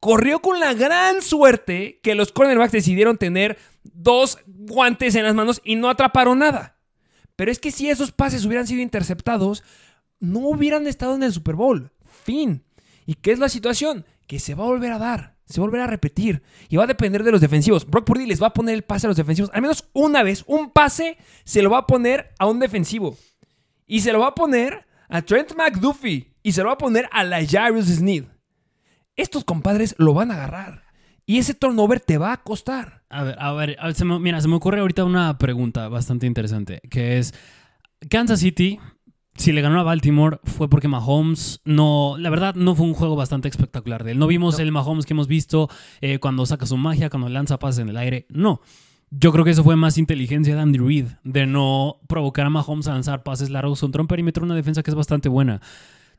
Corrió 0.00 0.40
con 0.40 0.60
la 0.60 0.74
gran 0.74 1.22
suerte 1.22 2.00
que 2.02 2.14
los 2.14 2.32
cornerbacks 2.32 2.72
decidieron 2.72 3.18
tener 3.18 3.58
dos 3.82 4.38
guantes 4.46 5.14
en 5.14 5.24
las 5.24 5.34
manos 5.34 5.60
y 5.64 5.76
no 5.76 5.88
atraparon 5.88 6.38
nada. 6.38 6.77
Pero 7.38 7.52
es 7.52 7.60
que 7.60 7.70
si 7.70 7.88
esos 7.88 8.10
pases 8.10 8.44
hubieran 8.44 8.66
sido 8.66 8.82
interceptados, 8.82 9.62
no 10.18 10.40
hubieran 10.40 10.88
estado 10.88 11.14
en 11.14 11.22
el 11.22 11.32
Super 11.32 11.54
Bowl. 11.54 11.92
Fin. 12.24 12.64
¿Y 13.06 13.14
qué 13.14 13.30
es 13.30 13.38
la 13.38 13.48
situación? 13.48 14.04
Que 14.26 14.40
se 14.40 14.56
va 14.56 14.64
a 14.64 14.66
volver 14.66 14.90
a 14.90 14.98
dar. 14.98 15.36
Se 15.46 15.60
va 15.60 15.64
a 15.64 15.68
volver 15.68 15.82
a 15.82 15.86
repetir. 15.86 16.42
Y 16.68 16.78
va 16.78 16.82
a 16.82 16.88
depender 16.88 17.22
de 17.22 17.30
los 17.30 17.40
defensivos. 17.40 17.86
Brock 17.86 18.06
Purdy 18.06 18.26
les 18.26 18.42
va 18.42 18.48
a 18.48 18.52
poner 18.52 18.74
el 18.74 18.82
pase 18.82 19.06
a 19.06 19.10
los 19.10 19.16
defensivos. 19.16 19.52
Al 19.54 19.62
menos 19.62 19.88
una 19.92 20.24
vez. 20.24 20.42
Un 20.48 20.72
pase 20.72 21.16
se 21.44 21.62
lo 21.62 21.70
va 21.70 21.78
a 21.78 21.86
poner 21.86 22.34
a 22.40 22.46
un 22.46 22.58
defensivo. 22.58 23.16
Y 23.86 24.00
se 24.00 24.12
lo 24.12 24.18
va 24.18 24.26
a 24.26 24.34
poner 24.34 24.84
a 25.08 25.22
Trent 25.22 25.54
McDuffie. 25.54 26.34
Y 26.42 26.50
se 26.50 26.62
lo 26.62 26.66
va 26.66 26.74
a 26.74 26.78
poner 26.78 27.08
a 27.12 27.22
la 27.22 27.46
Jairus 27.46 27.86
Sneed. 27.86 28.24
Estos 29.14 29.44
compadres 29.44 29.94
lo 29.96 30.12
van 30.12 30.32
a 30.32 30.34
agarrar. 30.34 30.87
Y 31.28 31.36
ese 31.36 31.52
turnover 31.52 32.00
te 32.00 32.16
va 32.16 32.32
a 32.32 32.38
costar. 32.38 33.02
A 33.10 33.22
ver, 33.22 33.36
a 33.38 33.52
ver, 33.52 33.76
mira, 34.18 34.40
se 34.40 34.48
me 34.48 34.54
ocurre 34.54 34.80
ahorita 34.80 35.04
una 35.04 35.36
pregunta 35.36 35.86
bastante 35.90 36.26
interesante, 36.26 36.80
que 36.88 37.18
es, 37.18 37.34
Kansas 38.08 38.40
City, 38.40 38.78
si 39.34 39.52
le 39.52 39.60
ganó 39.60 39.78
a 39.78 39.82
Baltimore, 39.82 40.40
fue 40.44 40.70
porque 40.70 40.88
Mahomes 40.88 41.60
no, 41.66 42.16
la 42.18 42.30
verdad, 42.30 42.54
no 42.54 42.74
fue 42.74 42.86
un 42.86 42.94
juego 42.94 43.14
bastante 43.14 43.46
espectacular 43.46 44.04
de 44.04 44.12
él. 44.12 44.18
No 44.18 44.26
vimos 44.26 44.58
el 44.58 44.72
Mahomes 44.72 45.04
que 45.04 45.12
hemos 45.12 45.28
visto 45.28 45.68
eh, 46.00 46.18
cuando 46.18 46.46
saca 46.46 46.64
su 46.64 46.78
magia, 46.78 47.10
cuando 47.10 47.28
lanza 47.28 47.58
pases 47.58 47.80
en 47.80 47.90
el 47.90 47.98
aire, 47.98 48.24
no. 48.30 48.62
Yo 49.10 49.30
creo 49.30 49.44
que 49.44 49.50
eso 49.50 49.62
fue 49.62 49.76
más 49.76 49.98
inteligencia 49.98 50.54
de 50.54 50.62
Andy 50.62 50.78
Reid, 50.78 51.08
de 51.24 51.44
no 51.44 52.00
provocar 52.08 52.46
a 52.46 52.50
Mahomes 52.50 52.88
a 52.88 52.94
lanzar 52.94 53.22
pases 53.22 53.50
largos 53.50 53.80
contra 53.80 54.00
un 54.00 54.08
perímetro, 54.08 54.46
una 54.46 54.54
defensa 54.54 54.82
que 54.82 54.90
es 54.90 54.94
bastante 54.94 55.28
buena. 55.28 55.60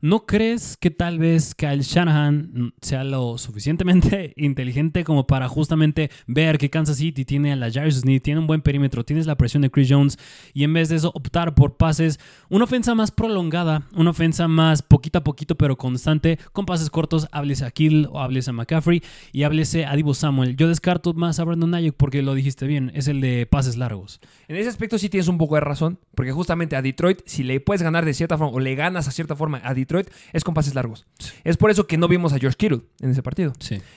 ¿No 0.01 0.25
crees 0.25 0.77
que 0.77 0.91
tal 0.91 1.19
vez 1.19 1.53
Kyle 1.53 1.81
Shanahan 1.81 2.73
sea 2.81 3.03
lo 3.03 3.37
suficientemente 3.37 4.31
inteligente 4.37 5.03
como 5.03 5.27
para 5.27 5.49
justamente 5.49 6.09
ver 6.25 6.57
que 6.57 6.69
Kansas 6.69 6.95
City 6.95 7.25
tiene 7.25 7.51
a 7.51 7.57
la 7.57 7.69
Jairus 7.69 7.95
Smith, 7.95 8.23
tiene 8.23 8.39
un 8.39 8.47
buen 8.47 8.61
perímetro, 8.61 9.03
tienes 9.03 9.25
la 9.25 9.35
presión 9.35 9.61
de 9.61 9.69
Chris 9.69 9.89
Jones 9.91 10.17
y 10.53 10.63
en 10.63 10.71
vez 10.71 10.87
de 10.87 10.95
eso 10.95 11.11
optar 11.13 11.53
por 11.53 11.75
pases, 11.75 12.17
una 12.47 12.63
ofensa 12.63 12.95
más 12.95 13.11
prolongada, 13.11 13.89
una 13.93 14.11
ofensa 14.11 14.47
más 14.47 14.83
poquito 14.83 15.19
a 15.19 15.23
poquito 15.25 15.55
pero 15.55 15.77
constante, 15.77 16.39
con 16.53 16.65
pases 16.65 16.89
cortos, 16.89 17.27
háblese 17.33 17.65
a 17.65 17.71
Kill 17.71 18.07
o 18.09 18.21
háblese 18.21 18.51
a 18.51 18.53
McCaffrey 18.53 19.03
y 19.33 19.43
háblese 19.43 19.85
a 19.85 19.97
Divo 19.97 20.13
Samuel. 20.13 20.55
Yo 20.55 20.69
descarto 20.69 21.13
más 21.13 21.41
a 21.41 21.43
Brandon 21.43 21.75
Ayuk 21.75 21.95
porque 21.97 22.21
lo 22.21 22.35
dijiste 22.35 22.67
bien, 22.67 22.89
es 22.95 23.09
el 23.09 23.19
de 23.19 23.45
pases 23.47 23.75
largos. 23.75 24.21
En 24.47 24.55
ese 24.55 24.69
aspecto 24.69 24.97
sí 24.97 25.09
tienes 25.09 25.27
un 25.27 25.37
poco 25.37 25.55
de 25.55 25.61
razón, 25.61 25.99
porque 26.15 26.31
justamente 26.31 26.77
a 26.77 26.81
Detroit, 26.81 27.19
si 27.25 27.43
le 27.43 27.59
puedes 27.59 27.81
ganar 27.81 28.05
de 28.05 28.13
cierta 28.13 28.37
forma 28.37 28.55
o 28.55 28.61
le 28.61 28.75
ganas 28.75 29.09
a 29.09 29.11
cierta 29.11 29.35
forma 29.35 29.59
a 29.61 29.73
Detroit, 29.73 29.88
Detroit 29.89 30.09
es 30.31 30.43
con 30.43 30.53
pases 30.53 30.75
largos. 30.75 31.05
Es 31.43 31.57
por 31.57 31.71
eso 31.71 31.87
que 31.87 31.97
no 31.97 32.07
vimos 32.07 32.31
a 32.31 32.39
George 32.39 32.57
Kittle 32.57 32.81
en 33.01 33.09
ese 33.09 33.23
partido. 33.23 33.53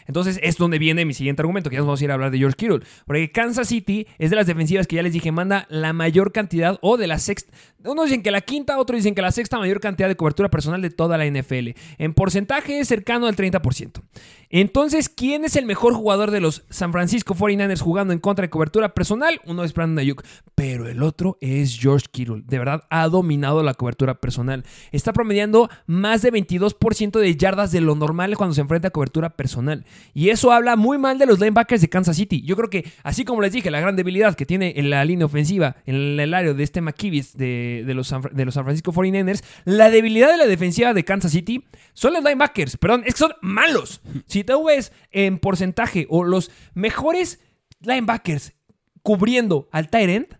Entonces 0.07 0.40
es 0.42 0.57
donde 0.57 0.78
viene 0.78 1.05
mi 1.05 1.14
siguiente 1.14 1.42
argumento, 1.42 1.68
que 1.68 1.74
ya 1.74 1.81
nos 1.81 1.87
vamos 1.87 2.00
a 2.00 2.05
ir 2.05 2.11
a 2.11 2.14
hablar 2.14 2.31
de 2.31 2.38
George 2.38 2.57
Kittle. 2.57 2.81
Porque 3.07 3.31
Kansas 3.31 3.68
City 3.68 4.07
es 4.18 4.31
de 4.31 4.37
las 4.37 4.46
defensivas 4.46 4.87
que 4.87 4.96
ya 4.96 5.02
les 5.02 5.12
dije, 5.12 5.31
manda 5.31 5.66
la 5.68 5.92
mayor 5.92 6.33
cantidad 6.33 6.78
o 6.81 6.96
de 6.96 7.07
la 7.07 7.18
sexta, 7.18 7.52
unos 7.85 8.07
dicen 8.07 8.22
que 8.22 8.31
la 8.31 8.40
quinta, 8.40 8.78
otros 8.78 8.98
dicen 8.98 9.14
que 9.14 9.22
la 9.22 9.33
sexta 9.33 9.59
mayor 9.59 9.81
cantidad 9.81 10.09
de 10.09 10.16
cobertura 10.16 10.50
personal 10.50 10.83
de 10.83 10.90
toda 10.90 11.18
la 11.18 11.26
NFL. 11.26 11.70
En 11.98 12.14
porcentaje 12.14 12.78
es 12.78 12.88
cercano 12.88 13.26
al 13.26 13.37
30%. 13.37 14.02
Entonces, 14.50 15.09
¿quién 15.09 15.44
es 15.44 15.57
el 15.57 15.64
mejor 15.64 15.94
jugador 15.94 16.31
de 16.31 16.40
los 16.40 16.64
San 16.68 16.92
Francisco 16.92 17.35
49ers 17.35 17.81
jugando 17.81 18.12
en 18.12 18.18
contra 18.18 18.42
de 18.42 18.50
cobertura 18.50 18.94
personal? 18.94 19.40
Uno 19.46 19.64
es 19.64 19.72
Brandon 19.72 19.98
Ayuk, 19.98 20.22
pero 20.55 20.88
el 20.88 21.02
otro 21.02 21.38
es 21.40 21.78
George 21.78 22.07
Kittle. 22.11 22.42
De 22.44 22.59
verdad, 22.59 22.83
ha 22.90 23.09
dominado 23.09 23.62
la 23.62 23.74
cobertura 23.74 24.20
personal. 24.20 24.64
Está 24.92 25.12
promediando 25.12 25.70
más 25.86 26.22
de 26.22 26.32
22% 26.32 27.18
de 27.18 27.36
yardas 27.36 27.72
de 27.72 27.80
lo 27.80 27.94
normal 27.94 28.36
cuando 28.36 28.54
se 28.54 28.60
enfrenta 28.60 28.88
a 28.88 28.90
cobertura 28.90 29.30
personal. 29.36 29.84
Y 30.14 30.30
eso 30.30 30.52
habla 30.52 30.76
muy 30.76 30.98
mal 30.98 31.18
de 31.18 31.26
los 31.26 31.38
linebackers 31.40 31.80
de 31.80 31.88
Kansas 31.88 32.16
City. 32.16 32.42
Yo 32.42 32.56
creo 32.56 32.70
que, 32.70 32.90
así 33.02 33.24
como 33.24 33.42
les 33.42 33.52
dije, 33.52 33.70
la 33.70 33.80
gran 33.80 33.96
debilidad 33.96 34.34
que 34.34 34.46
tiene 34.46 34.74
en 34.76 34.90
la 34.90 35.04
línea 35.04 35.26
ofensiva, 35.26 35.76
en 35.86 36.18
el 36.18 36.34
área 36.34 36.54
de 36.54 36.62
este 36.62 36.80
McKivis 36.80 37.36
de, 37.36 37.84
los, 37.94 38.14
de 38.32 38.44
los 38.44 38.54
San 38.54 38.64
Francisco 38.64 38.92
49ers, 38.92 39.42
la 39.64 39.90
debilidad 39.90 40.30
de 40.30 40.38
la 40.38 40.46
defensiva 40.46 40.94
de 40.94 41.04
Kansas 41.04 41.32
City 41.32 41.64
son 41.92 42.14
los 42.14 42.22
linebackers. 42.22 42.76
Perdón, 42.76 43.02
es 43.06 43.14
que 43.14 43.18
son 43.18 43.32
malos. 43.40 44.00
Si 44.26 44.44
tú 44.44 44.64
ves 44.64 44.92
en 45.10 45.38
porcentaje 45.38 46.06
o 46.08 46.24
los 46.24 46.50
mejores 46.74 47.40
linebackers 47.80 48.54
cubriendo 49.02 49.68
al 49.72 49.88
tight 49.88 50.34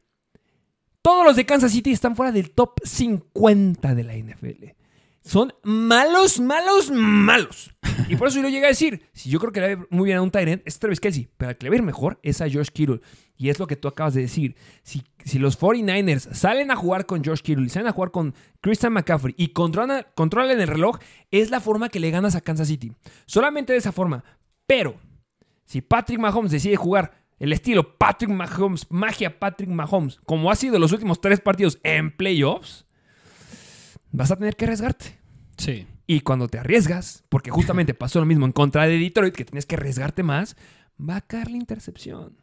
Todos 1.03 1.27
los 1.27 1.37
de 1.37 1.45
Kansas 1.45 1.73
City 1.73 1.93
están 1.93 2.17
fuera 2.17 2.33
del 2.33 2.51
top 2.53 2.81
50 2.85 3.95
de 3.95 4.05
la 4.05 4.15
NFL. 4.15 4.82
Son 5.25 5.53
malos, 5.63 6.41
malos, 6.41 6.91
malos. 6.91 7.71
Y 8.09 8.17
por 8.17 8.29
eso 8.29 8.37
yo 8.37 8.43
lo 8.43 8.49
llegué 8.49 8.67
a 8.67 8.71
decir. 8.71 9.09
Si 9.13 9.31
yo 9.31 9.39
creo 9.39 9.53
que 9.53 9.61
le 9.61 9.77
va 9.77 9.87
muy 9.91 10.07
bien 10.07 10.19
a 10.19 10.23
un 10.23 10.31
Tyrant, 10.31 10.63
es 10.65 10.79
Travis 10.79 11.01
Kelsey. 11.01 11.29
Pero 11.37 11.51
al 11.51 11.57
que 11.57 11.65
le 11.65 11.71
va 11.71 11.75
a 11.75 11.79
ir 11.79 11.83
mejor 11.83 12.19
es 12.23 12.41
a 12.41 12.51
Josh 12.51 12.69
Kittle. 12.69 13.01
Y 13.37 13.49
es 13.49 13.59
lo 13.59 13.67
que 13.67 13.77
tú 13.77 13.89
acabas 13.89 14.15
de 14.15 14.23
decir. 14.23 14.57
Si, 14.83 15.03
si 15.25 15.39
los 15.39 15.59
49ers 15.59 16.33
salen 16.33 16.71
a 16.71 16.77
jugar 16.77 17.07
con 17.07 17.25
Josh 17.25 17.41
Kittle 17.41 17.67
y 17.67 17.69
salen 17.69 17.89
a 17.89 17.93
jugar 17.93 18.11
con 18.11 18.35
Christian 18.61 18.93
McCaffrey 18.93 19.35
y 19.37 19.49
controlan, 19.49 20.07
controlan 20.15 20.61
el 20.61 20.69
reloj, 20.69 20.99
es 21.31 21.51
la 21.51 21.61
forma 21.61 21.89
que 21.89 22.01
le 22.01 22.11
ganas 22.11 22.35
a 22.35 22.41
Kansas 22.41 22.69
City. 22.69 22.93
Solamente 23.27 23.73
de 23.73 23.79
esa 23.79 23.93
forma. 23.93 24.25
Pero, 24.67 24.97
si 25.65 25.81
Patrick 25.81 26.19
Mahomes 26.19 26.51
decide 26.51 26.77
jugar 26.77 27.13
el 27.39 27.53
estilo 27.53 27.97
Patrick 27.97 28.31
Mahomes, 28.31 28.87
magia 28.91 29.39
Patrick 29.39 29.71
Mahomes, 29.71 30.21
como 30.25 30.51
ha 30.51 30.57
sido 30.57 30.79
los 30.79 30.93
últimos 30.93 31.21
tres 31.21 31.41
partidos 31.41 31.79
en 31.83 32.17
playoffs, 32.17 32.87
vas 34.13 34.31
a 34.31 34.37
tener 34.37 34.57
que 34.57 34.65
arriesgarte. 34.67 35.19
Sí. 35.57 35.87
Y 36.07 36.21
cuando 36.21 36.49
te 36.49 36.59
arriesgas, 36.59 37.25
porque 37.29 37.51
justamente 37.51 37.95
pasó 37.95 38.21
lo 38.21 38.27
mismo 38.27 38.47
en 38.47 38.53
contra 38.53 38.87
de 38.87 38.99
Detroit, 38.99 39.35
que 39.35 39.45
tienes 39.45 39.67
que 39.67 39.75
arriesgarte 39.77 40.23
más, 40.23 40.57
va 41.01 41.17
a 41.17 41.21
caer 41.21 41.51
la 41.51 41.57
intercepción. 41.57 42.37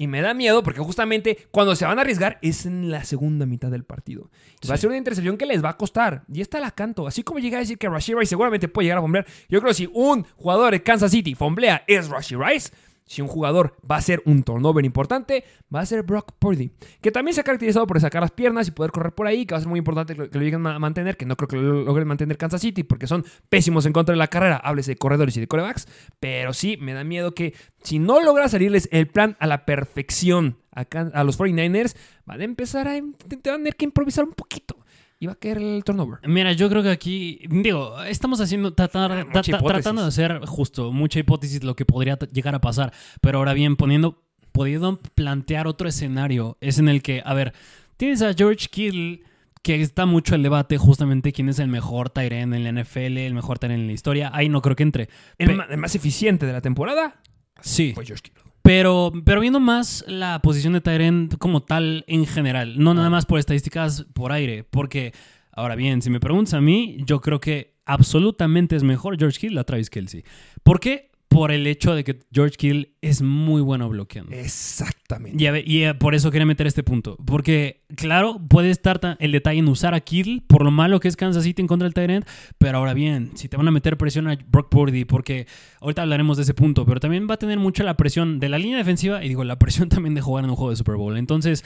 Y 0.00 0.06
me 0.06 0.20
da 0.22 0.32
miedo 0.32 0.62
porque 0.62 0.78
justamente 0.80 1.48
cuando 1.50 1.74
se 1.74 1.84
van 1.84 1.98
a 1.98 2.02
arriesgar 2.02 2.38
es 2.40 2.66
en 2.66 2.88
la 2.90 3.02
segunda 3.02 3.46
mitad 3.46 3.68
del 3.70 3.82
partido. 3.84 4.30
Y 4.62 4.68
Va 4.68 4.74
a 4.74 4.76
Sí. 4.76 4.82
ser 4.82 4.90
una 4.90 4.96
intercepción 4.98 5.36
que 5.36 5.44
les 5.46 5.62
va 5.64 5.70
a 5.70 5.76
costar. 5.76 6.22
Y 6.32 6.40
esta 6.40 6.60
la 6.60 6.70
canto. 6.70 7.08
Así 7.08 7.24
como 7.24 7.40
llega 7.40 7.56
a 7.56 7.60
decir 7.60 7.78
que 7.78 7.88
Rashid 7.88 8.14
Rice 8.14 8.30
seguramente 8.30 8.68
puede 8.68 8.86
llegar 8.86 8.98
a 8.98 9.02
fomblear. 9.02 9.26
Yo 9.48 9.58
creo 9.60 9.70
que 9.70 9.74
si 9.74 9.90
un 9.92 10.24
jugador 10.36 10.70
de 10.70 10.82
Kansas 10.84 11.10
City 11.10 11.34
fomblea 11.34 11.82
es 11.88 12.08
Rashid 12.08 12.36
Rice. 12.38 12.70
Si 13.08 13.22
un 13.22 13.28
jugador 13.28 13.74
va 13.90 13.96
a 13.96 14.02
ser 14.02 14.22
un 14.26 14.42
turnover 14.42 14.84
importante, 14.84 15.42
va 15.74 15.80
a 15.80 15.86
ser 15.86 16.02
Brock 16.02 16.32
Purdy. 16.38 16.70
Que 17.00 17.10
también 17.10 17.34
se 17.34 17.40
ha 17.40 17.44
caracterizado 17.44 17.86
por 17.86 17.98
sacar 18.00 18.20
las 18.20 18.30
piernas 18.30 18.68
y 18.68 18.70
poder 18.70 18.92
correr 18.92 19.12
por 19.12 19.26
ahí, 19.26 19.46
que 19.46 19.54
va 19.54 19.58
a 19.58 19.60
ser 19.62 19.68
muy 19.68 19.78
importante 19.78 20.14
que 20.14 20.28
lo, 20.30 20.40
lleguen 20.40 20.66
a 20.66 20.78
mantener, 20.78 21.16
que 21.16 21.24
no 21.24 21.34
creo 21.34 21.48
que 21.48 21.56
lo 21.56 21.84
logren 21.84 22.06
mantener 22.06 22.36
Kansas 22.36 22.60
City, 22.60 22.82
porque 22.82 23.06
son 23.06 23.24
pésimos 23.48 23.86
en 23.86 23.94
contra 23.94 24.12
de 24.12 24.18
la 24.18 24.28
carrera, 24.28 24.58
háblese 24.58 24.92
de 24.92 24.96
corredores 24.98 25.36
y 25.38 25.40
de 25.40 25.48
corebacks. 25.48 25.88
Pero 26.20 26.52
sí, 26.52 26.76
me 26.80 26.92
da 26.92 27.02
miedo 27.02 27.34
que 27.34 27.54
si 27.82 27.98
no 27.98 28.20
logra 28.20 28.48
salirles 28.48 28.88
el 28.92 29.08
plan 29.08 29.36
a 29.40 29.46
la 29.46 29.64
perfección 29.64 30.58
a, 30.70 31.24
los 31.24 31.38
49ers, 31.38 31.96
van 32.26 32.40
a 32.42 32.44
empezar 32.44 32.86
a, 32.88 32.92
a 32.92 33.02
tener 33.42 33.74
que 33.74 33.84
improvisar 33.86 34.24
un 34.24 34.32
poquito. 34.32 34.77
Y 35.20 35.26
va 35.26 35.32
a 35.32 35.36
caer 35.36 35.58
el 35.58 35.82
turnover. 35.84 36.20
Mira, 36.28 36.52
yo 36.52 36.68
creo 36.68 36.82
que 36.82 36.90
aquí, 36.90 37.40
digo, 37.50 38.00
estamos 38.04 38.40
haciendo, 38.40 38.72
tratar- 38.72 39.10
Ah, 39.12 39.24
tra- 39.24 39.58
tratando 39.82 40.02
de 40.02 40.08
hacer 40.08 40.40
justo 40.46 40.92
mucha 40.92 41.18
hipótesis 41.18 41.60
de 41.60 41.66
lo 41.66 41.74
que 41.74 41.84
podría 41.84 42.16
llegar 42.32 42.54
a 42.54 42.60
pasar. 42.60 42.92
Pero 43.20 43.38
ahora 43.38 43.52
bien, 43.52 43.74
poniendo, 43.76 44.22
pudiendo 44.52 45.00
plantear 45.16 45.66
otro 45.66 45.88
escenario, 45.88 46.56
es 46.60 46.78
en 46.78 46.88
el 46.88 47.02
que, 47.02 47.20
a 47.24 47.34
ver, 47.34 47.52
tienes 47.96 48.22
a 48.22 48.32
George 48.32 48.68
Kittle, 48.70 49.22
que 49.62 49.82
está 49.82 50.06
mucho 50.06 50.36
el 50.36 50.42
debate 50.44 50.78
justamente 50.78 51.32
quién 51.32 51.48
es 51.48 51.58
el 51.58 51.66
mejor 51.66 52.10
Tyrant 52.10 52.54
en 52.54 52.62
la 52.62 52.68
NFL, 52.82 53.18
el 53.18 53.34
mejor 53.34 53.58
Tyrant 53.58 53.80
en 53.80 53.86
la 53.88 53.92
historia. 53.92 54.30
Ahí 54.32 54.48
no 54.48 54.62
creo 54.62 54.76
que 54.76 54.84
entre. 54.84 55.08
El, 55.36 55.56
Pe- 55.56 55.76
más 55.76 55.94
eficiente 55.96 56.46
de 56.46 56.52
la 56.52 56.60
temporada 56.60 57.20
sí. 57.60 57.90
fue 57.92 58.06
Josh 58.06 58.20
Kittle. 58.20 58.44
Pero, 58.68 59.14
pero 59.24 59.40
viendo 59.40 59.60
más 59.60 60.04
la 60.06 60.42
posición 60.42 60.74
de 60.74 60.82
Tyrant 60.82 61.38
como 61.38 61.62
tal 61.62 62.04
en 62.06 62.26
general, 62.26 62.78
no 62.78 62.92
nada 62.92 63.08
más 63.08 63.24
por 63.24 63.38
estadísticas 63.38 64.04
por 64.12 64.30
aire, 64.30 64.62
porque 64.62 65.14
ahora 65.52 65.74
bien, 65.74 66.02
si 66.02 66.10
me 66.10 66.20
preguntas 66.20 66.52
a 66.52 66.60
mí, 66.60 66.98
yo 67.06 67.22
creo 67.22 67.40
que 67.40 67.78
absolutamente 67.86 68.76
es 68.76 68.82
mejor 68.82 69.18
George 69.18 69.46
Hill 69.46 69.56
a 69.56 69.64
Travis 69.64 69.88
Kelsey. 69.88 70.22
¿Por 70.62 70.80
qué? 70.80 71.07
Por 71.28 71.52
el 71.52 71.66
hecho 71.66 71.94
de 71.94 72.04
que 72.04 72.18
George 72.32 72.56
Hill 72.66 72.96
es 73.02 73.20
muy 73.22 73.60
bueno 73.60 73.88
bloqueando. 73.88 74.32
Exactamente. 74.34 75.62
Y, 75.66 75.82
eh, 75.84 75.94
por 75.94 76.14
eso 76.14 76.30
quería 76.30 76.46
meter 76.46 76.66
este 76.66 76.82
punto. 76.82 77.16
Porque, 77.24 77.84
claro, 77.96 78.40
puede 78.48 78.70
estar 78.70 78.98
ta- 78.98 79.16
el 79.20 79.32
detalle 79.32 79.58
en 79.60 79.68
usar 79.68 79.94
a 79.94 80.00
Kittle 80.00 80.42
por 80.46 80.64
lo 80.64 80.70
malo 80.70 81.00
que 81.00 81.08
es 81.08 81.16
Kansas 81.16 81.44
City 81.44 81.60
en 81.62 81.68
contra 81.68 81.84
del 81.86 81.94
Tyrant. 81.94 82.26
Pero 82.56 82.78
ahora 82.78 82.94
bien, 82.94 83.32
si 83.34 83.48
te 83.48 83.56
van 83.56 83.68
a 83.68 83.70
meter 83.70 83.96
presión 83.98 84.26
a 84.28 84.36
Brock 84.48 84.68
Purdy, 84.70 85.04
porque 85.04 85.46
ahorita 85.80 86.02
hablaremos 86.02 86.38
de 86.38 86.44
ese 86.44 86.54
punto, 86.54 86.84
pero 86.86 86.98
también 86.98 87.26
va 87.28 87.34
a 87.34 87.38
tener 87.38 87.58
mucha 87.58 87.84
la 87.84 87.96
presión 87.96 88.40
de 88.40 88.48
la 88.48 88.58
línea 88.58 88.78
defensiva 88.78 89.22
y 89.24 89.28
digo, 89.28 89.44
la 89.44 89.58
presión 89.58 89.88
también 89.90 90.14
de 90.14 90.20
jugar 90.22 90.44
en 90.44 90.50
un 90.50 90.56
juego 90.56 90.70
de 90.70 90.76
Super 90.76 90.96
Bowl. 90.96 91.16
Entonces, 91.18 91.64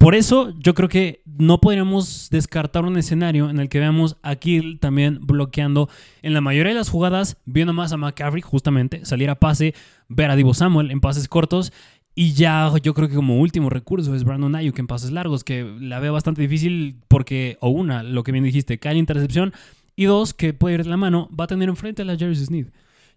por 0.00 0.14
eso 0.14 0.54
yo 0.58 0.72
creo 0.72 0.88
que 0.88 1.20
no 1.26 1.60
podríamos 1.60 2.28
descartar 2.30 2.86
un 2.86 2.96
escenario 2.96 3.50
en 3.50 3.60
el 3.60 3.68
que 3.68 3.80
veamos 3.80 4.16
a 4.22 4.34
Kittle 4.36 4.78
también 4.78 5.18
bloqueando 5.20 5.90
en 6.22 6.32
la 6.32 6.40
mayoría 6.40 6.72
de 6.72 6.78
las 6.78 6.88
jugadas, 6.88 7.36
viendo 7.44 7.74
más 7.74 7.92
a 7.92 7.98
McCaffrey 7.98 8.40
justamente, 8.40 9.04
salir 9.04 9.28
a 9.28 9.34
pase, 9.34 9.74
ver 10.08 10.30
a 10.30 10.36
Divo 10.36 10.54
Samuel 10.54 10.90
en 10.90 11.02
pases 11.02 11.28
cortos. 11.28 11.70
Y 12.14 12.32
ya 12.32 12.72
yo 12.82 12.94
creo 12.94 13.10
que 13.10 13.14
como 13.14 13.40
último 13.40 13.68
recurso 13.68 14.14
es 14.14 14.24
Brandon 14.24 14.54
Ayuk 14.54 14.78
en 14.78 14.86
pases 14.86 15.10
largos, 15.10 15.44
que 15.44 15.64
la 15.78 16.00
veo 16.00 16.14
bastante 16.14 16.40
difícil 16.40 16.96
porque, 17.06 17.58
o 17.60 17.68
una, 17.68 18.02
lo 18.02 18.22
que 18.22 18.32
bien 18.32 18.44
dijiste, 18.44 18.78
cae 18.78 18.94
la 18.94 19.00
intercepción, 19.00 19.52
y 19.96 20.06
dos, 20.06 20.32
que 20.32 20.54
puede 20.54 20.76
ir 20.76 20.84
de 20.84 20.88
la 20.88 20.96
mano, 20.96 21.28
va 21.38 21.44
a 21.44 21.48
tener 21.48 21.68
enfrente 21.68 22.00
a 22.00 22.04
la 22.06 22.16
Jerry 22.16 22.36
Smith. 22.36 22.68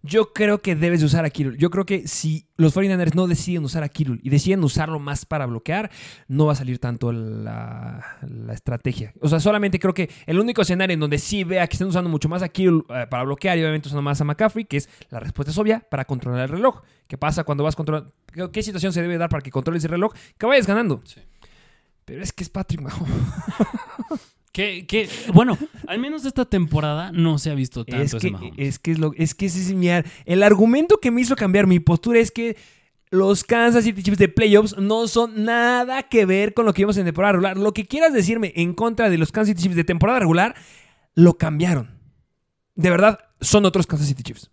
Yo 0.05 0.33
creo 0.33 0.61
que 0.61 0.75
debes 0.75 0.99
de 0.99 1.05
usar 1.05 1.23
a 1.23 1.29
Kittle. 1.29 1.57
Yo 1.57 1.69
creo 1.69 1.85
que 1.85 2.09
si 2.09 2.49
los 2.57 2.75
49ers 2.75 3.13
no 3.13 3.25
deciden 3.25 3.63
usar 3.63 3.83
a 3.83 3.89
Kittle 3.89 4.19
y 4.21 4.29
deciden 4.29 4.61
usarlo 4.61 4.99
más 4.99 5.25
para 5.25 5.45
bloquear, 5.45 5.91
no 6.27 6.45
va 6.45 6.51
a 6.51 6.55
salir 6.55 6.77
tanto 6.77 7.13
la, 7.13 8.17
la 8.21 8.53
estrategia. 8.53 9.13
O 9.21 9.29
sea, 9.29 9.39
solamente 9.39 9.79
creo 9.79 9.93
que 9.93 10.09
el 10.25 10.41
único 10.41 10.61
escenario 10.61 10.93
en 10.93 10.99
donde 10.99 11.19
sí 11.19 11.45
vea 11.45 11.65
que 11.67 11.75
están 11.75 11.87
usando 11.87 12.09
mucho 12.09 12.27
más 12.27 12.43
a 12.43 12.49
Kittle 12.49 12.83
eh, 12.89 13.07
para 13.09 13.23
bloquear 13.23 13.57
y 13.57 13.61
obviamente 13.61 13.87
usando 13.87 14.01
más 14.01 14.19
a 14.19 14.25
McCaffrey, 14.25 14.65
que 14.65 14.75
es 14.75 14.89
la 15.09 15.21
respuesta 15.21 15.51
es 15.51 15.57
obvia, 15.57 15.79
para 15.79 16.03
controlar 16.03 16.41
el 16.41 16.49
reloj. 16.49 16.81
¿Qué 17.07 17.17
pasa 17.17 17.45
cuando 17.45 17.63
vas 17.63 17.75
a 17.75 17.77
controlar? 17.77 18.11
¿Qué, 18.33 18.51
qué 18.51 18.61
situación 18.61 18.91
se 18.91 19.01
debe 19.01 19.17
dar 19.17 19.29
para 19.29 19.41
que 19.41 19.51
controles 19.51 19.85
el 19.85 19.91
reloj? 19.91 20.11
Que 20.37 20.45
vayas 20.45 20.67
ganando. 20.67 21.01
Sí. 21.05 21.21
Pero 22.03 22.21
es 22.21 22.33
que 22.33 22.43
es 22.43 22.49
Patrick 22.49 22.81
Mahomes. 22.81 23.13
Que, 24.53 24.85
que, 24.85 25.09
bueno, 25.33 25.57
al 25.87 25.99
menos 25.99 26.23
esta 26.25 26.45
temporada 26.45 27.11
no 27.11 27.39
se 27.39 27.49
ha 27.49 27.55
visto 27.55 27.83
tanto 27.85 28.03
Es 28.05 28.13
ese 28.13 28.27
que, 28.27 28.31
Mahomes. 28.31 28.53
es 28.57 28.77
que 28.79 28.91
es 28.91 28.99
lo 28.99 29.11
es 29.17 29.33
que 29.33 29.47
ese 29.47 29.59
es 29.59 29.73
mi 29.73 29.89
ar- 29.89 30.05
el 30.25 30.43
argumento 30.43 30.99
que 30.99 31.09
me 31.09 31.21
hizo 31.21 31.35
cambiar 31.35 31.65
mi 31.67 31.79
postura 31.79 32.19
es 32.19 32.29
que 32.31 32.55
los 33.09 33.43
Kansas 33.43 33.83
City 33.83 34.03
Chiefs 34.03 34.19
de 34.19 34.29
playoffs 34.29 34.77
no 34.77 35.07
son 35.07 35.43
nada 35.43 36.03
que 36.03 36.25
ver 36.27 36.53
con 36.53 36.65
lo 36.65 36.73
que 36.73 36.83
vimos 36.83 36.97
en 36.97 37.05
temporada 37.05 37.31
regular. 37.33 37.57
Lo 37.57 37.73
que 37.73 37.85
quieras 37.87 38.13
decirme 38.13 38.53
en 38.55 38.73
contra 38.75 39.09
de 39.09 39.17
los 39.17 39.31
Kansas 39.31 39.49
City 39.49 39.63
Chiefs 39.63 39.75
de 39.75 39.83
temporada 39.83 40.19
regular, 40.19 40.55
lo 41.15 41.33
cambiaron. 41.37 41.89
De 42.75 42.89
verdad, 42.91 43.19
son 43.41 43.65
otros 43.65 43.87
Kansas 43.87 44.07
City 44.07 44.21
Chiefs. 44.23 44.51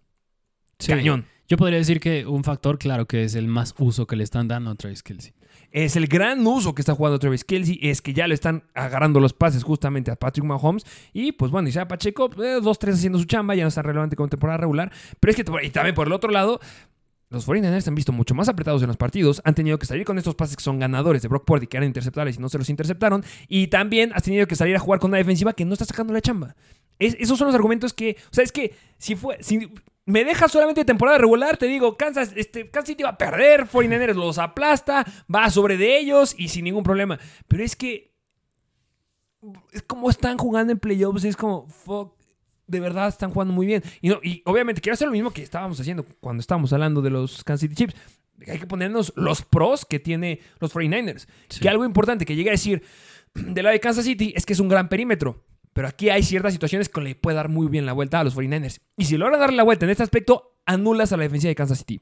Sí. 0.79 0.89
Cañón. 0.93 1.27
Yo 1.47 1.57
podría 1.59 1.79
decir 1.79 2.01
que 2.01 2.27
un 2.27 2.45
factor, 2.45 2.79
claro, 2.79 3.07
que 3.07 3.25
es 3.25 3.35
el 3.35 3.49
más 3.49 3.75
uso 3.79 4.07
que 4.07 4.17
le 4.17 4.25
están 4.25 4.47
dando 4.49 4.71
a 4.71 4.75
Travis 4.77 5.03
Kelsey. 5.03 5.33
Es 5.73 5.95
el 5.95 6.09
gran 6.09 6.45
uso 6.47 6.75
que 6.75 6.83
está 6.83 6.95
jugando 6.95 7.19
Travis 7.19 7.45
Kelsey, 7.45 7.79
es 7.81 8.03
que 8.03 8.13
ya 8.13 8.27
le 8.27 8.35
están 8.35 8.65
agarrando 8.75 9.21
los 9.21 9.33
pases 9.33 9.63
justamente 9.63 10.11
a 10.11 10.17
Patrick 10.17 10.45
Mahomes. 10.45 10.85
Y 11.13 11.33
pues 11.33 11.53
bueno, 11.53 11.69
Isaiah 11.69 11.87
Pacheco, 11.87 12.29
eh, 12.43 12.59
dos, 12.61 12.79
tres 12.79 12.97
haciendo 12.97 13.19
su 13.19 13.25
chamba, 13.25 13.55
ya 13.55 13.63
no 13.63 13.69
es 13.69 13.75
tan 13.77 13.85
relevante 13.85 14.17
como 14.17 14.29
temporada 14.29 14.57
regular. 14.59 14.91
Pero 15.21 15.31
es 15.31 15.37
que 15.37 15.45
y 15.67 15.71
también 15.71 15.95
por 15.95 16.09
el 16.09 16.13
otro 16.13 16.31
lado, 16.31 16.59
los 17.29 17.47
49ers 17.47 17.83
se 17.83 17.91
han 17.91 17.95
visto 17.95 18.11
mucho 18.11 18.35
más 18.35 18.49
apretados 18.49 18.83
en 18.83 18.89
los 18.89 18.97
partidos, 18.97 19.41
han 19.45 19.55
tenido 19.55 19.79
que 19.79 19.87
salir 19.87 20.05
con 20.05 20.19
estos 20.19 20.35
pases 20.35 20.57
que 20.57 20.65
son 20.65 20.81
ganadores 20.81 21.23
de 21.23 21.29
Brock 21.29 21.45
Purdy, 21.45 21.69
que 21.69 21.77
eran 21.77 21.87
interceptables 21.87 22.37
y 22.37 22.41
no 22.41 22.49
se 22.49 22.59
los 22.59 22.69
interceptaron. 22.69 23.23
Y 23.47 23.69
también 23.69 24.11
has 24.13 24.25
tenido 24.25 24.49
que 24.49 24.57
salir 24.57 24.75
a 24.75 24.81
jugar 24.81 24.99
con 24.99 25.13
una 25.13 25.19
defensiva 25.19 25.53
que 25.53 25.65
no 25.65 25.75
está 25.75 25.85
sacando 25.85 26.13
la 26.13 26.21
chamba. 26.21 26.57
Es- 26.99 27.17
esos 27.21 27.39
son 27.39 27.47
los 27.47 27.55
argumentos 27.55 27.95
que, 27.95 28.17
o 28.25 28.35
sea, 28.35 28.43
es 28.43 28.51
que 28.51 28.75
si 28.99 29.15
fue, 29.15 29.39
me 30.11 30.25
dejas 30.25 30.53
solamente 30.53 30.85
temporada 30.85 31.19
regular, 31.19 31.57
te 31.57 31.67
digo, 31.67 31.97
Kansas, 31.97 32.33
este, 32.37 32.71
Kansas 32.71 32.89
City 32.89 33.03
va 33.03 33.11
a 33.11 33.19
perder, 33.19 33.67
49ers 33.67 34.15
los 34.15 34.39
aplasta, 34.39 35.05
va 35.33 35.51
sobre 35.51 35.77
de 35.77 35.99
ellos 35.99 36.35
y 36.37 36.49
sin 36.49 36.65
ningún 36.65 36.83
problema. 36.83 37.19
Pero 37.49 37.65
es 37.65 37.77
que 37.77 38.11
es 39.73 39.83
como 39.83 40.11
están 40.11 40.39
jugando 40.39 40.73
en 40.73 40.79
playoffs, 40.79 41.25
es 41.25 41.37
como, 41.37 41.67
fuck, 41.67 42.15
de 42.67 42.81
verdad 42.81 43.09
están 43.09 43.31
jugando 43.31 43.53
muy 43.53 43.67
bien. 43.67 43.83
Y, 44.01 44.09
no, 44.09 44.21
y 44.23 44.43
obviamente 44.45 44.81
quiero 44.81 44.95
hacer 44.95 45.09
lo 45.09 45.13
mismo 45.13 45.33
que 45.33 45.43
estábamos 45.43 45.81
haciendo 45.81 46.05
cuando 46.21 46.41
estábamos 46.41 46.73
hablando 46.73 47.03
de 47.03 47.11
los 47.11 47.43
Kansas 47.45 47.63
City 47.63 47.75
Chiefs. 47.75 47.95
Hay 48.47 48.59
que 48.59 48.67
ponernos 48.67 49.13
los 49.17 49.43
pros 49.43 49.85
que 49.85 49.99
tiene 49.99 50.41
los 50.61 50.75
49ers. 50.75 51.27
Sí. 51.49 51.61
Que 51.61 51.69
algo 51.69 51.85
importante 51.85 52.25
que 52.25 52.37
llegue 52.37 52.51
a 52.51 52.53
decir 52.53 52.83
del 53.35 53.65
lado 53.65 53.73
de 53.73 53.81
Kansas 53.81 54.05
City 54.05 54.33
es 54.37 54.47
que 54.47 54.53
es 54.53 54.61
un 54.61 54.69
gran 54.69 54.89
perímetro. 54.89 55.45
Pero 55.73 55.89
aquí 55.89 56.11
hay 56.11 56.23
ciertas 56.23 56.53
situaciones 56.53 56.89
que 56.89 57.01
le 57.01 57.15
puede 57.15 57.37
dar 57.37 57.49
muy 57.49 57.69
bien 57.69 57.87
la 57.87 57.93
vuelta 57.93 58.21
a 58.21 58.25
los 58.25 58.37
49ers. 58.37 58.81
Y 58.97 59.05
si 59.05 59.17
logra 59.17 59.39
darle 59.39 59.57
la 59.57 59.63
vuelta 59.63 59.85
en 59.85 59.91
este 59.91 60.03
aspecto, 60.03 60.57
anulas 60.67 61.13
a 61.13 61.17
la 61.17 61.25
defensiva 61.25 61.51
de 61.51 61.55
Kansas 61.55 61.79
City. 61.79 62.01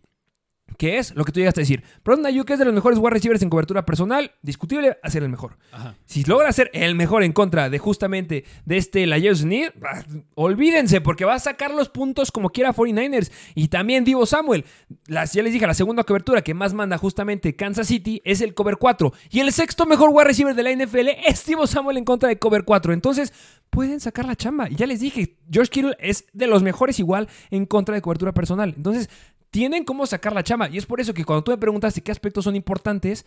¿Qué 0.77 0.99
es? 0.99 1.15
Lo 1.15 1.25
que 1.25 1.33
tú 1.33 1.41
llegaste 1.41 1.61
a 1.61 1.63
decir. 1.63 1.83
Brandon 2.05 2.27
Ayuk 2.27 2.51
es 2.51 2.59
de 2.59 2.65
los 2.65 2.75
mejores 2.75 2.99
wide 2.99 3.11
receivers 3.11 3.43
en 3.43 3.51
cobertura 3.51 3.85
personal. 3.85 4.33
Discutible 4.43 4.99
a 5.03 5.11
ser 5.11 5.23
el 5.23 5.29
mejor. 5.29 5.57
Ajá. 5.73 5.97
Si 6.05 6.25
logra 6.25 6.53
ser 6.53 6.71
el 6.73 6.95
mejor 6.95 7.23
en 7.23 7.33
contra 7.33 7.71
de 7.71 7.79
justamente 7.79 8.45
de 8.65 8.77
este 8.77 9.07
Lajos 9.07 9.39
Sneed, 9.39 9.71
ah, 9.83 10.03
olvídense, 10.35 11.01
porque 11.01 11.25
va 11.25 11.35
a 11.35 11.39
sacar 11.39 11.73
los 11.73 11.89
puntos 11.89 12.31
como 12.31 12.51
quiera 12.51 12.75
49ers. 12.75 13.33
Y 13.55 13.69
también 13.69 14.05
Divo 14.05 14.27
Samuel. 14.27 14.65
Las, 15.07 15.33
ya 15.33 15.43
les 15.43 15.53
dije, 15.53 15.67
la 15.67 15.75
segunda 15.75 16.05
cobertura 16.05 16.43
que 16.43 16.55
más 16.55 16.75
manda 16.75 16.99
justamente 16.99 17.57
Kansas 17.57 17.89
City 17.89 18.21
es 18.25 18.41
el 18.41 18.55
cover 18.55 18.77
4. 18.77 19.13
Y 19.31 19.41
el 19.41 19.53
sexto 19.53 19.87
mejor 19.87 20.11
wide 20.13 20.25
receiver 20.25 20.55
de 20.55 20.63
la 20.63 20.73
NFL 20.73 21.09
es 21.27 21.45
Divo 21.45 21.67
Samuel 21.67 21.97
en 21.97 22.05
contra 22.05 22.29
de 22.29 22.39
cover 22.39 22.65
4. 22.65 22.93
Entonces, 22.93 23.33
pueden 23.71 24.01
sacar 24.01 24.27
la 24.27 24.37
chamba. 24.37 24.69
Y 24.69 24.77
ya 24.77 24.87
les 24.87 25.01
dije, 25.01 25.37
George 25.51 25.71
Kittle 25.71 25.97
es 25.99 26.25
de 26.33 26.47
los 26.47 26.63
mejores 26.63 26.99
igual 26.99 27.29
en 27.51 27.67
contra 27.67 27.95
de 27.95 28.03
cobertura 28.03 28.33
personal. 28.33 28.75
Entonces, 28.77 29.09
tienen 29.51 29.85
cómo 29.85 30.07
sacar 30.07 30.33
la 30.33 30.43
chamba. 30.43 30.69
Y 30.69 30.79
es 30.79 30.87
por 30.87 31.01
eso 31.01 31.15
que 31.15 31.25
cuando 31.25 31.43
tú 31.43 31.51
me 31.51 31.59
preguntaste 31.59 32.01
qué 32.01 32.13
aspectos 32.13 32.45
son 32.45 32.57
importantes, 32.57 33.25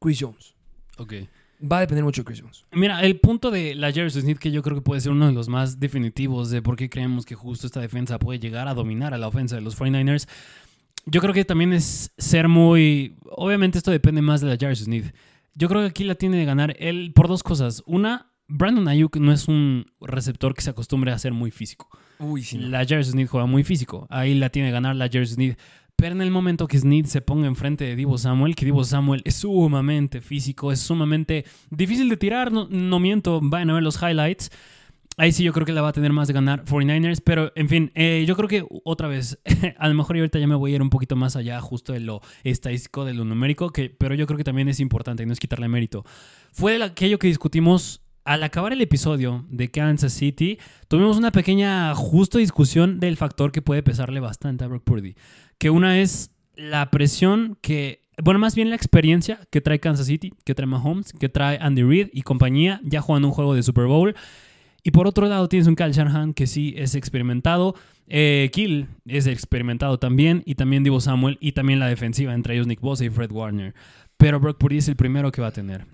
Chris 0.00 0.18
Jones. 0.20 0.54
Ok. 0.98 1.14
va 1.70 1.78
a 1.78 1.80
depender 1.80 2.04
mucho 2.04 2.22
de 2.22 2.26
Chris 2.26 2.40
Jones. 2.40 2.64
Mira, 2.72 3.02
el 3.02 3.20
punto 3.20 3.50
de 3.50 3.74
la 3.74 3.92
Jerry 3.92 4.10
Smith, 4.10 4.38
que 4.38 4.50
yo 4.50 4.62
creo 4.62 4.76
que 4.76 4.82
puede 4.82 5.00
ser 5.00 5.12
uno 5.12 5.26
de 5.26 5.32
los 5.32 5.48
más 5.48 5.78
definitivos 5.78 6.50
de 6.50 6.60
por 6.60 6.76
qué 6.76 6.90
creemos 6.90 7.24
que 7.24 7.34
justo 7.34 7.66
esta 7.66 7.80
defensa 7.80 8.18
puede 8.18 8.38
llegar 8.38 8.68
a 8.68 8.74
dominar 8.74 9.14
a 9.14 9.18
la 9.18 9.28
ofensa 9.28 9.56
de 9.56 9.62
los 9.62 9.78
49ers, 9.78 10.28
yo 11.06 11.20
creo 11.20 11.34
que 11.34 11.44
también 11.44 11.72
es 11.72 12.12
ser 12.18 12.48
muy... 12.48 13.16
Obviamente 13.24 13.78
esto 13.78 13.90
depende 13.90 14.22
más 14.22 14.40
de 14.40 14.48
la 14.48 14.56
Jerry 14.56 14.76
Smith. 14.76 15.14
Yo 15.54 15.68
creo 15.68 15.82
que 15.82 15.88
aquí 15.88 16.04
la 16.04 16.14
tiene 16.14 16.36
de 16.36 16.44
ganar 16.44 16.76
él 16.78 17.12
por 17.14 17.28
dos 17.28 17.42
cosas. 17.42 17.82
Una, 17.86 18.32
Brandon 18.48 18.86
Ayuk 18.88 19.16
no 19.16 19.32
es 19.32 19.48
un 19.48 19.86
receptor 20.00 20.54
que 20.54 20.62
se 20.62 20.70
acostumbre 20.70 21.12
a 21.12 21.18
ser 21.18 21.32
muy 21.32 21.50
físico. 21.50 21.88
Uy, 22.18 22.42
sí. 22.42 22.58
La 22.58 22.84
Jerry 22.84 23.04
Smith 23.04 23.28
juega 23.28 23.46
muy 23.46 23.64
físico. 23.64 24.06
Ahí 24.10 24.34
la 24.34 24.50
tiene 24.50 24.70
ganar 24.70 24.96
la 24.96 25.08
Jerry 25.08 25.26
Smith. 25.26 25.58
Pero 26.02 26.16
en 26.16 26.22
el 26.22 26.32
momento 26.32 26.66
que 26.66 26.78
Snead 26.78 27.04
se 27.04 27.20
ponga 27.20 27.46
enfrente 27.46 27.84
de 27.84 27.94
Divo 27.94 28.18
Samuel, 28.18 28.56
que 28.56 28.64
Divo 28.64 28.82
Samuel 28.82 29.22
es 29.24 29.36
sumamente 29.36 30.20
físico, 30.20 30.72
es 30.72 30.80
sumamente 30.80 31.44
difícil 31.70 32.08
de 32.08 32.16
tirar, 32.16 32.50
no, 32.50 32.98
miento, 32.98 33.38
vayan 33.40 33.70
a 33.70 33.74
ver 33.74 33.84
los 33.84 34.02
highlights. 34.02 34.50
Ahí 35.16 35.30
sí 35.30 35.44
yo 35.44 35.52
creo 35.52 35.64
que 35.64 35.72
la 35.72 35.80
va 35.80 35.90
a 35.90 35.92
tener 35.92 36.12
más 36.12 36.26
de 36.26 36.34
ganar 36.34 36.64
49ers, 36.64 37.20
pero 37.24 37.52
en 37.54 37.68
fin, 37.68 37.92
eh, 37.94 38.24
yo 38.26 38.34
creo 38.34 38.48
que 38.48 38.64
otra 38.82 39.06
vez, 39.06 39.38
a 39.78 39.86
lo 39.86 39.94
mejor 39.94 40.16
ahorita 40.16 40.40
ya 40.40 40.48
me 40.48 40.56
voy 40.56 40.72
a 40.72 40.74
ir 40.74 40.82
un 40.82 40.90
poquito 40.90 41.14
más 41.14 41.36
allá 41.36 41.60
justo 41.60 41.92
de 41.92 42.00
lo 42.00 42.20
estadístico, 42.42 43.04
de 43.04 43.14
lo 43.14 43.24
numérico, 43.24 43.70
que, 43.70 43.88
pero 43.88 44.16
yo 44.16 44.26
creo 44.26 44.38
que 44.38 44.42
también 44.42 44.68
es 44.68 44.80
importante 44.80 45.24
no 45.24 45.32
es 45.32 45.38
quitarle 45.38 45.68
mérito. 45.68 46.04
Fue 46.50 46.82
aquello 46.82 47.20
que 47.20 47.28
discutimos 47.28 48.01
al 48.24 48.42
acabar 48.42 48.72
el 48.72 48.80
episodio 48.80 49.44
de 49.48 49.70
Kansas 49.70 50.12
City, 50.12 50.58
tuvimos 50.88 51.16
una 51.16 51.32
pequeña 51.32 51.94
justo 51.94 52.38
discusión 52.38 53.00
del 53.00 53.16
factor 53.16 53.52
que 53.52 53.62
puede 53.62 53.82
pesarle 53.82 54.20
bastante 54.20 54.64
a 54.64 54.68
Brock 54.68 54.84
Purdy. 54.84 55.14
Que 55.58 55.70
una 55.70 56.00
es 56.00 56.30
la 56.54 56.90
presión 56.90 57.58
que, 57.60 58.02
bueno, 58.22 58.38
más 58.38 58.54
bien 58.54 58.70
la 58.70 58.76
experiencia 58.76 59.40
que 59.50 59.60
trae 59.60 59.80
Kansas 59.80 60.06
City, 60.06 60.32
que 60.44 60.54
trae 60.54 60.66
Mahomes, 60.66 61.12
que 61.12 61.28
trae 61.28 61.58
Andy 61.60 61.82
Reid 61.82 62.08
y 62.12 62.22
compañía, 62.22 62.80
ya 62.84 63.00
jugando 63.00 63.28
un 63.28 63.34
juego 63.34 63.54
de 63.54 63.62
Super 63.62 63.86
Bowl. 63.86 64.14
Y 64.84 64.90
por 64.90 65.06
otro 65.06 65.26
lado 65.26 65.48
tienes 65.48 65.68
un 65.68 65.76
Kyle 65.76 65.92
Shanahan 65.92 66.34
que 66.34 66.46
sí 66.46 66.74
es 66.76 66.94
experimentado. 66.94 67.74
Eh, 68.08 68.50
Kill 68.52 68.88
es 69.06 69.26
experimentado 69.26 69.98
también. 69.98 70.42
Y 70.44 70.56
también 70.56 70.82
Divo 70.82 71.00
Samuel. 71.00 71.38
Y 71.40 71.52
también 71.52 71.78
la 71.78 71.86
defensiva, 71.86 72.34
entre 72.34 72.54
ellos 72.54 72.66
Nick 72.66 72.80
Bosa 72.80 73.04
y 73.04 73.10
Fred 73.10 73.30
Warner. 73.30 73.74
Pero 74.16 74.40
Brock 74.40 74.58
Purdy 74.58 74.78
es 74.78 74.88
el 74.88 74.96
primero 74.96 75.30
que 75.30 75.40
va 75.40 75.48
a 75.48 75.52
tener. 75.52 75.86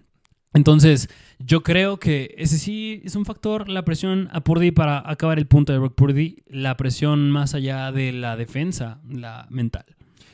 Entonces, 0.55 1.09
yo 1.39 1.63
creo 1.63 1.99
que 1.99 2.35
ese 2.39 2.59
sí 2.59 3.03
es 3.05 3.15
un 3.17 3.25
factor, 3.25 3.69
la 3.69 3.85
presión 3.85 4.29
a 4.33 4.41
Purdy 4.41 4.71
para 4.71 5.03
acabar 5.09 5.39
el 5.39 5.47
punto 5.47 5.73
de 5.73 5.79
Brock 5.79 5.95
Purdy, 5.95 6.43
la 6.47 6.77
presión 6.77 7.31
más 7.31 7.55
allá 7.55 7.93
de 7.93 8.13
la 8.13 8.37
defensa, 8.37 9.01
la 9.09 9.47
mental. 9.51 9.85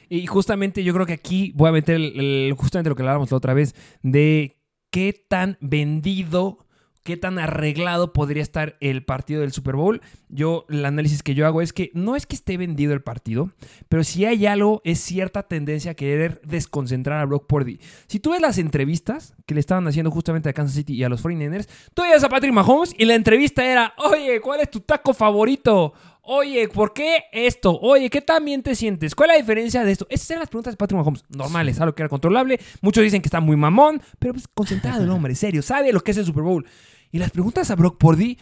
Y 0.09 0.27
justamente 0.27 0.85
yo 0.85 0.95
creo 0.95 1.07
que 1.07 1.15
aquí 1.15 1.53
voy 1.57 1.69
a 1.69 1.73
meter 1.73 1.97
el- 1.97 2.55
justamente 2.57 2.89
lo 2.91 2.95
que 2.97 3.03
hablábamos 3.03 3.31
la 3.31 3.37
otra 3.37 3.55
vez 3.55 3.75
de 4.03 4.57
qué 4.91 5.25
tan 5.29 5.57
vendido, 5.61 6.64
qué 7.05 7.17
tan 7.19 7.39
arreglado 7.39 8.13
podría 8.13 8.43
estar 8.43 8.77
el 8.81 9.05
partido 9.05 9.43
del 9.43 9.53
Super 9.53 9.77
Bowl. 9.77 10.01
Yo, 10.31 10.65
el 10.71 10.85
análisis 10.85 11.23
que 11.23 11.35
yo 11.35 11.47
hago 11.47 11.61
es 11.61 11.73
que 11.73 11.91
no 11.95 12.17
es 12.17 12.27
que 12.27 12.35
esté 12.35 12.57
vendido 12.57 12.95
el 12.95 13.03
partido, 13.03 13.51
pero 13.89 14.03
si 14.03 14.25
hay 14.25 14.47
algo, 14.47 14.81
es 14.85 15.01
cierta 15.01 15.45
tendencia 15.45 15.93
a 15.93 15.95
querer 15.95 16.41
desconcentrar 16.45 17.21
a 17.21 17.27
Brock 17.27 17.47
Purdy. 17.47 17.79
Si 18.07 18.19
tú 18.19 18.31
ves 18.33 18.41
las 18.41 18.59
entrevistas 18.59 19.35
que 19.47 19.55
le 19.55 19.61
estaban 19.61 19.87
haciendo 19.87 20.11
justamente 20.11 20.49
a 20.49 20.55
Kansas 20.55 20.75
City 20.75 20.95
y 20.95 21.05
a 21.05 21.09
los 21.11 21.23
49ers, 21.23 21.69
tú 21.93 22.03
veías 22.03 22.25
a 22.25 22.29
Patrick 22.29 22.55
Mahomes 22.55 22.95
y 22.99 23.05
la 23.05 23.15
entrevista 23.15 23.65
era, 23.65 23.95
oye, 23.99 24.41
¿cuál 24.41 24.61
es 24.61 24.71
tu 24.71 24.81
taco 24.81 25.13
favorito? 25.13 25.93
Oye, 26.27 26.69
¿por 26.69 26.95
qué 26.95 27.25
esto? 27.33 27.79
Oye, 27.83 28.09
¿qué 28.09 28.23
también 28.23 28.63
te 28.63 28.75
sientes? 28.75 29.15
¿Cuál 29.15 29.29
es 29.29 29.37
la 29.37 29.41
diferencia 29.43 29.85
de 29.85 29.93
esto? 29.93 30.07
Esas 30.09 30.31
eran 30.31 30.41
las 30.41 30.49
preguntas 30.49 30.73
de 30.73 30.79
Patrick 30.79 30.99
Mahomes. 30.99 31.23
Normales, 31.29 31.79
algo 31.83 31.95
que 31.95 32.01
era 32.01 32.09
controlable. 32.09 32.59
Muchos 32.81 33.05
dicen 33.05 33.21
que 33.21 33.29
está 33.29 33.41
muy 33.41 33.57
mamón, 33.57 34.01
pero 34.19 34.33
pues 34.33 34.49
concentrado 34.49 35.05
el 35.05 35.11
hombre, 35.11 35.35
serio, 35.35 35.61
sabe 35.61 35.93
lo 35.93 36.01
que 36.01 36.13
es 36.13 36.17
el 36.17 36.25
Super 36.25 36.43
Bowl. 36.43 36.65
Y 37.15 37.21
las 37.21 37.31
preguntas 37.31 37.71
a 37.71 37.77
Brock 37.77 37.97
Purdy, 37.97 38.39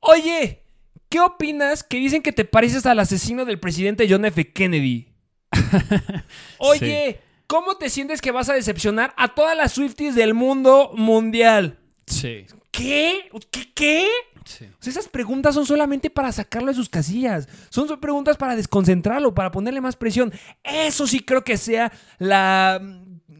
oye, 0.00 0.62
¿qué 1.10 1.20
opinas 1.20 1.84
que 1.84 1.98
dicen 1.98 2.22
que 2.22 2.32
te 2.32 2.46
pareces 2.46 2.86
al 2.86 2.98
asesino 2.98 3.44
del 3.44 3.60
presidente 3.60 4.06
John 4.08 4.24
F. 4.24 4.54
Kennedy? 4.54 5.08
Oye, 6.58 7.20
¿cómo 7.46 7.76
te 7.76 7.90
sientes 7.90 8.22
que 8.22 8.30
vas 8.30 8.48
a 8.48 8.54
decepcionar 8.54 9.12
a 9.18 9.34
todas 9.34 9.54
las 9.54 9.72
Swifties 9.72 10.14
del 10.14 10.32
mundo 10.32 10.92
mundial? 10.94 11.78
Sí. 12.06 12.46
¿Qué? 12.70 13.28
¿Qué? 13.50 13.72
¿Qué? 13.74 14.08
O 14.40 14.48
sea, 14.48 14.90
esas 14.90 15.08
preguntas 15.08 15.54
son 15.54 15.66
solamente 15.66 16.08
para 16.08 16.32
sacarlo 16.32 16.68
de 16.68 16.74
sus 16.74 16.88
casillas. 16.88 17.50
Son 17.68 17.86
son 17.86 18.00
preguntas 18.00 18.38
para 18.38 18.56
desconcentrarlo, 18.56 19.34
para 19.34 19.50
ponerle 19.50 19.82
más 19.82 19.96
presión. 19.96 20.32
Eso 20.64 21.06
sí 21.06 21.20
creo 21.20 21.44
que 21.44 21.58
sea 21.58 21.92
la 22.18 22.80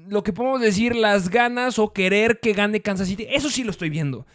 lo 0.08 0.22
que 0.22 0.32
podemos 0.32 0.60
decir, 0.60 0.94
las 0.94 1.30
ganas 1.30 1.78
o 1.78 1.92
querer 1.92 2.40
que 2.40 2.52
gane 2.52 2.82
Kansas 2.82 3.08
City. 3.08 3.26
Eso 3.30 3.50
sí 3.50 3.64
lo 3.64 3.70
estoy 3.70 3.90
viendo. 3.90 4.26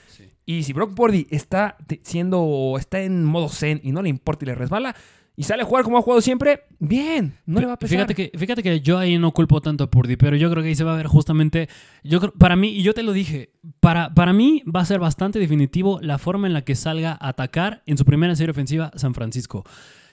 Y 0.46 0.64
si 0.64 0.74
Brock 0.74 0.96
Purdy 0.96 1.28
está 1.30 1.78
siendo 2.04 2.76
está 2.78 3.02
en 3.02 3.24
modo 3.24 3.50
zen 3.50 3.80
y 3.84 3.92
no 3.92 4.02
le 4.02 4.10
importa 4.10 4.46
y 4.46 4.48
le 4.48 4.56
resbala 4.56 4.96
y 5.36 5.44
sale 5.44 5.64
a 5.64 5.66
jugar 5.66 5.84
como 5.84 5.98
ha 5.98 6.02
jugado 6.02 6.22
siempre, 6.22 6.66
bien, 6.78 7.38
no 7.46 7.60
le 7.60 7.66
va 7.66 7.74
a 7.74 7.80
pesar. 7.80 7.98
Fíjate 7.98 8.16
que, 8.16 8.38
fíjate 8.38 8.62
que 8.62 8.82
yo 8.82 8.98
ahí 8.98 9.18
no 9.18 9.32
culpo 9.32 9.62
tanto 9.62 9.86
a 9.86 9.90
Purdy, 9.90 10.18
pero 10.18 10.36
yo 10.36 10.52
creo 10.52 10.62
que 10.62 10.70
ahí 10.70 10.76
se 10.76 10.84
va 10.84 10.94
a 10.94 10.98
ver 10.98 11.08
justamente. 11.08 11.70
Yo 12.04 12.20
creo, 12.20 12.34
para 12.34 12.56
mí, 12.56 12.70
y 12.70 12.84
yo 12.84 12.94
te 12.94 13.02
lo 13.02 13.14
dije, 13.14 13.52
para, 13.80 14.14
para 14.14 14.34
mí 14.34 14.62
va 14.64 14.82
a 14.82 14.86
ser 14.86 15.00
bastante 15.00 15.40
definitivo 15.40 16.00
la 16.02 16.18
forma 16.18 16.48
en 16.48 16.54
la 16.54 16.64
que 16.64 16.76
salga 16.76 17.18
a 17.20 17.30
atacar 17.30 17.82
en 17.86 17.98
su 17.98 18.06
primera 18.06 18.36
serie 18.36 18.52
ofensiva 18.52 18.92
San 18.96 19.14
Francisco. 19.14 19.64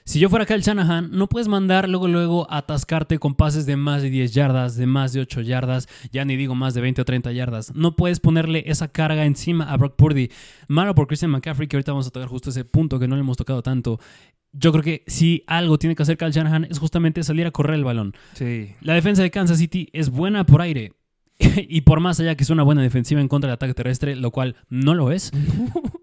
Si 0.08 0.20
yo 0.20 0.30
fuera 0.30 0.46
Kyle 0.46 0.62
Shanahan, 0.62 1.10
no 1.12 1.28
puedes 1.28 1.48
mandar 1.48 1.86
luego, 1.86 2.08
luego 2.08 2.50
a 2.50 2.56
atascarte 2.56 3.18
con 3.18 3.34
pases 3.34 3.66
de 3.66 3.76
más 3.76 4.00
de 4.00 4.08
10 4.08 4.32
yardas, 4.32 4.74
de 4.74 4.86
más 4.86 5.12
de 5.12 5.20
8 5.20 5.42
yardas, 5.42 5.86
ya 6.10 6.24
ni 6.24 6.34
digo 6.34 6.54
más 6.54 6.72
de 6.72 6.80
20 6.80 7.02
o 7.02 7.04
30 7.04 7.30
yardas. 7.32 7.74
No 7.74 7.94
puedes 7.94 8.18
ponerle 8.18 8.64
esa 8.68 8.88
carga 8.88 9.26
encima 9.26 9.70
a 9.70 9.76
Brock 9.76 9.96
Purdy. 9.96 10.30
Malo 10.66 10.94
por 10.94 11.08
Christian 11.08 11.30
McCaffrey, 11.30 11.68
que 11.68 11.76
ahorita 11.76 11.92
vamos 11.92 12.06
a 12.06 12.10
tocar 12.10 12.26
justo 12.26 12.48
ese 12.48 12.64
punto 12.64 12.98
que 12.98 13.06
no 13.06 13.16
le 13.16 13.20
hemos 13.20 13.36
tocado 13.36 13.62
tanto. 13.62 14.00
Yo 14.52 14.72
creo 14.72 14.82
que 14.82 15.04
si 15.06 15.44
algo 15.46 15.78
tiene 15.78 15.94
que 15.94 16.04
hacer 16.04 16.16
Kyle 16.16 16.32
Shanahan 16.32 16.64
es 16.70 16.78
justamente 16.78 17.22
salir 17.22 17.46
a 17.46 17.50
correr 17.50 17.74
el 17.74 17.84
balón. 17.84 18.14
Sí. 18.32 18.76
La 18.80 18.94
defensa 18.94 19.20
de 19.20 19.30
Kansas 19.30 19.58
City 19.58 19.90
es 19.92 20.08
buena 20.08 20.46
por 20.46 20.62
aire. 20.62 20.94
y 21.38 21.82
por 21.82 22.00
más 22.00 22.18
allá 22.18 22.34
que 22.34 22.44
es 22.44 22.50
una 22.50 22.62
buena 22.62 22.80
defensiva 22.80 23.20
en 23.20 23.28
contra 23.28 23.48
del 23.48 23.56
ataque 23.56 23.74
terrestre, 23.74 24.16
lo 24.16 24.30
cual 24.30 24.56
no 24.70 24.94
lo 24.94 25.12
es. 25.12 25.32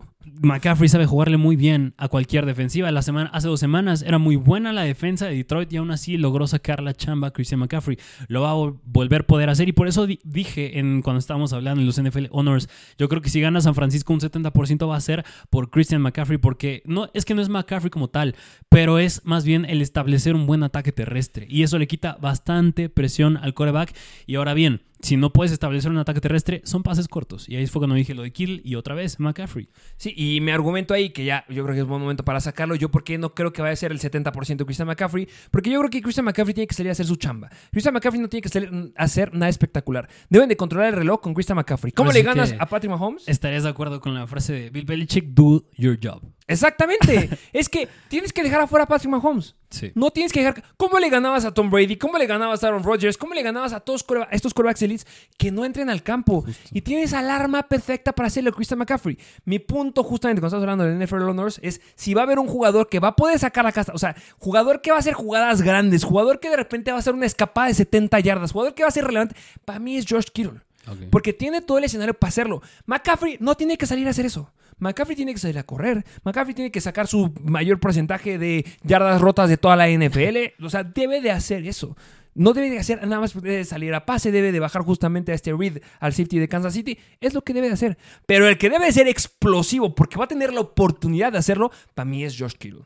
McCaffrey 0.46 0.88
sabe 0.90 1.06
jugarle 1.06 1.38
muy 1.38 1.56
bien 1.56 1.94
a 1.98 2.08
cualquier 2.08 2.46
defensiva. 2.46 2.92
La 2.92 3.02
semana, 3.02 3.30
hace 3.34 3.48
dos 3.48 3.60
semanas 3.60 4.02
era 4.02 4.18
muy 4.18 4.36
buena 4.36 4.72
la 4.74 4.84
defensa 4.84 5.26
de 5.26 5.36
Detroit 5.36 5.72
y 5.74 5.78
aún 5.78 5.92
así 5.92 6.18
logró 6.18 6.48
sacar 6.48 6.82
la 6.82 6.94
chamba 6.94 7.28
a 7.30 7.32
Christian 7.32 7.60
McCaffrey. 7.60 7.98
Lo 8.28 8.42
va 8.42 8.52
a 8.52 8.56
vol- 8.56 8.80
volver 8.86 9.22
a 9.22 9.28
poder 9.28 9.50
hacer 9.50 9.68
y 9.68 9.72
por 9.74 9.88
eso 9.88 10.06
di- 10.06 10.20
dije 10.24 10.80
en, 10.80 11.02
cuando 11.02 11.20
estábamos 11.20 11.52
hablando 11.54 11.82
en 11.82 11.88
los 11.88 11.98
NFL 12.02 12.28
Honors, 12.32 12.70
yo 12.98 13.10
creo 13.10 13.22
que 13.22 13.30
si 13.30 13.42
gana 13.42 13.60
San 13.62 13.76
Francisco 13.76 14.14
un 14.14 14.20
70% 14.20 14.90
va 14.90 14.96
a 14.96 15.02
ser 15.02 15.26
por 15.50 15.70
Christian 15.70 16.02
McCaffrey 16.02 16.38
porque 16.38 16.82
no 16.86 17.10
es 17.14 17.26
que 17.26 17.34
no 17.34 17.42
es 17.42 17.50
McCaffrey 17.50 17.90
como 17.90 18.10
tal, 18.10 18.36
pero 18.70 19.00
es 19.00 19.22
más 19.26 19.46
bien 19.46 19.66
el 19.66 19.82
establecer 19.82 20.36
un 20.36 20.48
buen 20.48 20.64
ataque 20.64 20.92
terrestre 20.92 21.48
y 21.50 21.64
eso 21.64 21.78
le 21.80 21.88
quita 21.88 22.18
bastante 22.22 22.90
presión 22.90 23.38
al 23.38 23.54
quarterback 23.54 23.94
y 24.28 24.36
ahora 24.36 24.54
bien, 24.54 24.82
si 25.06 25.18
no 25.18 25.32
puedes 25.32 25.52
establecer 25.52 25.92
un 25.92 26.00
ataque 26.00 26.20
terrestre, 26.20 26.62
son 26.64 26.82
pases 26.82 27.08
cortos. 27.08 27.48
Y 27.48 27.56
ahí 27.56 27.68
fue 27.68 27.80
cuando 27.80 27.96
dije 27.96 28.16
lo 28.16 28.24
de 28.24 28.32
Kill 28.32 28.62
y 28.66 28.74
otra 28.74 28.96
vez 28.96 29.20
McCaffrey. 29.20 29.70
Sí, 29.98 30.12
y 30.18 30.42
mi 30.42 30.50
argumento 30.50 30.96
ahí, 30.96 31.12
que 31.12 31.24
ya 31.24 31.46
yo 31.48 31.64
creo 31.64 31.76
que 31.76 31.82
es 31.82 31.88
buen 31.88 32.02
momento 32.02 32.26
para 32.26 32.40
sacarlo, 32.40 32.74
yo 32.74 32.90
porque 32.90 33.20
no 33.20 33.36
creo 33.36 33.54
que 33.54 33.62
vaya 33.62 33.74
a 33.74 33.76
ser 33.76 33.92
el 33.92 34.00
70% 34.00 34.66
Christian 34.66 34.88
McCaffrey, 34.88 35.28
porque 35.52 35.70
yo 35.70 35.78
creo 35.80 35.92
que 35.92 36.02
Christian 36.02 36.26
McCaffrey 36.26 36.56
tiene 36.56 36.66
que 36.66 36.74
salir 36.74 36.90
a 36.90 36.94
hacer 36.94 37.06
su 37.06 37.18
chamba. 37.18 37.52
Christian 37.70 37.94
McCaffrey 37.94 38.20
no 38.20 38.30
tiene 38.30 38.42
que 38.42 38.50
salir 38.50 38.94
a 38.98 39.04
hacer 39.04 39.32
nada 39.36 39.50
espectacular. 39.50 40.10
Deben 40.28 40.50
de 40.50 40.58
controlar 40.58 40.90
el 40.90 40.96
reloj 40.96 41.22
con 41.22 41.36
Christian 41.36 41.58
McCaffrey. 41.58 41.92
¿Cómo 41.92 42.12
le 42.12 42.24
ganas 42.24 42.56
a 42.58 42.66
Patrick 42.66 42.90
Mahomes? 42.90 43.28
¿Estarías 43.28 43.62
de 43.62 43.70
acuerdo 43.70 44.02
con 44.02 44.16
la 44.16 44.26
frase 44.26 44.54
de 44.54 44.70
Bill 44.72 44.86
Belichick? 44.86 45.26
Do 45.28 45.66
your 45.78 46.00
job. 46.02 46.24
Exactamente. 46.48 47.30
es 47.54 47.70
que 47.70 47.88
tienes 48.08 48.32
que 48.32 48.44
dejar 48.44 48.62
afuera 48.62 48.84
a 48.84 48.88
Patrick 48.88 49.10
Mahomes. 49.10 49.56
Sí. 49.70 49.92
No 49.96 50.12
tienes 50.12 50.32
que 50.32 50.40
dejar. 50.40 50.64
¿Cómo 50.78 51.00
le 51.00 51.10
ganabas 51.10 51.44
a 51.44 51.54
Tom 51.54 51.70
Brady? 51.70 51.98
¿Cómo 51.98 52.18
le 52.18 52.28
ganabas 52.28 52.64
a 52.64 52.68
Aaron 52.68 52.84
Rodgers? 52.84 53.18
¿Cómo 53.18 53.34
le 53.34 53.42
ganabas 53.42 53.74
a 53.74 53.80
todos 53.80 54.06
a 54.10 54.36
estos 54.36 54.54
quarterbacks 54.54 54.82
elites 54.84 55.08
que 55.38 55.52
no 55.52 55.66
entren 55.66 55.90
al 55.90 56.04
campo? 56.04 56.46
Y 56.72 56.82
tienes 56.82 57.14
al 57.14 57.30
arma 57.30 57.64
perfecta 57.64 58.14
para 58.14 58.28
hacerle 58.28 58.52
a 58.52 58.54
Christian 58.54 58.80
McCaffrey. 58.80 59.18
Mi 59.44 59.60
punto, 59.60 60.04
justamente 60.04 60.40
cuando 60.40 60.58
estamos 60.58 60.64
hablando 60.64 60.86
del 60.86 61.06
NFL 61.06 61.30
Honors, 61.30 61.60
es 61.62 61.82
si 61.96 62.14
va 62.14 62.22
a 62.22 62.24
haber 62.26 62.40
un 62.40 62.48
jugador 62.48 62.88
que 62.88 63.00
va 63.00 63.10
a 63.10 63.16
poder 63.16 63.40
sacar 63.40 63.66
la 63.66 63.72
casa. 63.72 63.92
O 63.94 63.98
sea, 63.98 64.16
jugador 64.38 64.82
que 64.82 64.92
va 64.92 64.98
a 64.98 65.00
hacer 65.00 65.14
jugadas 65.14 65.62
grandes, 65.62 66.04
jugador 66.04 66.40
que 66.40 66.50
de 66.50 66.58
repente 66.58 66.92
va 66.92 66.98
a 66.98 67.00
hacer 67.00 67.14
una 67.14 67.26
escapada 67.26 67.68
de 67.68 67.74
70 67.74 68.20
yardas, 68.20 68.52
jugador 68.52 68.76
que 68.76 68.84
va 68.84 68.90
a 68.90 68.92
ser 68.92 69.04
relevante. 69.04 69.36
Para 69.66 69.80
mí 69.80 69.98
es 69.98 70.06
George 70.06 70.30
Kittle. 70.32 70.62
Porque 71.10 71.34
tiene 71.34 71.62
todo 71.62 71.78
el 71.78 71.84
escenario 71.84 72.14
para 72.14 72.30
hacerlo. 72.30 72.62
McCaffrey 72.86 73.38
no 73.40 73.56
tiene 73.56 73.78
que 73.78 73.86
salir 73.86 74.08
a 74.08 74.12
hacer 74.12 74.26
eso. 74.26 74.52
McCaffrey 74.78 75.16
tiene 75.16 75.34
que 75.34 75.40
salir 75.40 75.58
a 75.58 75.64
correr. 75.64 76.06
McCaffrey 76.24 76.54
tiene 76.54 76.72
que 76.72 76.82
sacar 76.82 77.08
su 77.08 77.34
mayor 77.42 77.80
porcentaje 77.80 78.38
de 78.38 78.66
yardas 78.84 79.22
rotas 79.22 79.50
de 79.50 79.58
toda 79.58 79.76
la 79.76 79.90
NFL. 79.90 80.64
O 80.64 80.70
sea, 80.70 80.84
debe 80.84 81.22
de 81.22 81.32
hacer 81.32 81.66
eso. 81.66 81.96
No 82.34 82.52
debe 82.52 82.70
de 82.70 82.80
hacer 82.80 83.02
nada 83.08 83.22
más 83.22 83.34
debe 83.34 83.56
de 83.56 83.64
salir 83.64 83.94
a 83.94 84.06
pase, 84.06 84.30
debe 84.30 84.52
de 84.52 84.60
bajar 84.60 84.82
justamente 84.82 85.32
a 85.32 85.36
este 85.36 85.54
Reed 85.54 85.78
al 86.02 86.12
safety 86.12 86.40
de 86.40 86.50
Kansas 86.50 86.74
City. 86.74 87.00
Es 87.22 87.34
lo 87.34 87.42
que 87.42 87.54
debe 87.54 87.68
de 87.68 87.74
hacer. 87.74 87.98
Pero 88.26 88.50
el 88.50 88.58
que 88.58 88.70
debe 88.70 88.86
de 88.86 88.92
ser 88.92 89.08
explosivo 89.08 89.96
porque 89.96 90.18
va 90.18 90.26
a 90.26 90.28
tener 90.28 90.54
la 90.54 90.60
oportunidad 90.60 91.32
de 91.32 91.38
hacerlo, 91.38 91.72
para 91.94 92.06
mí 92.06 92.26
es 92.26 92.38
Josh 92.38 92.56
Kittle. 92.56 92.84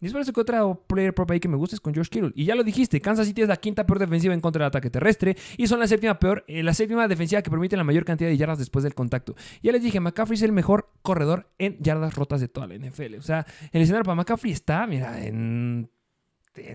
Y 0.00 0.06
es 0.06 0.12
por 0.12 0.22
eso 0.22 0.32
que 0.32 0.40
otra 0.40 0.62
player 0.86 1.14
prop 1.14 1.30
ahí 1.30 1.40
que 1.40 1.48
me 1.48 1.56
gusta 1.56 1.76
es 1.76 1.80
con 1.80 1.92
George 1.92 2.10
Kittle. 2.10 2.32
Y 2.34 2.44
ya 2.44 2.54
lo 2.54 2.64
dijiste, 2.64 3.00
Kansas 3.00 3.26
City 3.26 3.42
es 3.42 3.48
la 3.48 3.56
quinta 3.56 3.86
peor 3.86 3.98
defensiva 3.98 4.32
en 4.32 4.40
contra 4.40 4.64
del 4.64 4.68
ataque 4.68 4.90
terrestre 4.90 5.36
y 5.56 5.66
son 5.66 5.78
la 5.80 5.86
séptima 5.86 6.18
peor, 6.18 6.44
eh, 6.48 6.62
la 6.62 6.74
séptima 6.74 7.06
defensiva 7.06 7.42
que 7.42 7.50
permite 7.50 7.76
la 7.76 7.84
mayor 7.84 8.04
cantidad 8.04 8.30
de 8.30 8.36
yardas 8.36 8.58
después 8.58 8.82
del 8.82 8.94
contacto. 8.94 9.34
Ya 9.62 9.72
les 9.72 9.82
dije, 9.82 10.00
McCaffrey 10.00 10.36
es 10.36 10.42
el 10.42 10.52
mejor 10.52 10.90
corredor 11.02 11.50
en 11.58 11.76
yardas 11.78 12.14
rotas 12.14 12.40
de 12.40 12.48
toda 12.48 12.66
la 12.66 12.74
NFL. 12.74 13.16
O 13.18 13.22
sea, 13.22 13.46
el 13.72 13.82
escenario 13.82 14.04
para 14.04 14.14
McCaffrey 14.14 14.52
está, 14.52 14.86
mira, 14.86 15.24
en 15.24 15.90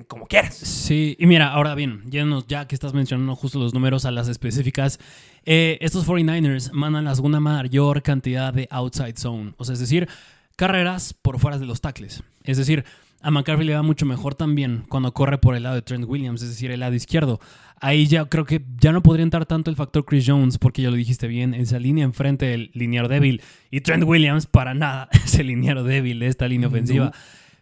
como 0.07 0.25
quieras. 0.27 0.55
Sí, 0.55 1.15
y 1.19 1.25
mira, 1.25 1.51
ahora 1.51 1.75
bien, 1.75 2.03
ya, 2.09 2.67
que 2.67 2.75
estás 2.75 2.93
mencionando 2.93 3.35
justo 3.35 3.59
los 3.59 3.73
números 3.73 4.05
a 4.05 4.11
las 4.11 4.27
específicas, 4.27 4.99
eh, 5.45 5.77
estos 5.81 6.07
49ers 6.07 6.71
mandan 6.71 7.05
la 7.05 7.15
segunda 7.15 7.39
mayor 7.39 8.01
cantidad 8.01 8.53
de 8.53 8.67
outside 8.71 9.17
zone, 9.17 9.53
o 9.57 9.65
sea, 9.65 9.73
es 9.73 9.79
decir, 9.79 10.07
carreras 10.55 11.13
por 11.13 11.39
fuera 11.39 11.57
de 11.57 11.65
los 11.65 11.81
tackles. 11.81 12.23
Es 12.43 12.57
decir, 12.57 12.85
a 13.25 13.31
McCaffrey 13.31 13.65
le 13.65 13.73
va 13.73 13.81
mucho 13.81 14.05
mejor 14.05 14.35
también 14.35 14.83
cuando 14.87 15.11
corre 15.11 15.39
por 15.39 15.55
el 15.55 15.63
lado 15.63 15.73
de 15.73 15.81
Trent 15.81 16.05
Williams, 16.07 16.43
es 16.43 16.49
decir, 16.49 16.69
el 16.69 16.81
lado 16.81 16.93
izquierdo. 16.93 17.39
Ahí 17.81 18.05
ya 18.05 18.25
creo 18.25 18.45
que 18.45 18.63
ya 18.79 18.91
no 18.91 19.01
podría 19.01 19.23
entrar 19.23 19.47
tanto 19.47 19.71
el 19.71 19.75
factor 19.75 20.05
Chris 20.05 20.25
Jones, 20.27 20.59
porque 20.59 20.83
ya 20.83 20.91
lo 20.91 20.95
dijiste 20.95 21.27
bien, 21.27 21.55
esa 21.55 21.79
línea 21.79 22.05
enfrente 22.05 22.45
del 22.45 22.69
linear 22.75 23.07
débil. 23.07 23.41
Y 23.71 23.81
Trent 23.81 24.03
Williams 24.03 24.45
para 24.45 24.75
nada 24.75 25.09
es 25.25 25.39
el 25.39 25.47
linear 25.47 25.81
débil 25.81 26.19
de 26.19 26.27
esta 26.27 26.47
línea 26.47 26.67
ofensiva. 26.67 27.13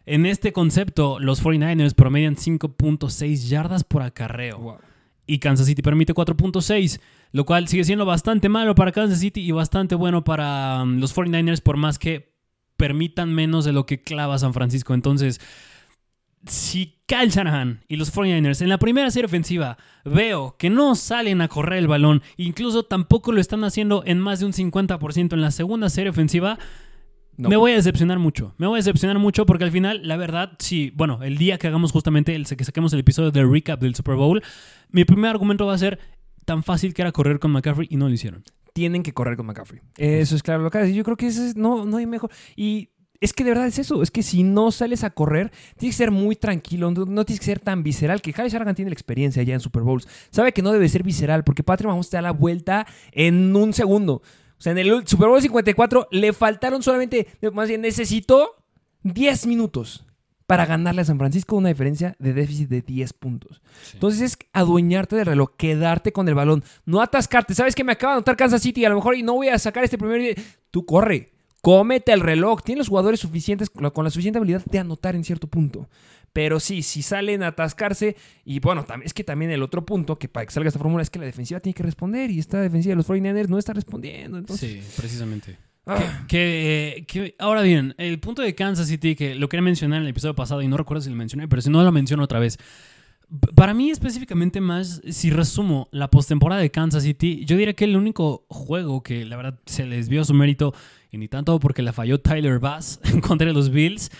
En 0.05 0.25
este 0.25 0.51
concepto, 0.51 1.17
los 1.21 1.41
49ers 1.41 1.95
promedian 1.95 2.35
5.6 2.35 3.47
yardas 3.47 3.85
por 3.85 4.01
acarreo. 4.01 4.79
Y 5.25 5.39
Kansas 5.39 5.67
City 5.67 5.81
permite 5.81 6.13
4.6, 6.13 6.99
lo 7.31 7.45
cual 7.45 7.69
sigue 7.69 7.85
siendo 7.85 8.05
bastante 8.05 8.49
malo 8.49 8.75
para 8.75 8.91
Kansas 8.91 9.21
City 9.21 9.39
y 9.39 9.51
bastante 9.51 9.95
bueno 9.95 10.25
para 10.25 10.83
um, 10.83 10.99
los 10.99 11.15
49ers, 11.15 11.61
por 11.61 11.77
más 11.77 11.97
que 11.99 12.32
permitan 12.77 13.33
menos 13.33 13.65
de 13.65 13.73
lo 13.73 13.85
que 13.85 14.01
clava 14.01 14.37
San 14.37 14.53
Francisco. 14.53 14.93
Entonces, 14.93 15.39
si 16.45 16.99
Kyle 17.05 17.29
Shanahan 17.29 17.81
y 17.87 17.95
los 17.95 18.13
49ers 18.13 18.61
en 18.61 18.69
la 18.69 18.77
primera 18.77 19.09
serie 19.11 19.25
ofensiva 19.25 19.77
veo 20.03 20.55
que 20.57 20.69
no 20.69 20.95
salen 20.95 21.41
a 21.41 21.47
correr 21.47 21.79
el 21.79 21.87
balón, 21.87 22.21
incluso 22.37 22.83
tampoco 22.83 23.31
lo 23.31 23.39
están 23.39 23.63
haciendo 23.63 24.03
en 24.05 24.19
más 24.19 24.39
de 24.39 24.45
un 24.45 24.53
50% 24.53 25.33
en 25.33 25.41
la 25.41 25.51
segunda 25.51 25.89
serie 25.89 26.09
ofensiva, 26.09 26.57
me 27.37 27.55
voy 27.55 27.71
a 27.71 27.75
decepcionar 27.75 28.19
mucho. 28.19 28.53
Me 28.57 28.67
voy 28.67 28.77
a 28.77 28.79
decepcionar 28.79 29.17
mucho 29.17 29.45
porque 29.45 29.63
al 29.63 29.71
final, 29.71 30.01
la 30.03 30.17
verdad, 30.17 30.53
sí, 30.59 30.91
bueno, 30.95 31.23
el 31.23 31.37
día 31.37 31.57
que 31.57 31.67
hagamos 31.67 31.91
justamente 31.91 32.35
el 32.35 32.45
que 32.45 32.63
saquemos 32.63 32.93
el 32.93 32.99
episodio 32.99 33.31
de 33.31 33.43
recap 33.43 33.79
del 33.79 33.95
Super 33.95 34.15
Bowl, 34.15 34.43
mi 34.89 35.03
primer 35.03 35.31
argumento 35.31 35.65
va 35.65 35.73
a 35.73 35.77
ser 35.77 35.99
tan 36.45 36.63
fácil 36.63 36.93
que 36.93 37.01
era 37.01 37.11
correr 37.11 37.39
con 37.39 37.51
McCaffrey 37.51 37.87
y 37.89 37.97
no 37.97 38.07
lo 38.07 38.13
hicieron. 38.13 38.43
Tienen 38.73 39.03
que 39.03 39.13
correr 39.13 39.37
con 39.37 39.45
McCaffrey. 39.45 39.81
Eso 39.97 40.35
es 40.35 40.43
claro 40.43 40.63
lo 40.63 40.71
que. 40.71 40.93
Yo 40.93 41.03
creo 41.03 41.15
que 41.15 41.27
es, 41.27 41.55
no, 41.55 41.85
no 41.85 41.97
hay 41.97 42.05
mejor. 42.05 42.31
Y 42.55 42.89
es 43.21 43.31
que 43.31 43.43
de 43.43 43.51
verdad 43.51 43.67
es 43.67 43.79
eso. 43.79 44.03
Es 44.03 44.11
que 44.11 44.23
si 44.23 44.43
no 44.43 44.71
sales 44.71 45.03
a 45.03 45.11
correr, 45.11 45.51
tienes 45.77 45.95
que 45.95 46.03
ser 46.03 46.11
muy 46.11 46.35
tranquilo. 46.35 46.91
No, 46.91 47.25
tienes 47.25 47.39
que 47.39 47.45
ser 47.45 47.59
tan 47.59 47.83
visceral. 47.83 48.21
Que 48.21 48.33
Kyle 48.33 48.49
Shanahan 48.49 48.75
tiene 48.75 48.91
la 48.91 48.93
experiencia 48.93 49.43
ya 49.43 49.53
en 49.53 49.59
Super 49.59 49.83
Bowls. 49.83 50.07
Sabe 50.31 50.51
que 50.51 50.61
no 50.61 50.71
debe 50.71 50.89
ser 50.89 51.03
visceral 51.03 51.43
porque 51.43 51.63
Patrick 51.63 51.87
Mahomes 51.87 52.09
te 52.09 52.17
da 52.17 52.21
la 52.21 52.31
vuelta 52.31 52.85
en 53.11 53.55
un 53.55 53.73
segundo. 53.73 54.15
O 54.15 54.61
sea, 54.63 54.71
en 54.71 54.79
el 54.79 55.07
Super 55.07 55.29
Bowl 55.29 55.41
54 55.41 56.07
le 56.11 56.33
faltaron 56.33 56.81
solamente, 56.83 57.27
más 57.53 57.67
bien 57.67 57.81
necesitó 57.81 58.55
10 59.03 59.47
minutos 59.47 60.05
para 60.45 60.65
ganarle 60.65 61.01
a 61.01 61.05
San 61.05 61.17
Francisco 61.17 61.55
una 61.55 61.69
diferencia 61.69 62.15
de 62.19 62.33
déficit 62.33 62.69
de 62.69 62.81
10 62.81 63.13
puntos. 63.13 63.61
Entonces 63.93 64.21
es 64.21 64.37
adueñarte 64.51 65.15
del 65.15 65.25
reloj, 65.25 65.51
quedarte 65.57 66.11
con 66.11 66.27
el 66.27 66.35
balón, 66.35 66.63
no 66.85 67.01
atascarte. 67.01 67.55
¿Sabes 67.55 67.75
que 67.75 67.83
me 67.83 67.93
acaba 67.93 68.13
de 68.13 68.17
anotar 68.17 68.37
Kansas 68.37 68.61
City? 68.61 68.85
A 68.85 68.89
lo 68.89 68.95
mejor 68.95 69.15
y 69.15 69.23
no 69.23 69.33
voy 69.33 69.49
a 69.49 69.59
sacar 69.59 69.83
este 69.83 69.97
primer... 69.97 70.35
Tú 70.71 70.85
corre, 70.85 71.31
cómete 71.61 72.11
el 72.11 72.19
reloj. 72.19 72.61
Tienes 72.61 72.79
los 72.79 72.89
jugadores 72.89 73.19
suficientes 73.19 73.69
con 73.69 74.03
la 74.03 74.11
suficiente 74.11 74.37
habilidad 74.37 74.63
de 74.65 74.79
anotar 74.79 75.15
en 75.15 75.23
cierto 75.23 75.47
punto. 75.47 75.87
Pero 76.33 76.59
sí, 76.59 76.81
si 76.81 77.03
salen 77.03 77.43
a 77.43 77.47
atascarse, 77.49 78.15
y 78.43 78.59
bueno, 78.59 78.85
es 79.03 79.13
que 79.13 79.23
también 79.23 79.51
el 79.51 79.61
otro 79.61 79.85
punto 79.85 80.17
que 80.17 80.27
para 80.27 80.47
que 80.47 80.51
salga 80.51 80.67
esta 80.67 80.79
fórmula 80.79 81.03
es 81.03 81.11
que 81.11 81.19
la 81.19 81.25
defensiva 81.25 81.59
tiene 81.59 81.75
que 81.75 81.83
responder 81.83 82.31
y 82.31 82.39
esta 82.39 82.59
defensiva 82.59 82.93
de 82.93 82.95
los 82.95 83.07
49ers 83.07 83.49
no 83.49 83.59
está 83.59 83.73
respondiendo. 83.73 84.41
Sí, 84.57 84.81
precisamente. 84.97 85.57
Ah. 85.85 86.25
Que, 86.27 87.35
ahora 87.39 87.61
bien, 87.61 87.93
el 87.97 88.19
punto 88.19 88.41
de 88.41 88.55
Kansas 88.55 88.87
City, 88.87 89.15
que 89.15 89.35
lo 89.35 89.49
quería 89.49 89.63
mencionar 89.63 89.97
en 89.97 90.03
el 90.03 90.09
episodio 90.09 90.35
pasado 90.35 90.61
y 90.61 90.67
no 90.67 90.77
recuerdo 90.77 91.01
si 91.01 91.09
lo 91.09 91.15
mencioné, 91.15 91.47
pero 91.47 91.61
si 91.61 91.69
no 91.69 91.83
lo 91.83 91.91
menciono 91.91 92.23
otra 92.23 92.39
vez. 92.39 92.57
Para 93.55 93.73
mí 93.73 93.89
específicamente 93.89 94.61
más, 94.61 95.01
si 95.09 95.31
resumo 95.31 95.89
la 95.91 96.09
postemporada 96.09 96.61
de 96.61 96.71
Kansas 96.71 97.03
City, 97.03 97.43
yo 97.45 97.57
diría 97.57 97.73
que 97.73 97.85
el 97.85 97.97
único 97.97 98.45
juego 98.47 99.01
que 99.01 99.25
la 99.25 99.35
verdad 99.35 99.59
se 99.65 99.85
les 99.85 100.07
vio 100.07 100.23
su 100.23 100.33
mérito, 100.33 100.73
y 101.11 101.17
ni 101.17 101.27
tanto 101.27 101.59
porque 101.59 101.81
la 101.81 101.93
falló 101.93 102.19
Tyler 102.19 102.59
Bass 102.59 102.99
contra 103.21 103.51
los 103.51 103.69
Bills, 103.69 104.11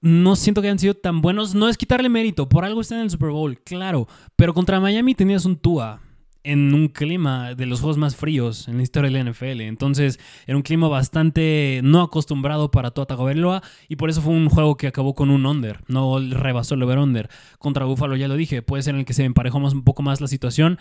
no 0.00 0.34
siento 0.34 0.60
que 0.60 0.68
hayan 0.68 0.78
sido 0.78 0.94
tan 0.94 1.20
buenos. 1.20 1.54
No 1.54 1.68
es 1.68 1.76
quitarle 1.76 2.08
mérito, 2.08 2.48
por 2.48 2.64
algo 2.64 2.80
están 2.80 2.98
en 2.98 3.04
el 3.04 3.10
Super 3.10 3.30
Bowl, 3.30 3.60
claro. 3.60 4.08
Pero 4.34 4.54
contra 4.54 4.80
Miami 4.80 5.14
tenías 5.14 5.44
un 5.44 5.56
Tua 5.56 6.00
en 6.46 6.72
un 6.72 6.88
clima 6.88 7.54
de 7.54 7.66
los 7.66 7.80
juegos 7.80 7.98
más 7.98 8.16
fríos 8.16 8.68
en 8.68 8.76
la 8.76 8.82
historia 8.82 9.10
de 9.10 9.22
la 9.22 9.30
NFL. 9.30 9.60
Entonces, 9.62 10.18
era 10.46 10.56
un 10.56 10.62
clima 10.62 10.88
bastante 10.88 11.80
no 11.82 12.00
acostumbrado 12.00 12.70
para 12.70 12.92
Tua 12.92 13.06
Tagovailoa 13.06 13.62
y 13.88 13.96
por 13.96 14.08
eso 14.08 14.22
fue 14.22 14.32
un 14.32 14.48
juego 14.48 14.76
que 14.76 14.86
acabó 14.86 15.14
con 15.14 15.30
un 15.30 15.44
under, 15.44 15.80
no 15.88 16.18
rebasó 16.18 16.74
el 16.74 16.82
over-under. 16.84 17.28
Contra 17.58 17.84
Buffalo, 17.84 18.16
ya 18.16 18.28
lo 18.28 18.36
dije, 18.36 18.62
puede 18.62 18.82
ser 18.82 18.94
en 18.94 19.00
el 19.00 19.06
que 19.06 19.12
se 19.12 19.24
emparejó 19.24 19.58
un 19.58 19.82
poco 19.82 20.02
más 20.02 20.20
la 20.20 20.28
situación 20.28 20.78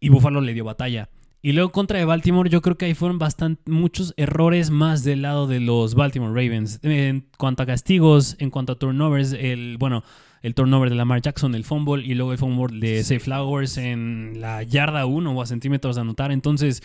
y 0.00 0.10
Buffalo 0.10 0.40
le 0.40 0.52
dio 0.52 0.64
batalla. 0.64 1.08
Y 1.42 1.52
luego 1.52 1.70
contra 1.70 1.98
de 1.98 2.04
Baltimore, 2.04 2.50
yo 2.50 2.60
creo 2.60 2.76
que 2.76 2.86
ahí 2.86 2.94
fueron 2.94 3.18
bastante, 3.18 3.70
muchos 3.70 4.14
errores 4.16 4.70
más 4.70 5.04
del 5.04 5.22
lado 5.22 5.46
de 5.46 5.60
los 5.60 5.94
Baltimore 5.94 6.32
Ravens. 6.32 6.80
En 6.82 7.28
cuanto 7.38 7.62
a 7.62 7.66
castigos, 7.66 8.36
en 8.40 8.50
cuanto 8.50 8.72
a 8.72 8.78
turnovers, 8.78 9.32
el, 9.32 9.76
bueno, 9.78 10.02
el 10.42 10.54
turnover 10.54 10.90
de 10.90 10.96
Lamar 10.96 11.20
Jackson, 11.22 11.54
el 11.54 11.64
fumble 11.64 12.04
y 12.04 12.14
luego 12.14 12.32
el 12.32 12.38
fumble 12.38 12.78
de 12.78 13.02
Safe 13.02 13.20
Flowers 13.20 13.78
en 13.78 14.40
la 14.40 14.62
yarda 14.62 15.06
1 15.06 15.32
o 15.32 15.42
a 15.42 15.46
centímetros 15.46 15.96
de 15.96 16.02
anotar. 16.02 16.32
Entonces, 16.32 16.82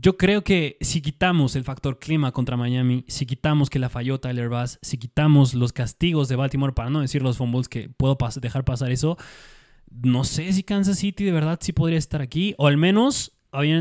yo 0.00 0.16
creo 0.16 0.42
que 0.42 0.78
si 0.80 1.00
quitamos 1.02 1.54
el 1.56 1.64
factor 1.64 1.98
clima 1.98 2.32
contra 2.32 2.56
Miami, 2.56 3.04
si 3.08 3.26
quitamos 3.26 3.70
que 3.70 3.78
la 3.78 3.88
falló 3.88 4.20
Tyler 4.20 4.48
Bass, 4.48 4.78
si 4.82 4.98
quitamos 4.98 5.54
los 5.54 5.72
castigos 5.72 6.28
de 6.28 6.36
Baltimore, 6.36 6.72
para 6.72 6.90
no 6.90 7.00
decir 7.00 7.22
los 7.22 7.36
fumbles 7.36 7.68
que 7.68 7.88
puedo 7.88 8.16
dejar 8.40 8.64
pasar 8.64 8.90
eso, 8.90 9.18
no 9.90 10.24
sé 10.24 10.52
si 10.52 10.62
Kansas 10.62 10.98
City 10.98 11.24
de 11.24 11.32
verdad 11.32 11.58
sí 11.60 11.72
podría 11.72 11.98
estar 11.98 12.22
aquí, 12.22 12.54
o 12.56 12.66
al 12.66 12.76
menos 12.76 13.32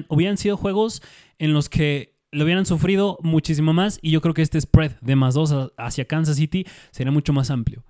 hubieran 0.09 0.37
sido 0.37 0.57
juegos 0.57 1.01
en 1.39 1.53
los 1.53 1.69
que 1.69 2.19
lo 2.31 2.43
hubieran 2.43 2.65
sufrido 2.65 3.17
muchísimo 3.23 3.73
más 3.73 3.99
y 4.01 4.11
yo 4.11 4.21
creo 4.21 4.33
que 4.33 4.41
este 4.41 4.59
spread 4.59 4.93
de 5.01 5.15
más 5.15 5.33
dos 5.33 5.53
hacia 5.77 6.05
Kansas 6.05 6.37
City 6.37 6.65
sería 6.91 7.11
mucho 7.11 7.33
más 7.33 7.49
amplio. 7.51 7.83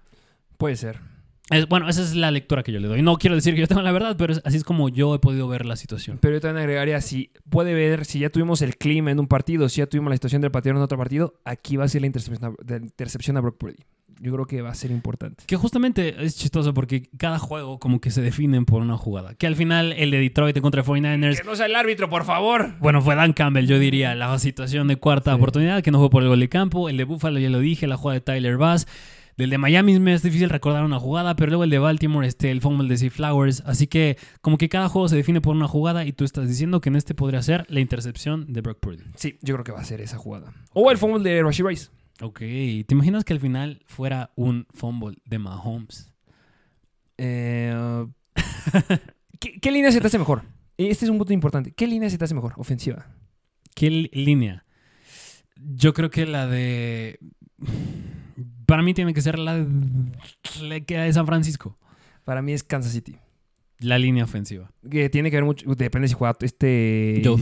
Puede 0.58 0.76
ser. 0.76 1.11
Bueno, 1.68 1.90
esa 1.90 2.02
es 2.02 2.16
la 2.16 2.32
lectura 2.32 2.64
que 2.64 2.72
yo 2.72 2.80
le 2.80 2.88
doy. 2.88 3.02
No 3.02 3.18
quiero 3.18 3.36
decir 3.36 3.54
que 3.56 3.62
yo 3.62 3.68
tenga 3.68 3.82
la 3.82 3.92
verdad, 3.92 4.16
pero 4.18 4.34
así 4.44 4.58
es 4.58 4.64
como 4.64 4.90
yo 4.90 5.16
he 5.16 5.20
podido 5.20 5.48
ver 5.48 5.66
la 5.66 5.76
situación. 5.76 6.18
Pero 6.22 6.36
yo 6.36 6.42
también 6.42 6.64
agregaría, 6.64 7.02
si 7.02 7.32
puede 7.50 7.74
ver, 7.74 8.06
si 8.06 8.20
ya 8.20 8.30
tuvimos 8.30 8.62
el 8.62 8.78
clima 8.78 9.12
en 9.12 9.20
un 9.20 9.28
partido, 9.28 9.70
si 9.70 9.80
ya 9.80 9.88
tuvimos 9.88 10.10
la 10.10 10.16
situación 10.16 10.42
del 10.42 10.52
partido 10.52 10.76
en 10.76 10.82
otro 10.82 10.98
partido, 10.98 11.36
aquí 11.46 11.78
va 11.78 11.86
a 11.86 11.88
ser 11.88 12.02
la 12.02 12.08
intercepción, 12.08 12.56
la 12.66 12.78
intercepción 12.78 13.38
a 13.38 13.42
Brock 13.42 13.58
Purdy 13.58 13.84
yo 14.22 14.32
creo 14.34 14.46
que 14.46 14.62
va 14.62 14.70
a 14.70 14.76
ser 14.76 14.92
importante. 14.92 15.44
Que 15.48 15.56
justamente 15.56 16.16
es 16.24 16.38
chistoso 16.38 16.74
porque 16.74 17.10
cada 17.18 17.40
juego 17.40 17.80
como 17.80 18.00
que 18.00 18.12
se 18.12 18.22
definen 18.22 18.66
por 18.66 18.82
una 18.82 18.96
jugada. 18.96 19.34
Que 19.34 19.48
al 19.48 19.56
final 19.56 19.94
el 19.94 20.12
de 20.12 20.20
Detroit 20.20 20.60
contra 20.60 20.84
49ers... 20.84 21.38
Que 21.38 21.44
no 21.44 21.56
sea 21.56 21.66
el 21.66 21.76
árbitro, 21.76 22.08
por 22.10 22.24
favor. 22.24 22.76
Bueno, 22.80 23.02
fue 23.02 23.16
Dan 23.16 23.34
Campbell, 23.34 23.66
yo 23.66 23.80
diría, 23.80 24.14
la 24.14 24.38
situación 24.38 24.88
de 24.88 24.98
cuarta 24.98 25.34
oportunidad, 25.34 25.82
que 25.82 25.90
no 25.90 26.00
fue 26.00 26.12
por 26.12 26.22
el 26.22 26.30
gol 26.30 26.40
de 26.40 26.50
campo. 26.50 26.88
El 26.88 26.98
de 26.98 27.04
Buffalo, 27.04 27.40
ya 27.40 27.50
lo 27.50 27.60
dije, 27.60 27.88
la 27.88 27.98
jugada 27.98 28.20
de 28.20 28.22
Tyler 28.22 28.58
Bass. 28.58 28.88
Del 29.42 29.50
de 29.50 29.58
Miami 29.58 30.00
me 30.00 30.14
es 30.14 30.22
difícil 30.22 30.52
recordar 30.52 30.86
una 30.86 31.00
jugada, 31.00 31.36
pero 31.36 31.50
luego 31.50 31.64
el 31.64 31.72
de 31.72 31.80
Baltimore, 31.80 32.28
este, 32.28 32.52
el 32.52 32.62
fumble 32.62 32.88
de 32.88 32.96
C. 32.96 33.10
Flowers. 33.10 33.64
Así 33.66 33.88
que 33.88 34.16
como 34.42 34.60
que 34.60 34.70
cada 34.70 34.88
juego 34.88 35.10
se 35.10 35.16
define 35.16 35.42
por 35.42 35.56
una 35.56 35.68
jugada 35.68 36.06
y 36.06 36.14
tú 36.14 36.26
estás 36.26 36.48
diciendo 36.48 36.80
que 36.80 36.90
en 36.90 36.96
este 36.96 37.16
podría 37.16 37.42
ser 37.42 37.66
la 37.68 37.80
intercepción 37.80 38.54
de 38.54 38.62
Brock 38.62 38.80
Purdy. 38.80 39.04
Sí, 39.16 39.40
yo 39.42 39.56
creo 39.56 39.64
que 39.64 39.72
va 39.72 39.80
a 39.80 39.84
ser 39.84 40.00
esa 40.00 40.20
jugada. 40.20 40.54
O 40.74 40.92
el 40.92 41.00
fumble 41.00 41.28
de 41.28 41.42
Rashid 41.42 41.66
Rice. 41.66 41.90
Ok, 42.22 42.38
¿te 42.38 42.86
imaginas 42.92 43.26
que 43.26 43.34
al 43.34 43.40
final 43.40 43.82
fuera 43.88 44.32
un 44.36 44.68
fumble 44.76 45.18
de 45.26 45.40
Mahomes? 45.40 46.14
Eh, 47.18 48.06
¿qué, 49.40 49.72
línea 49.72 49.92
se 49.92 50.02
te 50.02 50.06
hace 50.06 50.20
mejor? 50.20 50.44
Este 50.78 51.06
es 51.06 51.10
un 51.10 51.18
punto 51.18 51.34
importante. 51.34 51.72
¿Qué 51.72 51.88
línea 51.88 52.12
se 52.12 52.20
te 52.20 52.26
hace 52.26 52.36
mejor? 52.36 52.54
Ofensiva. 52.58 53.08
¿Qué 53.74 53.90
línea? 53.90 54.66
Yo 55.56 55.96
creo 55.96 56.12
que 56.12 56.28
la 56.28 56.46
de. 56.46 57.18
Para 58.72 58.84
mí 58.84 58.94
tiene 58.94 59.14
que 59.14 59.20
ser 59.22 59.38
la 59.38 59.56
de, 59.58 59.66
de 60.88 61.14
San 61.14 61.26
Francisco. 61.26 61.78
Para 62.24 62.42
mí 62.42 62.54
es 62.54 62.64
Kansas 62.64 62.94
City. 62.94 63.18
La 63.80 64.00
línea 64.00 64.24
ofensiva. 64.24 64.72
Que 64.90 65.10
tiene 65.10 65.30
que 65.30 65.36
ver 65.36 65.44
mucho. 65.44 65.70
Depende 65.76 66.08
si 66.08 66.14
juega 66.14 66.38
este. 66.40 67.22
Joe, 67.22 67.38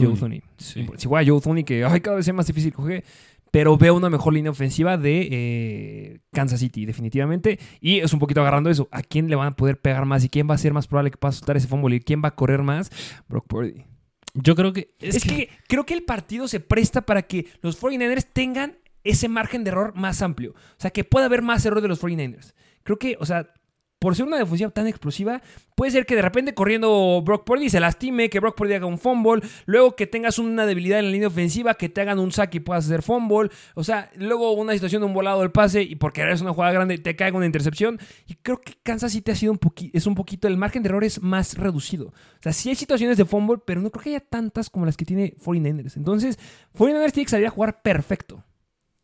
Si 0.58 1.08
juega 1.08 1.30
Joe 1.30 1.40
Thuney, 1.40 1.64
que 1.64 1.86
ay, 1.86 2.02
cada 2.02 2.18
vez 2.18 2.28
es 2.28 2.34
más 2.34 2.48
difícil 2.48 2.74
coger 2.74 3.04
pero 3.52 3.78
veo 3.78 3.96
una 3.96 4.10
mejor 4.10 4.34
línea 4.34 4.50
ofensiva 4.50 4.98
de 4.98 5.28
eh, 5.32 6.20
Kansas 6.32 6.62
City, 6.62 6.88
definitivamente. 6.88 7.60
Y 7.80 8.00
es 8.00 8.12
un 8.12 8.20
poquito 8.20 8.42
agarrando 8.42 8.72
eso. 8.72 8.88
¿A 8.92 9.04
quién 9.04 9.30
le 9.30 9.36
van 9.36 9.50
a 9.50 9.56
poder 9.56 9.80
pegar 9.80 10.06
más? 10.06 10.24
¿Y 10.24 10.30
quién 10.30 10.50
va 10.50 10.56
a 10.56 10.58
ser 10.58 10.74
más 10.74 10.88
probable 10.88 11.12
que 11.12 11.18
pueda 11.18 11.32
soltar 11.32 11.58
ese 11.58 11.68
fumble? 11.68 11.96
¿Y 11.96 12.00
quién 12.00 12.24
va 12.24 12.30
a 12.30 12.36
correr 12.36 12.64
más? 12.64 12.90
Brock 13.28 13.46
Purdy. 13.48 13.86
Yo 14.34 14.56
creo 14.56 14.74
que... 14.74 14.96
Es, 15.00 15.24
que... 15.24 15.50
creo 15.68 15.86
que 15.86 15.94
el 15.94 16.04
partido 16.04 16.48
se 16.48 16.60
presta 16.60 17.02
para 17.02 17.24
que 17.24 17.46
los 17.62 17.80
49ers 17.80 18.26
tengan 18.34 18.78
ese 19.10 19.30
margen 19.30 19.64
de 19.64 19.72
error 19.72 19.94
más 19.96 20.22
amplio. 20.22 20.52
O 20.52 20.82
sea, 20.82 20.92
que 20.92 21.04
pueda 21.04 21.26
haber 21.26 21.42
más 21.42 21.66
error 21.66 21.82
de 21.82 21.88
los 21.88 22.02
49ers. 22.02 22.54
creo 22.84 22.98
que, 22.98 23.18
o 23.20 23.26
sea, 23.26 23.54
por 24.00 24.16
ser 24.16 24.26
una 24.26 24.38
defensiva 24.38 24.70
tan 24.70 24.88
explosiva, 24.88 25.42
puede 25.76 25.92
ser 25.92 26.06
que 26.06 26.16
de 26.16 26.22
repente 26.22 26.54
corriendo 26.54 27.22
Brock 27.24 27.44
Purdy 27.44 27.70
se 27.70 27.82
lastime, 27.82 28.30
que 28.30 28.40
Brock 28.40 28.56
Purdy 28.56 28.74
haga 28.74 28.86
un 28.86 28.98
fumble, 28.98 29.42
luego 29.66 29.96
que 29.96 30.08
tengas 30.08 30.40
una 30.40 30.66
debilidad 30.66 31.00
en 31.00 31.06
la 31.06 31.12
línea 31.12 31.28
ofensiva, 31.28 31.74
que 31.74 31.90
te 31.90 32.00
hagan 32.00 32.18
un 32.18 32.32
sack 32.32 32.56
y 32.56 32.60
puedas 32.62 32.86
hacer 32.86 33.02
fumble, 33.02 33.50
o 33.76 33.84
sea, 33.84 34.10
luego 34.16 34.54
una 34.54 34.74
situación 34.74 35.02
de 35.02 35.08
un 35.08 35.14
volado 35.14 35.42
del 35.42 35.52
pase 35.52 35.84
y 35.84 35.96
porque 35.96 36.22
eres 36.22 36.40
una 36.40 36.54
jugada 36.54 36.72
grande 36.72 36.98
te 36.98 37.16
caiga 37.18 37.36
una 37.36 37.46
intercepción. 37.46 38.00
Y 38.26 38.36
creo 38.36 38.62
que 38.62 38.74
Kansas 38.82 39.12
City 39.12 39.32
ha 39.32 39.36
sido 39.36 39.52
un 39.52 39.60
es 39.94 40.08
un 40.08 40.16
poquito, 40.16 40.48
el 40.48 40.58
margen 40.58 40.82
de 40.82 40.90
error 40.90 41.04
es 41.04 41.22
más 41.22 41.58
reducido. 41.58 42.08
O 42.08 42.42
sea, 42.42 42.54
sí 42.54 42.70
hay 42.70 42.76
situaciones 42.76 43.18
de 43.18 43.26
fumble, 43.26 43.58
pero 43.66 43.82
no 43.82 43.92
creo 43.92 44.04
que 44.04 44.10
haya 44.12 44.22
tantas 44.22 44.70
como 44.70 44.86
las 44.86 44.96
que 44.96 45.04
tiene 45.04 45.36
49ers. 45.38 45.98
Entonces, 45.98 46.40
49ers 46.74 47.12
tiene 47.12 47.26
que 47.26 47.32
salir 47.32 47.48
a 47.48 47.52
jugar 47.52 47.82
perfecto. 47.82 48.44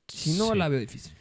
Si 0.07 0.33
no, 0.37 0.53
la 0.55 0.69
veo 0.69 0.79
difícil. 0.79 1.14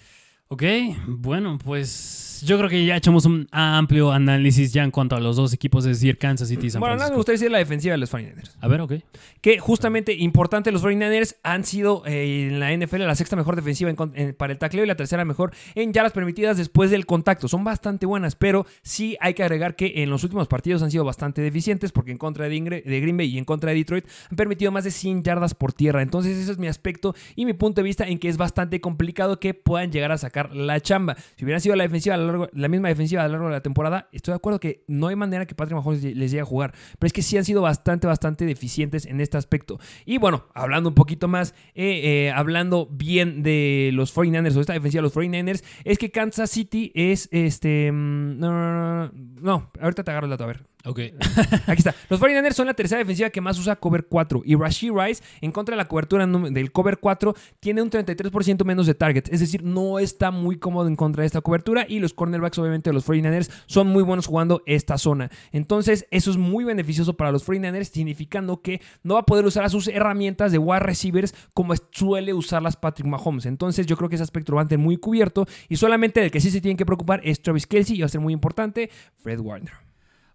Ok, 0.55 0.63
bueno, 1.09 1.59
pues 1.59 2.25
yo 2.45 2.59
creo 2.59 2.69
que 2.69 2.85
ya 2.85 2.97
echamos 2.97 3.25
un 3.25 3.49
amplio 3.51 4.13
análisis 4.13 4.73
ya 4.73 4.85
en 4.85 4.91
cuanto 4.91 5.17
a 5.17 5.21
los 5.21 5.37
dos 5.37 5.53
equipos, 5.53 5.85
es 5.87 5.99
decir, 5.99 6.19
Kansas 6.19 6.49
City 6.49 6.67
y 6.67 6.71
San 6.71 6.81
Bueno, 6.81 6.97
nada, 6.97 7.11
me 7.11 7.17
gustaría 7.17 7.37
decir 7.37 7.51
la 7.51 7.59
defensiva 7.59 7.93
de 7.93 7.99
los 7.99 8.13
49ers. 8.13 8.53
A 8.61 8.69
ver, 8.69 8.81
ok. 8.81 8.93
Que 9.41 9.59
justamente 9.59 10.13
importante, 10.13 10.71
los 10.73 10.83
49ers 10.85 11.37
han 11.43 11.65
sido 11.65 12.03
eh, 12.07 12.49
en 12.49 12.61
la 12.61 12.75
NFL 12.77 13.03
la 13.03 13.15
sexta 13.15 13.37
mejor 13.37 13.57
defensiva 13.57 13.93
para 14.37 14.53
el 14.53 14.59
tacleo 14.59 14.85
y 14.85 14.87
la 14.87 14.95
tercera 14.95 15.25
mejor 15.25 15.55
en 15.75 15.93
yardas 15.93 16.13
permitidas 16.13 16.57
después 16.57 16.91
del 16.91 17.07
contacto. 17.07 17.49
Son 17.49 17.65
bastante 17.65 18.07
buenas, 18.07 18.37
pero 18.37 18.67
sí 18.83 19.17
hay 19.21 19.35
que 19.35 19.43
agregar 19.43 19.77
que 19.77 20.03
en 20.03 20.11
los 20.11 20.23
últimos 20.25 20.49
partidos 20.49 20.83
han 20.83 20.91
sido 20.91 21.05
bastante 21.05 21.43
deficientes 21.43 21.93
porque 21.93 22.13
en 22.13 22.19
contra 22.19 22.49
de, 22.49 22.83
de 22.85 23.01
Green 23.01 23.17
Bay 23.17 23.29
y 23.29 23.39
en 23.39 23.45
contra 23.45 23.71
de 23.71 23.77
Detroit 23.77 24.07
han 24.31 24.37
permitido 24.37 24.71
más 24.71 24.85
de 24.85 24.91
100 24.91 25.23
yardas 25.23 25.55
por 25.55 25.73
tierra. 25.73 26.03
Entonces 26.03 26.37
ese 26.37 26.53
es 26.53 26.59
mi 26.59 26.69
aspecto 26.69 27.15
y 27.37 27.45
mi 27.45 27.55
punto 27.55 27.81
de 27.81 27.85
vista 27.85 28.07
en 28.07 28.19
que 28.19 28.29
es 28.29 28.37
bastante 28.37 28.81
complicado 28.81 29.41
que 29.41 29.55
puedan 29.55 29.91
llegar 29.91 30.13
a 30.13 30.19
sacar 30.19 30.44
la 30.53 30.81
chamba. 30.81 31.17
Si 31.37 31.45
hubiera 31.45 31.61
sido 31.61 31.77
la 31.77 31.85
defensiva 31.85 32.15
a 32.15 32.19
lo 32.19 32.27
largo, 32.27 32.49
la 32.53 32.69
misma 32.69 32.89
defensiva 32.89 33.23
a 33.23 33.27
lo 33.27 33.33
largo 33.33 33.47
de 33.47 33.53
la 33.53 33.63
temporada, 33.63 34.09
estoy 34.13 34.33
de 34.33 34.37
acuerdo 34.37 34.61
que 34.61 34.85
no 34.89 35.09
hay 35.09 35.17
manera 35.17 35.47
que 35.47 35.55
Patrick 35.55 35.77
Mahomes 35.77 36.03
les 36.03 36.31
llegue 36.31 36.43
a 36.43 36.45
jugar. 36.45 36.75
Pero 36.99 37.07
es 37.07 37.13
que 37.13 37.23
sí 37.23 37.37
han 37.37 37.45
sido 37.45 37.63
bastante, 37.63 38.07
bastante 38.07 38.45
deficientes 38.47 39.07
en 39.07 39.21
este 39.21 39.37
aspecto. 39.37 39.79
Y 40.05 40.19
bueno, 40.19 40.47
hablando 40.55 40.89
un 40.89 40.95
poquito 40.95 41.29
más, 41.29 41.55
eh, 41.75 42.01
eh, 42.05 42.33
hablando 42.35 42.89
bien 42.91 43.43
de 43.43 43.91
los 43.93 44.15
49ers 44.15 44.57
o 44.57 44.61
esta 44.61 44.73
defensiva 44.73 45.01
de 45.01 45.03
los 45.03 45.15
49ers, 45.15 45.65
es 45.85 45.99
que 45.99 46.11
Kansas 46.11 46.51
City 46.51 46.93
es 46.95 47.29
este. 47.33 47.91
Mm, 47.93 48.39
no, 48.39 48.51
no, 48.51 49.07
no, 49.07 49.13
no, 49.41 49.71
ahorita 49.81 50.05
te 50.05 50.11
agarro 50.11 50.27
el 50.27 50.31
dato, 50.31 50.45
a 50.45 50.49
ver. 50.49 50.74
Ok. 50.87 50.99
Aquí 51.66 51.78
está. 51.78 51.95
Los 52.11 52.20
49ers 52.20 52.53
son 52.53 52.66
la 52.66 52.74
tercera 52.74 52.99
defensiva 52.99 53.30
que 53.30 53.41
más 53.41 53.59
usa 53.59 53.76
cover 53.76 54.07
4. 54.07 54.43
Y 54.45 54.55
Rashid 54.55 54.93
Rice, 54.93 55.22
en 55.41 55.51
contra 55.51 55.72
de 55.72 55.78
la 55.78 55.89
cobertura 55.89 56.26
del 56.26 56.72
cover 56.72 56.99
4, 56.99 57.35
tiene 57.59 57.80
un 57.80 57.91
33% 57.91 58.64
menos 58.64 58.87
de 58.87 58.95
targets. 58.95 59.30
Es 59.30 59.41
decir, 59.41 59.62
no 59.62 59.99
está 59.99 60.30
muy 60.30 60.59
cómodo 60.59 60.89
en 60.89 60.97
contra 60.97 61.22
de 61.22 61.26
esta 61.26 61.41
cobertura. 61.41 61.87
Y 61.89 62.01
los 62.01 62.12
cornerbacks, 62.12 62.59
obviamente, 62.59 62.91
de 62.91 62.95
los 62.95 63.07
49ers 63.07 63.51
son 63.66 63.89
muy 63.89 64.03
buenos 64.03 64.26
jugando 64.26 64.62
esta 64.66 64.99
zona. 64.99 65.30
Entonces, 65.53 66.07
eso 66.11 66.30
es 66.30 66.37
muy 66.37 66.64
beneficioso 66.64 67.16
para 67.16 67.32
los 67.32 67.47
49ers, 67.47 67.85
significando 67.85 68.61
que 68.61 68.82
no 69.03 69.14
va 69.14 69.20
a 69.20 69.26
poder 69.26 69.47
usar 69.47 69.64
a 69.64 69.70
sus 69.70 69.89
herramientas 69.89 70.53
de 70.53 70.59
wide 70.59 70.80
receivers 70.80 71.35
como 71.55 71.74
suele 71.93 72.35
usarlas 72.35 72.76
Patrick 72.76 73.09
Mahomes. 73.09 73.47
Entonces, 73.47 73.87
yo 73.87 73.97
creo 73.97 74.11
que 74.11 74.16
ese 74.16 74.24
aspecto 74.24 74.53
lo 74.53 74.57
van 74.57 74.66
a 74.66 74.68
tener 74.68 74.85
muy 74.85 74.99
cubierto. 74.99 75.47
Y 75.70 75.76
solamente 75.76 76.22
el 76.22 76.30
que 76.30 76.41
sí 76.41 76.51
se 76.51 76.61
tienen 76.61 76.76
que 76.76 76.85
preocupar 76.85 77.22
es 77.24 77.41
Travis 77.41 77.66
Kelsey 77.66 77.97
y 77.97 78.01
va 78.01 78.07
a 78.07 78.11
ser 78.11 78.20
muy 78.20 78.35
importante, 78.35 78.91
Fred 79.16 79.41
Warner. 79.41 79.84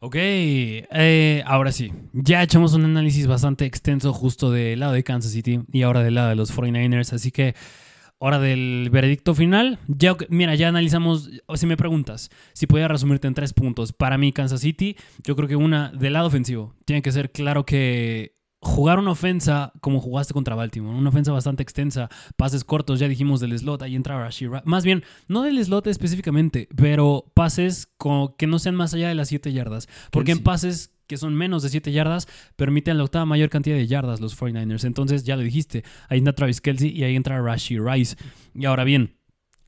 Ok, 0.01 0.15
eh, 0.15 1.43
ahora 1.45 1.73
sí, 1.73 1.91
ya 2.13 2.41
echamos 2.41 2.73
un 2.73 2.85
análisis 2.85 3.27
bastante 3.27 3.65
extenso 3.65 4.13
justo 4.13 4.49
del 4.49 4.79
lado 4.79 4.93
de 4.93 5.03
Kansas 5.03 5.33
City 5.33 5.59
y 5.73 5.81
ahora 5.81 6.01
del 6.03 6.15
lado 6.15 6.29
de 6.29 6.35
los 6.35 6.55
49ers, 6.55 7.11
así 7.11 7.31
que 7.31 7.53
hora 8.17 8.39
del 8.39 8.89
veredicto 8.93 9.35
final. 9.35 9.77
Mira, 10.29 10.55
ya 10.55 10.69
analizamos, 10.69 11.29
si 11.53 11.65
me 11.65 11.75
preguntas, 11.75 12.29
si 12.53 12.65
podía 12.65 12.87
resumirte 12.87 13.27
en 13.27 13.33
tres 13.33 13.51
puntos, 13.51 13.91
para 13.91 14.17
mí 14.17 14.31
Kansas 14.31 14.61
City, 14.61 14.95
yo 15.25 15.35
creo 15.35 15.49
que 15.49 15.57
una 15.57 15.91
del 15.91 16.13
lado 16.13 16.27
ofensivo, 16.27 16.75
tiene 16.85 17.01
que 17.01 17.11
ser 17.11 17.33
claro 17.33 17.65
que 17.65 18.38
jugar 18.61 18.99
una 18.99 19.11
ofensa 19.11 19.71
como 19.81 20.01
jugaste 20.01 20.33
contra 20.33 20.55
Baltimore, 20.55 20.97
una 20.97 21.09
ofensa 21.09 21.31
bastante 21.31 21.63
extensa, 21.63 22.09
pases 22.35 22.63
cortos, 22.63 22.99
ya 22.99 23.07
dijimos 23.07 23.39
del 23.39 23.57
slot, 23.57 23.81
ahí 23.81 23.95
entra 23.95 24.19
Rashid 24.19 24.49
Más 24.65 24.83
bien, 24.83 25.03
no 25.27 25.43
del 25.43 25.63
slot 25.63 25.87
específicamente, 25.87 26.67
pero 26.75 27.31
pases 27.33 27.89
que 28.37 28.47
no 28.47 28.59
sean 28.59 28.75
más 28.75 28.93
allá 28.93 29.07
de 29.07 29.15
las 29.15 29.29
7 29.29 29.53
yardas. 29.53 29.87
Porque 30.11 30.33
en 30.33 30.43
pases 30.43 30.91
que 31.07 31.17
son 31.17 31.33
menos 31.33 31.63
de 31.63 31.69
7 31.69 31.91
yardas, 31.91 32.27
permiten 32.55 32.97
la 32.97 33.03
octava 33.03 33.25
mayor 33.25 33.49
cantidad 33.49 33.75
de 33.75 33.87
yardas 33.87 34.21
los 34.21 34.39
49ers. 34.39 34.85
Entonces, 34.85 35.23
ya 35.23 35.35
lo 35.35 35.41
dijiste, 35.41 35.83
ahí 36.07 36.19
entra 36.19 36.35
Travis 36.35 36.61
Kelsey 36.61 36.89
y 36.89 37.03
ahí 37.03 37.15
entra 37.15 37.41
Rashid 37.41 37.81
Rice. 37.81 38.15
Y 38.53 38.65
ahora 38.65 38.83
bien, 38.83 39.18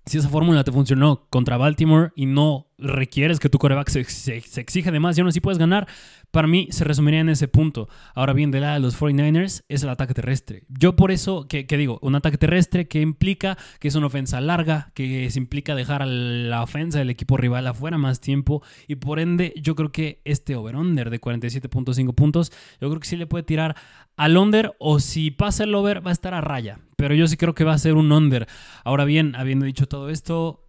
si 0.05 0.17
esa 0.17 0.29
fórmula 0.29 0.63
te 0.63 0.71
funcionó 0.71 1.27
contra 1.29 1.57
Baltimore 1.57 2.11
y 2.15 2.25
no 2.25 2.67
requieres 2.81 3.39
que 3.39 3.49
tu 3.49 3.59
coreback 3.59 3.89
se, 3.89 4.03
se, 4.05 4.37
exija 4.59 4.91
de 4.91 4.99
más 4.99 5.15
y 5.15 5.21
aún 5.21 5.27
así 5.27 5.39
puedes 5.39 5.59
ganar, 5.59 5.87
para 6.31 6.47
mí 6.47 6.67
se 6.71 6.83
resumiría 6.83 7.19
en 7.19 7.29
ese 7.29 7.47
punto. 7.47 7.87
Ahora 8.15 8.33
bien, 8.33 8.49
de 8.49 8.59
lado 8.59 8.73
de 8.73 8.79
los 8.79 8.99
49ers 8.99 9.63
es 9.69 9.83
el 9.83 9.89
ataque 9.89 10.13
terrestre. 10.13 10.63
Yo 10.69 10.95
por 10.95 11.11
eso, 11.11 11.47
que, 11.47 11.65
digo, 11.65 11.99
un 12.01 12.15
ataque 12.15 12.37
terrestre 12.37 12.87
que 12.87 13.01
implica 13.01 13.57
que 13.79 13.87
es 13.87 13.95
una 13.95 14.07
ofensa 14.07 14.41
larga, 14.41 14.91
que 14.95 15.29
se 15.29 15.39
implica 15.39 15.75
dejar 15.75 16.01
a 16.01 16.07
la 16.07 16.63
ofensa 16.63 16.99
del 16.99 17.11
equipo 17.11 17.37
rival 17.37 17.67
afuera 17.67 17.97
más 17.97 18.19
tiempo 18.19 18.63
y 18.87 18.95
por 18.95 19.19
ende 19.19 19.53
yo 19.61 19.75
creo 19.75 19.91
que 19.91 20.21
este 20.25 20.55
over-under 20.55 21.09
de 21.09 21.21
47.5 21.21 22.15
puntos, 22.15 22.51
yo 22.79 22.89
creo 22.89 22.99
que 22.99 23.07
sí 23.07 23.17
le 23.17 23.27
puede 23.27 23.43
tirar 23.43 23.75
al 24.17 24.37
under 24.37 24.75
o 24.79 24.99
si 24.99 25.31
pasa 25.31 25.65
el 25.65 25.75
over 25.75 26.05
va 26.05 26.09
a 26.09 26.13
estar 26.13 26.33
a 26.33 26.41
raya. 26.41 26.79
Pero 27.01 27.15
yo 27.15 27.25
sí 27.25 27.35
creo 27.35 27.55
que 27.55 27.63
va 27.63 27.73
a 27.73 27.79
ser 27.79 27.95
un 27.95 28.11
under. 28.11 28.47
Ahora 28.83 29.05
bien, 29.05 29.35
habiendo 29.35 29.65
dicho 29.65 29.87
todo 29.87 30.11
esto, 30.11 30.67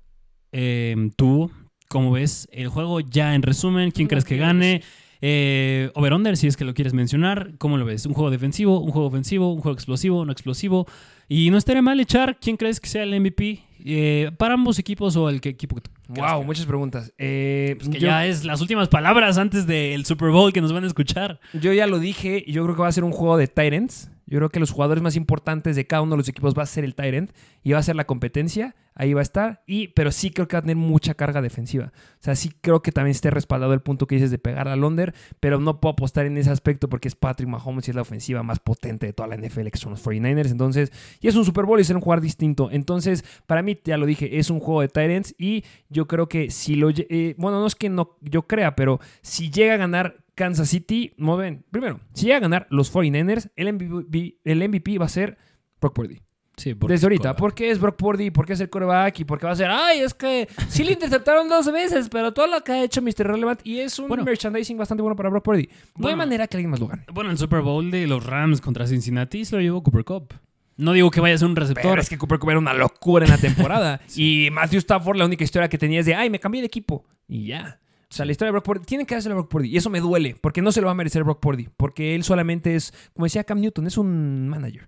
eh, 0.51 1.11
tú, 1.15 1.51
¿cómo 1.89 2.11
ves 2.11 2.49
el 2.53 2.69
juego 2.69 3.01
ya 3.01 3.35
en 3.35 3.43
resumen? 3.43 3.91
¿Quién 3.91 4.09
crees 4.09 4.25
que 4.25 4.39
gane? 4.39 4.83
Eh, 5.21 5.91
Over-under, 5.95 6.39
si 6.39 6.47
es 6.47 6.57
que 6.57 6.65
lo 6.65 6.73
quieres 6.73 6.95
mencionar, 6.95 7.53
¿cómo 7.59 7.77
lo 7.77 7.85
ves? 7.85 8.07
¿Un 8.07 8.15
juego 8.15 8.31
defensivo, 8.31 8.81
un 8.81 8.93
juego 8.93 9.09
ofensivo, 9.09 9.53
un 9.53 9.61
juego 9.61 9.75
explosivo, 9.75 10.25
no 10.25 10.33
explosivo? 10.33 10.87
Y 11.29 11.51
no 11.51 11.59
estaría 11.59 11.83
mal 11.83 12.01
echar 12.01 12.39
quién 12.41 12.57
crees 12.57 12.81
que 12.81 12.89
sea 12.89 13.03
el 13.03 13.21
MVP 13.21 13.65
eh, 13.85 14.31
para 14.39 14.55
ambos 14.55 14.79
equipos 14.79 15.17
o 15.17 15.29
el 15.29 15.41
que 15.41 15.51
equipo 15.51 15.77
que 15.77 15.91
Wow, 16.09 16.45
muchas 16.45 16.67
preguntas. 16.67 17.13
Eh, 17.17 17.77
pues 17.79 17.89
que 17.89 18.01
ya 18.01 18.27
es 18.27 18.45
las 18.45 18.61
últimas 18.61 18.89
palabras 18.89 19.39
antes 19.39 19.67
del 19.67 20.05
Super 20.05 20.31
Bowl 20.31 20.53
que 20.53 20.61
nos 20.61 20.73
van 20.73 20.85
a 20.85 20.87
escuchar. 20.87 21.41
Yo 21.53 21.73
ya 21.73 21.87
lo 21.87 21.99
dije 21.99 22.45
yo 22.47 22.65
creo 22.65 22.77
que 22.77 22.83
va 22.83 22.89
a 22.89 22.93
ser 22.93 23.05
un 23.05 23.13
juego 23.13 23.37
de 23.37 23.47
Tyrants. 23.47 24.11
Yo 24.27 24.39
creo 24.39 24.49
que 24.49 24.61
los 24.61 24.71
jugadores 24.71 25.03
más 25.03 25.17
importantes 25.17 25.77
de 25.77 25.87
cada 25.87 26.03
uno 26.03 26.13
de 26.13 26.19
los 26.19 26.29
equipos 26.29 26.55
va 26.57 26.63
a 26.63 26.67
ser 26.67 26.85
el 26.85 26.95
Tyrant 26.95 27.33
y 27.63 27.73
va 27.73 27.79
a 27.79 27.83
ser 27.83 27.97
la 27.97 28.07
competencia. 28.07 28.75
Ahí 28.95 29.15
va 29.15 29.21
a 29.21 29.23
estar. 29.23 29.63
Y, 29.67 29.89
pero 29.89 30.13
sí 30.13 30.31
creo 30.31 30.49
que 30.49 30.57
va 30.57 30.61
a 30.61 30.63
tener 30.63 30.77
mucha 30.77 31.15
carga 31.15 31.43
defensiva. 31.43 31.93
O 31.95 32.23
sea, 32.23 32.35
sí 32.35 32.51
creo 32.61 32.83
que 32.83 32.93
también 32.93 33.13
esté 33.13 33.31
respaldado 33.31 33.75
el 33.75 33.81
punto 33.81 34.07
que 34.07 34.15
dices 34.15 34.31
de 34.31 34.39
pegar 34.39 34.69
a 34.69 34.77
Londres, 34.77 35.15
pero 35.41 35.59
no 35.61 35.81
puedo 35.81 35.93
apostar 35.93 36.27
en 36.27 36.37
ese 36.37 36.51
aspecto 36.51 36.89
porque 36.89 37.09
es 37.09 37.15
Patrick 37.15 37.49
Mahomes 37.49 37.89
y 37.89 37.91
es 37.91 37.95
la 37.95 38.03
ofensiva 38.03 38.43
más 38.43 38.59
potente 38.59 39.07
de 39.07 39.13
toda 39.13 39.29
la 39.29 39.37
NFL, 39.37 39.69
que 39.69 39.79
son 39.79 39.93
los 39.93 40.05
49ers. 40.05 40.51
Entonces, 40.51 40.93
y 41.21 41.29
es 41.29 41.37
un 41.37 41.45
Super 41.45 41.65
Bowl 41.65 41.79
y 41.79 41.83
es 41.83 41.91
un 41.91 42.01
jugar 42.01 42.21
distinto. 42.21 42.71
Entonces, 42.71 43.25
para 43.47 43.63
mí, 43.63 43.72
ya 43.85 43.97
lo 43.97 44.07
dije, 44.07 44.39
es 44.39 44.51
un 44.51 44.61
juego 44.61 44.81
de 44.81 44.89
Tyrants 44.89 45.35
y 45.39 45.65
yo 45.89 46.07
creo 46.07 46.29
que 46.29 46.51
si 46.51 46.75
lo. 46.75 46.91
Eh, 46.91 47.35
bueno, 47.39 47.61
no 47.61 47.67
es 47.67 47.75
que 47.75 47.89
no 47.89 48.17
yo 48.21 48.43
crea, 48.43 48.75
pero 48.75 49.01
si 49.23 49.51
llega 49.51 49.75
a 49.75 49.79
ganar 49.79 50.25
Kansas 50.35 50.69
City, 50.69 51.15
mueven. 51.17 51.65
Primero, 51.71 52.01
si 52.15 52.27
llega 52.27 52.39
a 52.39 52.41
ganar 52.41 52.67
los 52.71 52.93
49ers, 52.93 53.51
el 53.57 53.73
MVP, 53.73 54.39
el 54.45 54.69
MVP 54.69 54.99
va 54.99 55.07
a 55.07 55.09
ser 55.09 55.39
Brock 55.81 55.95
Purdy. 55.95 56.21
Sí, 56.57 56.75
Desde 56.87 57.07
ahorita. 57.07 57.35
¿Por 57.35 57.55
qué 57.55 57.71
es 57.71 57.81
Brock 57.81 57.97
Purdy? 57.97 58.31
¿Por 58.31 58.45
qué 58.45 58.53
es 58.53 58.61
el 58.61 58.69
coreback? 58.69 59.21
¿Y 59.21 59.25
por 59.25 59.39
qué 59.39 59.47
va 59.47 59.53
a 59.53 59.57
ser? 59.57 59.71
Ay, 59.71 60.01
es 60.01 60.13
que 60.13 60.49
sí 60.69 60.85
le 60.85 60.93
interceptaron 60.93 61.49
dos 61.49 61.73
veces, 61.73 62.09
pero 62.11 62.33
todo 62.33 62.47
lo 62.47 62.63
que 62.63 62.73
ha 62.73 62.85
hecho 62.85 63.01
Mr. 63.01 63.27
Relevant 63.27 63.61
y 63.65 63.81
es 63.81 63.99
un 63.99 64.09
merchandising 64.09 64.77
bastante 64.77 65.03
bueno 65.03 65.17
para 65.17 65.31
Brock 65.31 65.45
Purdy. 65.45 65.69
No 65.97 66.09
hay 66.09 66.17
manera 66.17 66.47
que 66.47 66.59
alguien 66.59 66.71
más 66.71 66.81
lo 66.81 66.89
gane. 66.89 67.05
Bueno, 67.13 67.31
el 67.31 67.39
Super 67.39 67.63
Bowl 67.63 67.91
de 67.91 68.07
los 68.07 68.25
Rams 68.27 68.61
contra 68.61 68.87
Cincinnati 68.87 69.45
se 69.45 69.57
lo 69.57 69.63
llevó 69.63 69.83
Cooper 69.83 70.05
Cup. 70.05 70.35
No 70.83 70.93
digo 70.93 71.11
que 71.11 71.21
vaya 71.21 71.35
a 71.35 71.39
ser 71.39 71.49
un 71.49 71.57
receptor. 71.57 71.91
Pero 71.91 72.03
es 72.03 72.09
que 72.09 72.19
Cooper 72.19 72.39
Cup 72.39 72.51
era 72.51 72.59
una 72.59 72.75
locura 72.75 73.25
en 73.25 73.31
la 73.31 73.39
temporada. 73.39 74.01
Y 74.17 74.49
Matthew 74.53 74.79
Stafford, 74.79 75.17
la 75.17 75.25
única 75.25 75.45
historia 75.45 75.69
que 75.69 75.79
tenía 75.79 76.01
es 76.01 76.07
de, 76.07 76.15
ay, 76.15 76.29
me 76.29 76.39
cambié 76.39 76.61
de 76.61 76.67
equipo. 76.67 77.05
Y 77.29 77.47
ya. 77.47 77.81
O 78.11 78.15
sea, 78.15 78.27
la 78.27 78.33
historia 78.33 78.49
de 78.49 78.53
Brock 78.53 78.65
Purdy 78.65 78.85
tiene 78.85 79.07
que 79.07 79.15
dársela 79.15 79.35
a 79.35 79.39
Brock 79.39 79.51
Purdy. 79.51 79.71
Y 79.71 79.77
eso 79.79 79.89
me 79.89 80.01
duele, 80.01 80.37
porque 80.41 80.61
no 80.61 80.71
se 80.71 80.81
lo 80.81 80.87
va 80.87 80.91
a 80.91 80.95
merecer 80.95 81.25
Brock 81.25 81.41
Purdy. 81.41 81.69
Porque 81.77 82.15
él 82.15 82.25
solamente 82.25 82.75
es, 82.75 82.93
como 83.15 83.25
decía 83.25 83.45
Cam 83.45 83.61
Newton, 83.61 83.87
es 83.87 83.97
un 83.97 84.49
manager. 84.49 84.87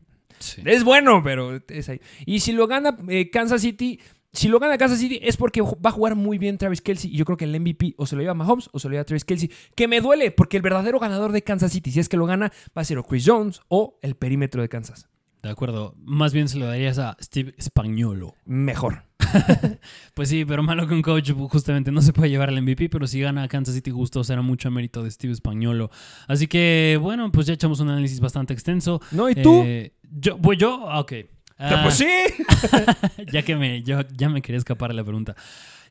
Es 0.65 0.85
bueno, 0.85 1.23
pero 1.23 1.61
es 1.69 1.89
ahí. 1.89 2.01
Y 2.27 2.41
si 2.41 2.53
lo 2.53 2.67
gana 2.67 2.97
eh, 3.09 3.31
Kansas 3.31 3.63
City, 3.63 3.99
si 4.33 4.49
lo 4.49 4.59
gana 4.59 4.77
Kansas 4.77 4.99
City 4.99 5.21
es 5.23 5.37
porque 5.37 5.63
va 5.63 5.91
a 5.91 5.93
jugar 5.93 6.17
muy 6.17 6.39
bien 6.39 6.59
Travis 6.59 6.83
Kelsey. 6.83 7.15
Y 7.15 7.17
yo 7.17 7.25
creo 7.25 7.39
que 7.39 7.45
el 7.47 7.59
MVP 7.59 7.95
o 7.97 8.07
se 8.07 8.17
lo 8.17 8.21
lleva 8.21 8.35
Mahomes 8.35 8.69
o 8.73 8.79
se 8.79 8.89
lo 8.89 8.93
lleva 8.93 9.05
Travis 9.05 9.25
Kelsey. 9.25 9.51
Que 9.75 9.89
me 9.89 10.01
duele, 10.01 10.31
porque 10.31 10.59
el 10.59 10.63
verdadero 10.63 10.99
ganador 10.99 11.33
de 11.33 11.43
Kansas 11.43 11.73
City, 11.73 11.93
si 11.93 12.01
es 12.01 12.09
que 12.09 12.17
lo 12.17 12.27
gana, 12.27 12.53
va 12.77 12.83
a 12.83 12.85
ser 12.85 12.99
o 12.99 13.05
Chris 13.05 13.25
Jones 13.27 13.63
o 13.69 13.99
el 14.03 14.17
perímetro 14.17 14.61
de 14.61 14.69
Kansas. 14.69 15.09
De 15.45 15.51
acuerdo. 15.51 15.95
Más 15.99 16.33
bien 16.33 16.49
se 16.49 16.57
lo 16.57 16.65
darías 16.65 16.99
a 16.99 17.19
Steve 17.21 17.55
Spagnolo. 17.61 18.35
Mejor. 18.47 19.05
pues 20.15 20.31
sí, 20.31 20.47
pero 20.47 20.63
malo 20.63 20.89
que 20.89 20.95
un 20.95 21.03
coach 21.03 21.33
justamente 21.51 21.93
no 21.93 22.01
se 22.01 22.15
puede 22.15 22.31
llevar 22.31 22.49
al 22.49 22.63
MVP, 22.63 22.89
pero 22.89 23.07
si 23.07 23.21
gana 23.21 23.47
Kansas 23.47 23.75
City 23.75 23.91
justo 23.91 24.25
será 24.25 24.41
mucho 24.41 24.71
mérito 24.71 25.03
de 25.03 25.11
Steve 25.11 25.35
Spagnolo. 25.35 25.91
Así 26.29 26.47
que, 26.47 26.99
bueno, 26.99 27.31
pues 27.31 27.47
ya 27.47 27.53
echamos 27.53 27.79
un 27.81 27.91
análisis 27.91 28.21
bastante 28.21 28.55
extenso. 28.55 29.03
No, 29.11 29.29
¿y 29.29 29.35
tú? 29.35 29.63
Eh, 29.67 29.93
yo, 30.11 30.39
pues 30.39 30.57
yo, 30.57 30.83
ok. 30.83 31.13
pues 31.83 31.95
sí. 31.95 32.09
ya 33.31 33.43
que 33.43 33.55
me, 33.55 33.83
yo 33.83 34.01
ya 34.17 34.31
me 34.31 34.41
quería 34.41 34.57
escapar 34.57 34.93
de 34.93 34.95
la 34.95 35.05
pregunta. 35.05 35.37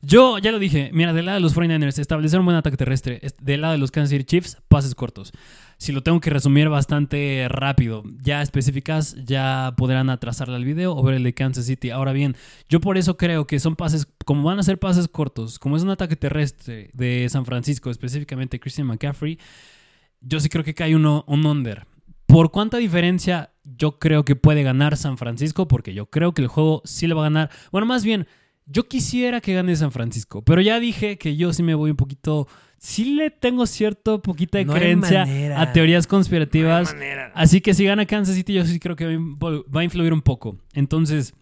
Yo 0.06 0.38
ya 0.38 0.52
lo 0.52 0.58
dije, 0.58 0.90
mira, 0.92 1.12
del 1.12 1.26
lado 1.26 1.36
de 1.36 1.40
los 1.40 1.54
49ers, 1.56 1.98
establecer 1.98 2.38
un 2.38 2.44
buen 2.46 2.56
ataque 2.56 2.76
terrestre. 2.76 3.20
Es- 3.22 3.36
Del 3.40 3.62
lado 3.62 3.72
de 3.72 3.78
los 3.78 3.90
Kansas 3.90 4.10
City 4.10 4.24
Chiefs, 4.24 4.58
pases 4.68 4.94
cortos. 4.94 5.32
Si 5.78 5.92
lo 5.92 6.02
tengo 6.02 6.20
que 6.20 6.30
resumir 6.30 6.68
bastante 6.68 7.46
rápido, 7.48 8.02
ya 8.22 8.42
específicas, 8.42 9.16
ya 9.24 9.72
podrán 9.76 10.10
atrasarle 10.10 10.56
al 10.56 10.64
video 10.64 10.94
o 10.96 11.02
ver 11.02 11.14
el 11.16 11.22
de 11.22 11.32
Kansas 11.34 11.66
City. 11.66 11.90
Ahora 11.90 12.12
bien, 12.12 12.36
yo 12.68 12.80
por 12.80 12.98
eso 12.98 13.16
creo 13.16 13.46
que 13.46 13.58
son 13.60 13.76
pases, 13.76 14.06
como 14.24 14.42
van 14.42 14.58
a 14.58 14.62
ser 14.62 14.78
pases 14.78 15.08
cortos, 15.08 15.58
como 15.58 15.76
es 15.76 15.82
un 15.82 15.90
ataque 15.90 16.16
terrestre 16.16 16.90
de 16.92 17.26
San 17.30 17.44
Francisco, 17.46 17.90
específicamente 17.90 18.60
Christian 18.60 18.86
McCaffrey, 18.88 19.38
yo 20.20 20.38
sí 20.40 20.48
creo 20.48 20.64
que 20.64 20.74
cae 20.74 20.94
uno, 20.94 21.24
un 21.26 21.46
under. 21.46 21.86
¿Por 22.26 22.50
cuánta 22.50 22.78
diferencia 22.78 23.52
yo 23.64 23.98
creo 23.98 24.24
que 24.24 24.36
puede 24.36 24.62
ganar 24.62 24.96
San 24.96 25.18
Francisco? 25.18 25.66
Porque 25.68 25.94
yo 25.94 26.06
creo 26.06 26.32
que 26.34 26.42
el 26.42 26.48
juego 26.48 26.82
sí 26.84 27.06
le 27.06 27.14
va 27.14 27.22
a 27.22 27.24
ganar. 27.30 27.50
Bueno, 27.70 27.86
más 27.86 28.04
bien, 28.04 28.26
yo 28.66 28.88
quisiera 28.88 29.40
que 29.40 29.54
gane 29.54 29.74
San 29.76 29.92
Francisco, 29.92 30.42
pero 30.42 30.60
ya 30.60 30.80
dije 30.80 31.18
que 31.18 31.36
yo 31.36 31.52
sí 31.52 31.62
me 31.62 31.74
voy 31.74 31.90
un 31.90 31.96
poquito. 31.96 32.48
Sí 32.78 33.14
le 33.14 33.30
tengo 33.30 33.66
cierto 33.66 34.20
poquita 34.20 34.58
de 34.58 34.66
No 34.66 34.74
creencia 34.74 35.26
a 35.58 35.72
teorías 35.72 36.06
conspirativas. 36.06 36.94
No. 36.94 37.00
Así 37.34 37.60
que 37.60 37.72
si 37.72 37.84
gana 37.84 38.04
Kansas 38.04 38.34
City, 38.34 38.52
yo 38.52 38.64
sí 38.66 38.78
creo 38.78 38.94
que 38.94 39.16
va 39.16 39.80
a 39.80 39.84
influir 39.84 40.12
un 40.12 40.20
poco. 40.20 40.58
Entonces, 40.74 41.34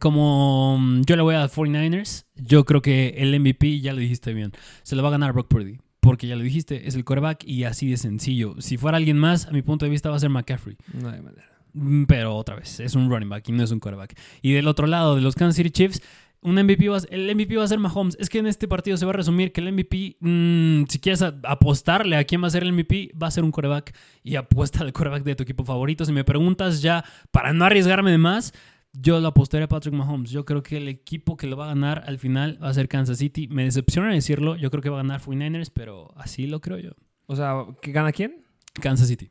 como 0.00 0.78
mm, 0.78 1.02
yo 1.02 1.16
le 1.16 1.22
voy 1.22 1.34
a 1.34 1.48
49ers, 1.48 2.26
yo 2.36 2.64
creo 2.64 2.82
que 2.82 3.14
el 3.18 3.38
MVP, 3.38 3.80
ya 3.80 3.92
lo 3.92 4.00
dijiste 4.00 4.32
bien, 4.34 4.52
se 4.82 4.94
lo 4.94 5.02
va 5.02 5.08
a 5.08 5.12
ganar 5.12 5.32
Brock 5.32 5.48
Purdy. 5.48 5.78
Porque 6.00 6.28
ya 6.28 6.36
lo 6.36 6.42
dijiste, 6.42 6.86
es 6.86 6.94
el 6.94 7.04
quarterback 7.04 7.44
y 7.44 7.64
así 7.64 7.90
de 7.90 7.96
sencillo. 7.96 8.54
Si 8.60 8.76
fuera 8.76 8.96
alguien 8.96 9.18
más, 9.18 9.46
a 9.46 9.50
mi 9.50 9.62
punto 9.62 9.84
de 9.84 9.90
vista 9.90 10.10
va 10.10 10.16
a 10.16 10.20
ser 10.20 10.30
McCaffrey. 10.30 10.76
No 10.94 11.10
hay 11.10 11.20
manera. 11.20 11.50
Mm, 11.72 12.04
Pero 12.04 12.36
otra 12.36 12.54
vez, 12.54 12.80
es 12.80 12.94
un 12.94 13.10
running 13.10 13.28
back 13.28 13.48
y 13.48 13.52
no 13.52 13.64
es 13.64 13.70
un 13.70 13.80
quarterback. 13.80 14.14
Y 14.40 14.52
del 14.52 14.68
otro 14.68 14.86
lado, 14.86 15.16
de 15.16 15.22
los 15.22 15.34
Kansas 15.34 15.56
City 15.56 15.70
Chiefs, 15.70 16.00
un 16.40 16.54
MVP 16.58 16.88
va 16.88 16.98
a- 16.98 17.02
el 17.10 17.28
MVP 17.34 17.56
va 17.56 17.64
a 17.64 17.68
ser 17.68 17.78
Mahomes. 17.78 18.16
Es 18.20 18.28
que 18.28 18.38
en 18.38 18.46
este 18.46 18.68
partido 18.68 18.96
se 18.96 19.04
va 19.04 19.10
a 19.10 19.14
resumir 19.14 19.52
que 19.52 19.60
el 19.60 19.68
MVP, 19.68 20.16
mm, 20.20 20.84
si 20.88 20.98
quieres 21.00 21.22
a- 21.22 21.34
apostarle 21.44 22.16
a 22.16 22.24
quién 22.24 22.42
va 22.42 22.46
a 22.46 22.50
ser 22.50 22.62
el 22.62 22.72
MVP, 22.72 23.10
va 23.20 23.26
a 23.26 23.30
ser 23.30 23.44
un 23.44 23.50
quarterback 23.50 23.94
y 24.22 24.36
apuesta 24.36 24.80
al 24.80 24.92
quarterback 24.92 25.24
de 25.24 25.34
tu 25.34 25.42
equipo 25.42 25.64
favorito. 25.64 26.04
Si 26.04 26.12
me 26.12 26.24
preguntas 26.24 26.80
ya, 26.82 27.04
para 27.30 27.52
no 27.52 27.64
arriesgarme 27.64 28.10
de 28.10 28.18
más, 28.18 28.52
yo 28.92 29.20
lo 29.20 29.28
apostaré 29.28 29.64
a 29.64 29.68
Patrick 29.68 29.94
Mahomes. 29.94 30.30
Yo 30.30 30.44
creo 30.44 30.62
que 30.62 30.76
el 30.78 30.88
equipo 30.88 31.36
que 31.36 31.46
lo 31.46 31.56
va 31.56 31.66
a 31.66 31.68
ganar 31.68 32.04
al 32.06 32.18
final 32.18 32.58
va 32.62 32.68
a 32.70 32.74
ser 32.74 32.88
Kansas 32.88 33.18
City. 33.18 33.46
Me 33.48 33.64
decepciona 33.64 34.12
decirlo, 34.12 34.56
yo 34.56 34.70
creo 34.70 34.82
que 34.82 34.88
va 34.90 34.96
a 35.00 35.02
ganar 35.02 35.20
49ers, 35.20 35.70
pero 35.72 36.10
así 36.16 36.46
lo 36.46 36.60
creo 36.60 36.78
yo. 36.78 36.92
O 37.26 37.36
sea, 37.36 37.64
¿que 37.82 37.92
gana 37.92 38.12
quién? 38.12 38.44
Kansas 38.80 39.08
City. 39.08 39.30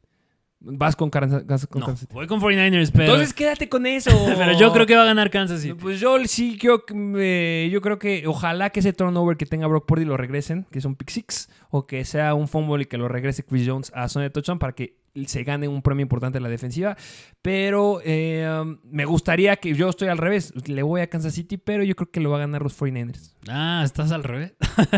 Vas 0.70 0.95
con, 0.95 1.09
Kansas- 1.09 1.43
con 1.68 1.80
No, 1.80 1.86
Kansas 1.86 2.01
City. 2.01 2.13
voy 2.13 2.28
con 2.28 2.41
49ers, 2.41 2.91
pero, 2.91 3.05
Entonces 3.05 3.34
quédate 3.34 3.70
con 3.70 3.86
eso. 3.86 4.11
pero 4.38 4.57
yo 4.59 4.74
creo 4.74 4.86
que 4.86 4.95
va 4.95 5.03
a 5.03 5.05
ganar 5.05 5.30
Kansas 5.30 5.61
City. 5.61 5.74
Pues 5.74 5.99
yo 5.99 6.18
sí 6.26 6.57
creo 6.59 6.86
que 6.86 6.93
eh, 7.18 7.70
yo 7.72 7.82
creo 7.82 7.97
que 7.99 8.26
ojalá 8.28 8.70
que 8.70 8.82
ese 8.82 8.93
turnover 8.93 9.38
que 9.38 9.45
tenga 9.45 9.68
Brock 9.68 9.86
Purdy 9.86 10.05
lo 10.05 10.18
regresen, 10.18 10.65
que 10.72 10.80
es 10.80 10.86
un 10.86 10.95
pick 10.95 11.09
six, 11.09 11.49
o 11.70 11.88
que 11.88 12.03
sea 12.05 12.34
un 12.34 12.47
fumble 12.47 12.84
y 12.84 12.86
que 12.86 12.97
lo 12.97 13.07
regrese 13.07 13.43
Chris 13.43 13.68
Jones 13.68 13.91
a 13.95 14.07
zona 14.09 14.24
de 14.24 14.30
touchdown 14.30 14.59
para 14.59 14.74
que 14.74 14.97
se 15.26 15.43
gane 15.43 15.68
un 15.68 15.82
premio 15.82 16.03
importante 16.03 16.38
en 16.38 16.43
la 16.43 16.49
defensiva. 16.49 16.95
Pero 17.41 18.01
eh, 18.03 18.47
um, 18.62 18.78
me 18.84 19.05
gustaría 19.05 19.55
que 19.55 19.74
yo 19.74 19.89
estoy 19.89 20.10
al 20.10 20.18
revés, 20.18 20.53
le 20.68 20.84
voy 20.84 21.01
a 21.01 21.10
Kansas 21.10 21.34
City, 21.34 21.58
pero 21.58 21.84
yo 21.84 21.95
creo 21.95 22.12
que 22.12 22.20
lo 22.20 22.30
va 22.30 22.38
a 22.38 22.39
ganar 22.41 22.62
los 22.62 22.80
49ers. 22.80 23.36
Ah, 23.49 23.82
estás 23.84 24.12
al 24.12 24.24
revés. 24.24 24.53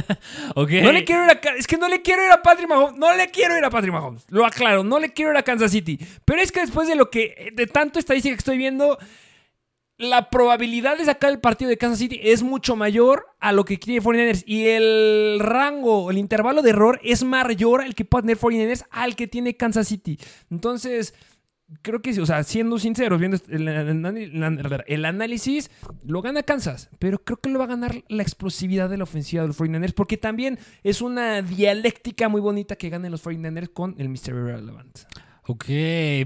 ok. 0.56 0.72
No 0.84 0.92
le 0.92 1.04
quiero 1.04 1.24
ir 1.24 1.32
a 1.32 1.40
es 1.58 1.68
que 1.68 1.78
no 1.78 1.88
le 1.88 2.02
quiero 2.02 2.26
ir 2.26 2.32
a 2.32 2.42
Patrick 2.42 2.68
Mahomes, 2.68 2.98
no 2.98 3.16
le 3.16 3.30
quiero 3.30 3.58
ir 3.58 3.64
a 3.64 3.70
Patrick 3.70 3.94
Mahomes. 3.94 4.26
Lo 4.30 4.46
aclaro, 4.46 4.84
no 4.84 5.00
le 5.00 5.14
quiero 5.14 5.32
ir 5.32 5.38
a 5.38 5.44
Kansas 5.44 5.72
City, 5.72 6.00
pero 6.26 6.42
es 6.42 6.52
que 6.52 6.62
después 6.62 6.88
de 6.88 6.96
lo 6.96 7.10
que 7.10 7.52
de 7.56 7.68
tanto 7.68 8.00
estadística 8.00 8.34
que 8.36 8.40
estoy 8.40 8.58
viendo 8.58 8.98
la 10.00 10.30
probabilidad 10.30 10.98
de 10.98 11.04
sacar 11.04 11.30
el 11.30 11.40
partido 11.40 11.70
de 11.70 11.78
Kansas 11.78 12.00
City 12.00 12.20
es 12.24 12.42
mucho 12.42 12.78
mayor 12.78 13.28
a 13.42 13.52
lo 13.52 13.66
que 13.66 13.78
tiene 13.78 14.02
49ers 14.02 14.44
y 14.48 14.66
el 14.68 15.40
rango, 15.42 16.10
el 16.10 16.18
intervalo 16.18 16.62
de 16.62 16.70
error 16.70 17.02
es 17.04 17.26
mayor 17.26 17.82
al 17.82 17.94
que 17.96 18.06
puede 18.06 18.24
tener 18.24 18.38
49ers 18.38 18.86
al 18.92 19.18
que 19.18 19.28
tiene 19.28 19.58
Kansas 19.58 19.90
City. 19.90 20.18
Entonces, 20.50 21.14
creo 21.82 22.02
que 22.02 22.18
o 22.22 22.26
sea, 22.26 22.44
siendo 22.44 22.80
sinceros, 22.80 23.20
viendo 23.20 23.38
el 23.50 25.06
análisis, 25.06 25.70
lo 26.06 26.22
gana 26.22 26.44
Kansas, 26.44 26.90
pero 26.98 27.20
creo 27.20 27.38
que 27.38 27.50
lo 27.50 27.60
va 27.60 27.66
a 27.66 27.70
ganar 27.70 28.06
la 28.08 28.24
explosividad 28.24 28.90
de 28.90 28.96
la 28.96 29.04
ofensiva 29.04 29.42
de 29.42 29.50
los 29.50 29.60
49ers, 29.60 29.94
porque 29.94 30.16
también 30.16 30.60
es 30.82 31.02
una 31.02 31.42
dialéctica 31.42 32.30
muy 32.30 32.40
bonita 32.40 32.78
que 32.78 32.90
ganen 32.90 33.12
los 33.12 33.26
49ers 33.26 33.74
con 33.74 33.96
el 33.98 34.08
Mystery 34.08 34.40
Relevant. 34.40 35.00
Ok, 35.52 35.66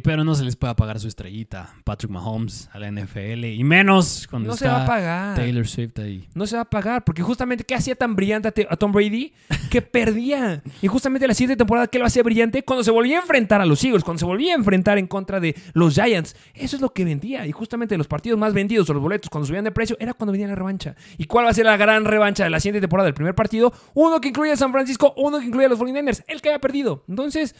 pero 0.03 0.25
no 0.25 0.35
se 0.35 0.43
les 0.43 0.57
puede 0.57 0.71
apagar 0.71 0.99
su 0.99 1.07
estrellita. 1.07 1.73
Patrick 1.85 2.11
Mahomes 2.11 2.69
a 2.73 2.77
la 2.79 2.91
NFL. 2.91 3.45
Y 3.45 3.63
menos 3.63 4.27
cuando 4.29 4.49
No 4.49 4.57
se 4.57 4.65
está 4.65 4.79
va 4.79 4.83
a 4.83 4.85
pagar. 4.85 5.35
Taylor 5.37 5.65
Swift 5.65 5.97
ahí. 5.99 6.27
No 6.35 6.45
se 6.45 6.57
va 6.57 6.63
a 6.63 6.69
pagar, 6.69 7.05
porque 7.05 7.21
justamente, 7.23 7.63
¿qué 7.63 7.73
hacía 7.73 7.95
tan 7.95 8.17
brillante 8.17 8.49
a, 8.49 8.51
Te- 8.51 8.67
a 8.69 8.75
Tom 8.75 8.91
Brady? 8.91 9.31
Que 9.69 9.81
perdía. 9.81 10.61
Y 10.81 10.87
justamente 10.87 11.25
la 11.25 11.33
siguiente 11.33 11.55
temporada, 11.55 11.87
¿qué 11.87 11.99
lo 11.99 12.05
hacía 12.05 12.21
brillante? 12.21 12.63
Cuando 12.63 12.83
se 12.83 12.91
volvía 12.91 13.17
a 13.17 13.21
enfrentar 13.21 13.61
a 13.61 13.65
los 13.65 13.81
Eagles, 13.83 14.03
cuando 14.03 14.19
se 14.19 14.25
volvía 14.25 14.51
a 14.53 14.57
enfrentar 14.57 14.97
en 14.97 15.07
contra 15.07 15.39
de 15.39 15.55
los 15.73 15.95
Giants. 15.95 16.35
Eso 16.53 16.75
es 16.75 16.81
lo 16.81 16.89
que 16.93 17.05
vendía. 17.05 17.47
Y 17.47 17.53
justamente 17.53 17.97
los 17.97 18.07
partidos 18.07 18.37
más 18.37 18.53
vendidos 18.53 18.89
o 18.89 18.93
los 18.93 19.01
boletos, 19.01 19.29
cuando 19.29 19.47
subían 19.47 19.63
de 19.63 19.71
precio, 19.71 19.95
era 20.01 20.13
cuando 20.13 20.33
venía 20.33 20.47
la 20.49 20.55
revancha. 20.55 20.95
¿Y 21.17 21.25
cuál 21.25 21.45
va 21.45 21.49
a 21.49 21.53
ser 21.53 21.65
la 21.65 21.77
gran 21.77 22.03
revancha 22.03 22.43
de 22.43 22.49
la 22.49 22.59
siguiente 22.59 22.81
temporada 22.81 23.05
del 23.05 23.13
primer 23.15 23.35
partido? 23.35 23.71
Uno 23.93 24.19
que 24.19 24.27
incluye 24.27 24.51
a 24.51 24.57
San 24.57 24.71
Francisco, 24.73 25.13
uno 25.15 25.39
que 25.39 25.45
incluye 25.45 25.65
a 25.65 25.69
los 25.69 25.79
49ers, 25.79 26.23
el 26.27 26.41
que 26.41 26.49
haya 26.49 26.59
perdido. 26.59 27.05
Entonces, 27.07 27.55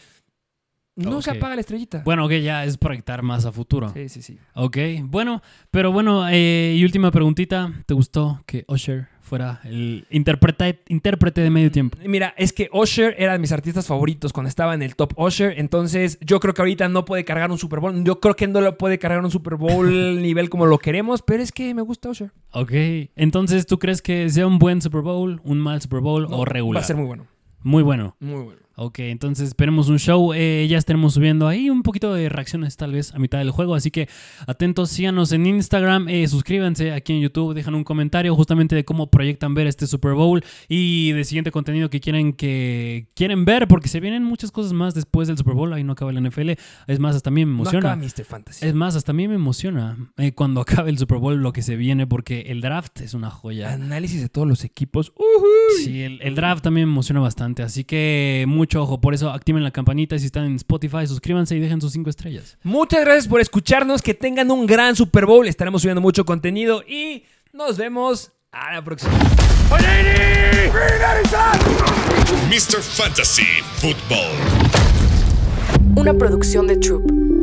no 0.96 1.22
se 1.22 1.32
apaga 1.32 1.54
la 1.54 1.60
estrellita. 1.60 2.02
Bueno, 2.04 2.24
ok, 2.26 2.32
ya 2.32 2.64
es 2.64 2.76
proyectar 2.78 3.22
más 3.22 3.46
a 3.46 3.52
futuro. 3.52 3.90
Sí, 3.92 4.08
sí, 4.08 4.22
sí. 4.22 4.38
Ok, 4.54 4.76
bueno, 5.04 5.42
pero 5.70 5.92
bueno, 5.92 6.28
eh, 6.28 6.74
y 6.76 6.84
última 6.84 7.10
preguntita. 7.10 7.72
¿Te 7.86 7.94
gustó 7.94 8.42
que 8.46 8.64
Usher 8.68 9.08
fuera 9.20 9.60
el 9.64 10.06
intérprete, 10.10 10.82
intérprete 10.88 11.40
de 11.40 11.50
medio 11.50 11.70
tiempo? 11.72 11.98
Mira, 12.04 12.34
es 12.36 12.52
que 12.52 12.68
Usher 12.72 13.14
era 13.18 13.32
de 13.32 13.38
mis 13.38 13.52
artistas 13.52 13.86
favoritos 13.86 14.32
cuando 14.32 14.48
estaba 14.48 14.74
en 14.74 14.82
el 14.82 14.94
top 14.96 15.18
Usher. 15.18 15.58
Entonces, 15.58 16.18
yo 16.20 16.38
creo 16.40 16.54
que 16.54 16.62
ahorita 16.62 16.88
no 16.88 17.04
puede 17.04 17.24
cargar 17.24 17.50
un 17.50 17.58
Super 17.58 17.80
Bowl. 17.80 18.04
Yo 18.04 18.20
creo 18.20 18.36
que 18.36 18.46
no 18.46 18.60
lo 18.60 18.78
puede 18.78 18.98
cargar 18.98 19.24
un 19.24 19.30
Super 19.30 19.56
Bowl 19.56 19.88
nivel 20.22 20.50
como 20.50 20.66
lo 20.66 20.78
queremos, 20.78 21.22
pero 21.22 21.42
es 21.42 21.50
que 21.52 21.74
me 21.74 21.82
gusta 21.82 22.10
Usher. 22.10 22.30
Ok, 22.52 22.72
entonces 23.16 23.66
¿tú 23.66 23.78
crees 23.78 24.00
que 24.00 24.28
sea 24.30 24.46
un 24.46 24.58
buen 24.58 24.80
Super 24.80 25.00
Bowl, 25.00 25.40
un 25.44 25.58
mal 25.58 25.80
Super 25.82 26.00
Bowl 26.00 26.28
No, 26.30 26.38
o 26.38 26.44
regular? 26.44 26.80
Va 26.80 26.84
a 26.84 26.86
ser 26.86 26.96
muy 26.96 27.06
bueno. 27.06 27.26
Muy 27.62 27.82
bueno. 27.82 28.14
Muy 28.20 28.42
bueno. 28.44 28.63
Ok, 28.76 28.98
entonces 29.00 29.48
esperemos 29.48 29.88
un 29.88 29.98
show. 29.98 30.32
Eh, 30.34 30.66
ya 30.68 30.78
estaremos 30.78 31.14
subiendo 31.14 31.46
ahí 31.46 31.70
un 31.70 31.82
poquito 31.82 32.12
de 32.12 32.28
reacciones 32.28 32.76
tal 32.76 32.92
vez 32.92 33.14
a 33.14 33.18
mitad 33.18 33.38
del 33.38 33.50
juego. 33.50 33.74
Así 33.76 33.90
que 33.92 34.08
atentos, 34.46 34.90
síganos 34.90 35.30
en 35.32 35.46
Instagram, 35.46 36.08
eh, 36.08 36.26
suscríbanse 36.26 36.92
aquí 36.92 37.12
en 37.12 37.20
YouTube, 37.20 37.54
dejan 37.54 37.74
un 37.76 37.84
comentario 37.84 38.34
justamente 38.34 38.74
de 38.74 38.84
cómo 38.84 39.10
proyectan 39.10 39.54
ver 39.54 39.68
este 39.68 39.86
Super 39.86 40.14
Bowl 40.14 40.42
y 40.68 41.12
de 41.12 41.22
siguiente 41.24 41.52
contenido 41.52 41.88
que 41.88 42.00
quieren 42.00 42.32
que 42.32 43.06
quieren 43.14 43.44
ver, 43.44 43.68
porque 43.68 43.88
se 43.88 44.00
vienen 44.00 44.24
muchas 44.24 44.50
cosas 44.50 44.72
más 44.72 44.92
después 44.94 45.28
del 45.28 45.38
Super 45.38 45.54
Bowl. 45.54 45.72
Ahí 45.72 45.84
no 45.84 45.92
acaba 45.92 46.10
el 46.10 46.20
NFL. 46.20 46.50
Es 46.88 46.98
más, 46.98 47.14
hasta 47.14 47.30
a 47.30 47.32
mí 47.32 47.44
me 47.44 47.52
No 47.52 47.58
emociona. 47.60 47.92
acaba 47.92 48.02
Mr. 48.02 48.24
Fantasy. 48.24 48.66
es 48.66 48.74
más, 48.74 48.96
hasta 48.96 49.12
a 49.12 49.14
mí 49.14 49.28
me 49.28 49.36
emociona 49.36 49.96
eh, 50.16 50.32
cuando 50.32 50.60
acabe 50.62 50.90
el 50.90 50.98
Super 50.98 51.18
Bowl 51.18 51.36
lo 51.36 51.52
que 51.52 51.62
se 51.62 51.76
viene, 51.76 52.06
porque 52.08 52.40
el 52.48 52.60
draft 52.60 53.00
es 53.02 53.14
una 53.14 53.30
joya. 53.30 53.72
Análisis 53.72 54.20
de 54.20 54.28
todos 54.28 54.48
los 54.48 54.64
equipos. 54.64 55.12
Sí, 55.84 56.02
el, 56.02 56.20
el 56.22 56.34
draft 56.34 56.64
también 56.64 56.88
me 56.88 56.92
emociona 56.92 57.20
bastante, 57.20 57.62
así 57.62 57.84
que 57.84 58.44
mucho 58.64 58.82
ojo. 58.82 58.98
Por 59.00 59.12
eso 59.12 59.30
activen 59.30 59.62
la 59.62 59.70
campanita 59.70 60.18
si 60.18 60.26
están 60.26 60.44
en 60.46 60.56
Spotify, 60.56 61.06
suscríbanse 61.06 61.54
y 61.54 61.60
dejen 61.60 61.80
sus 61.80 61.92
cinco 61.92 62.08
estrellas. 62.08 62.56
Muchas 62.62 63.04
gracias 63.04 63.28
por 63.28 63.40
escucharnos. 63.40 64.00
Que 64.00 64.14
tengan 64.14 64.50
un 64.50 64.66
gran 64.66 64.96
Super 64.96 65.26
Bowl. 65.26 65.46
Estaremos 65.46 65.82
subiendo 65.82 66.00
mucho 66.00 66.24
contenido 66.24 66.82
y 66.82 67.24
nos 67.52 67.76
vemos 67.76 68.32
a 68.52 68.72
la 68.72 68.82
próxima. 68.82 69.12
Mr. 72.48 72.80
Fantasy 72.80 73.46
Football. 73.76 74.32
Una 75.96 76.14
producción 76.14 76.66
de 76.66 76.76
Troop. 76.76 77.33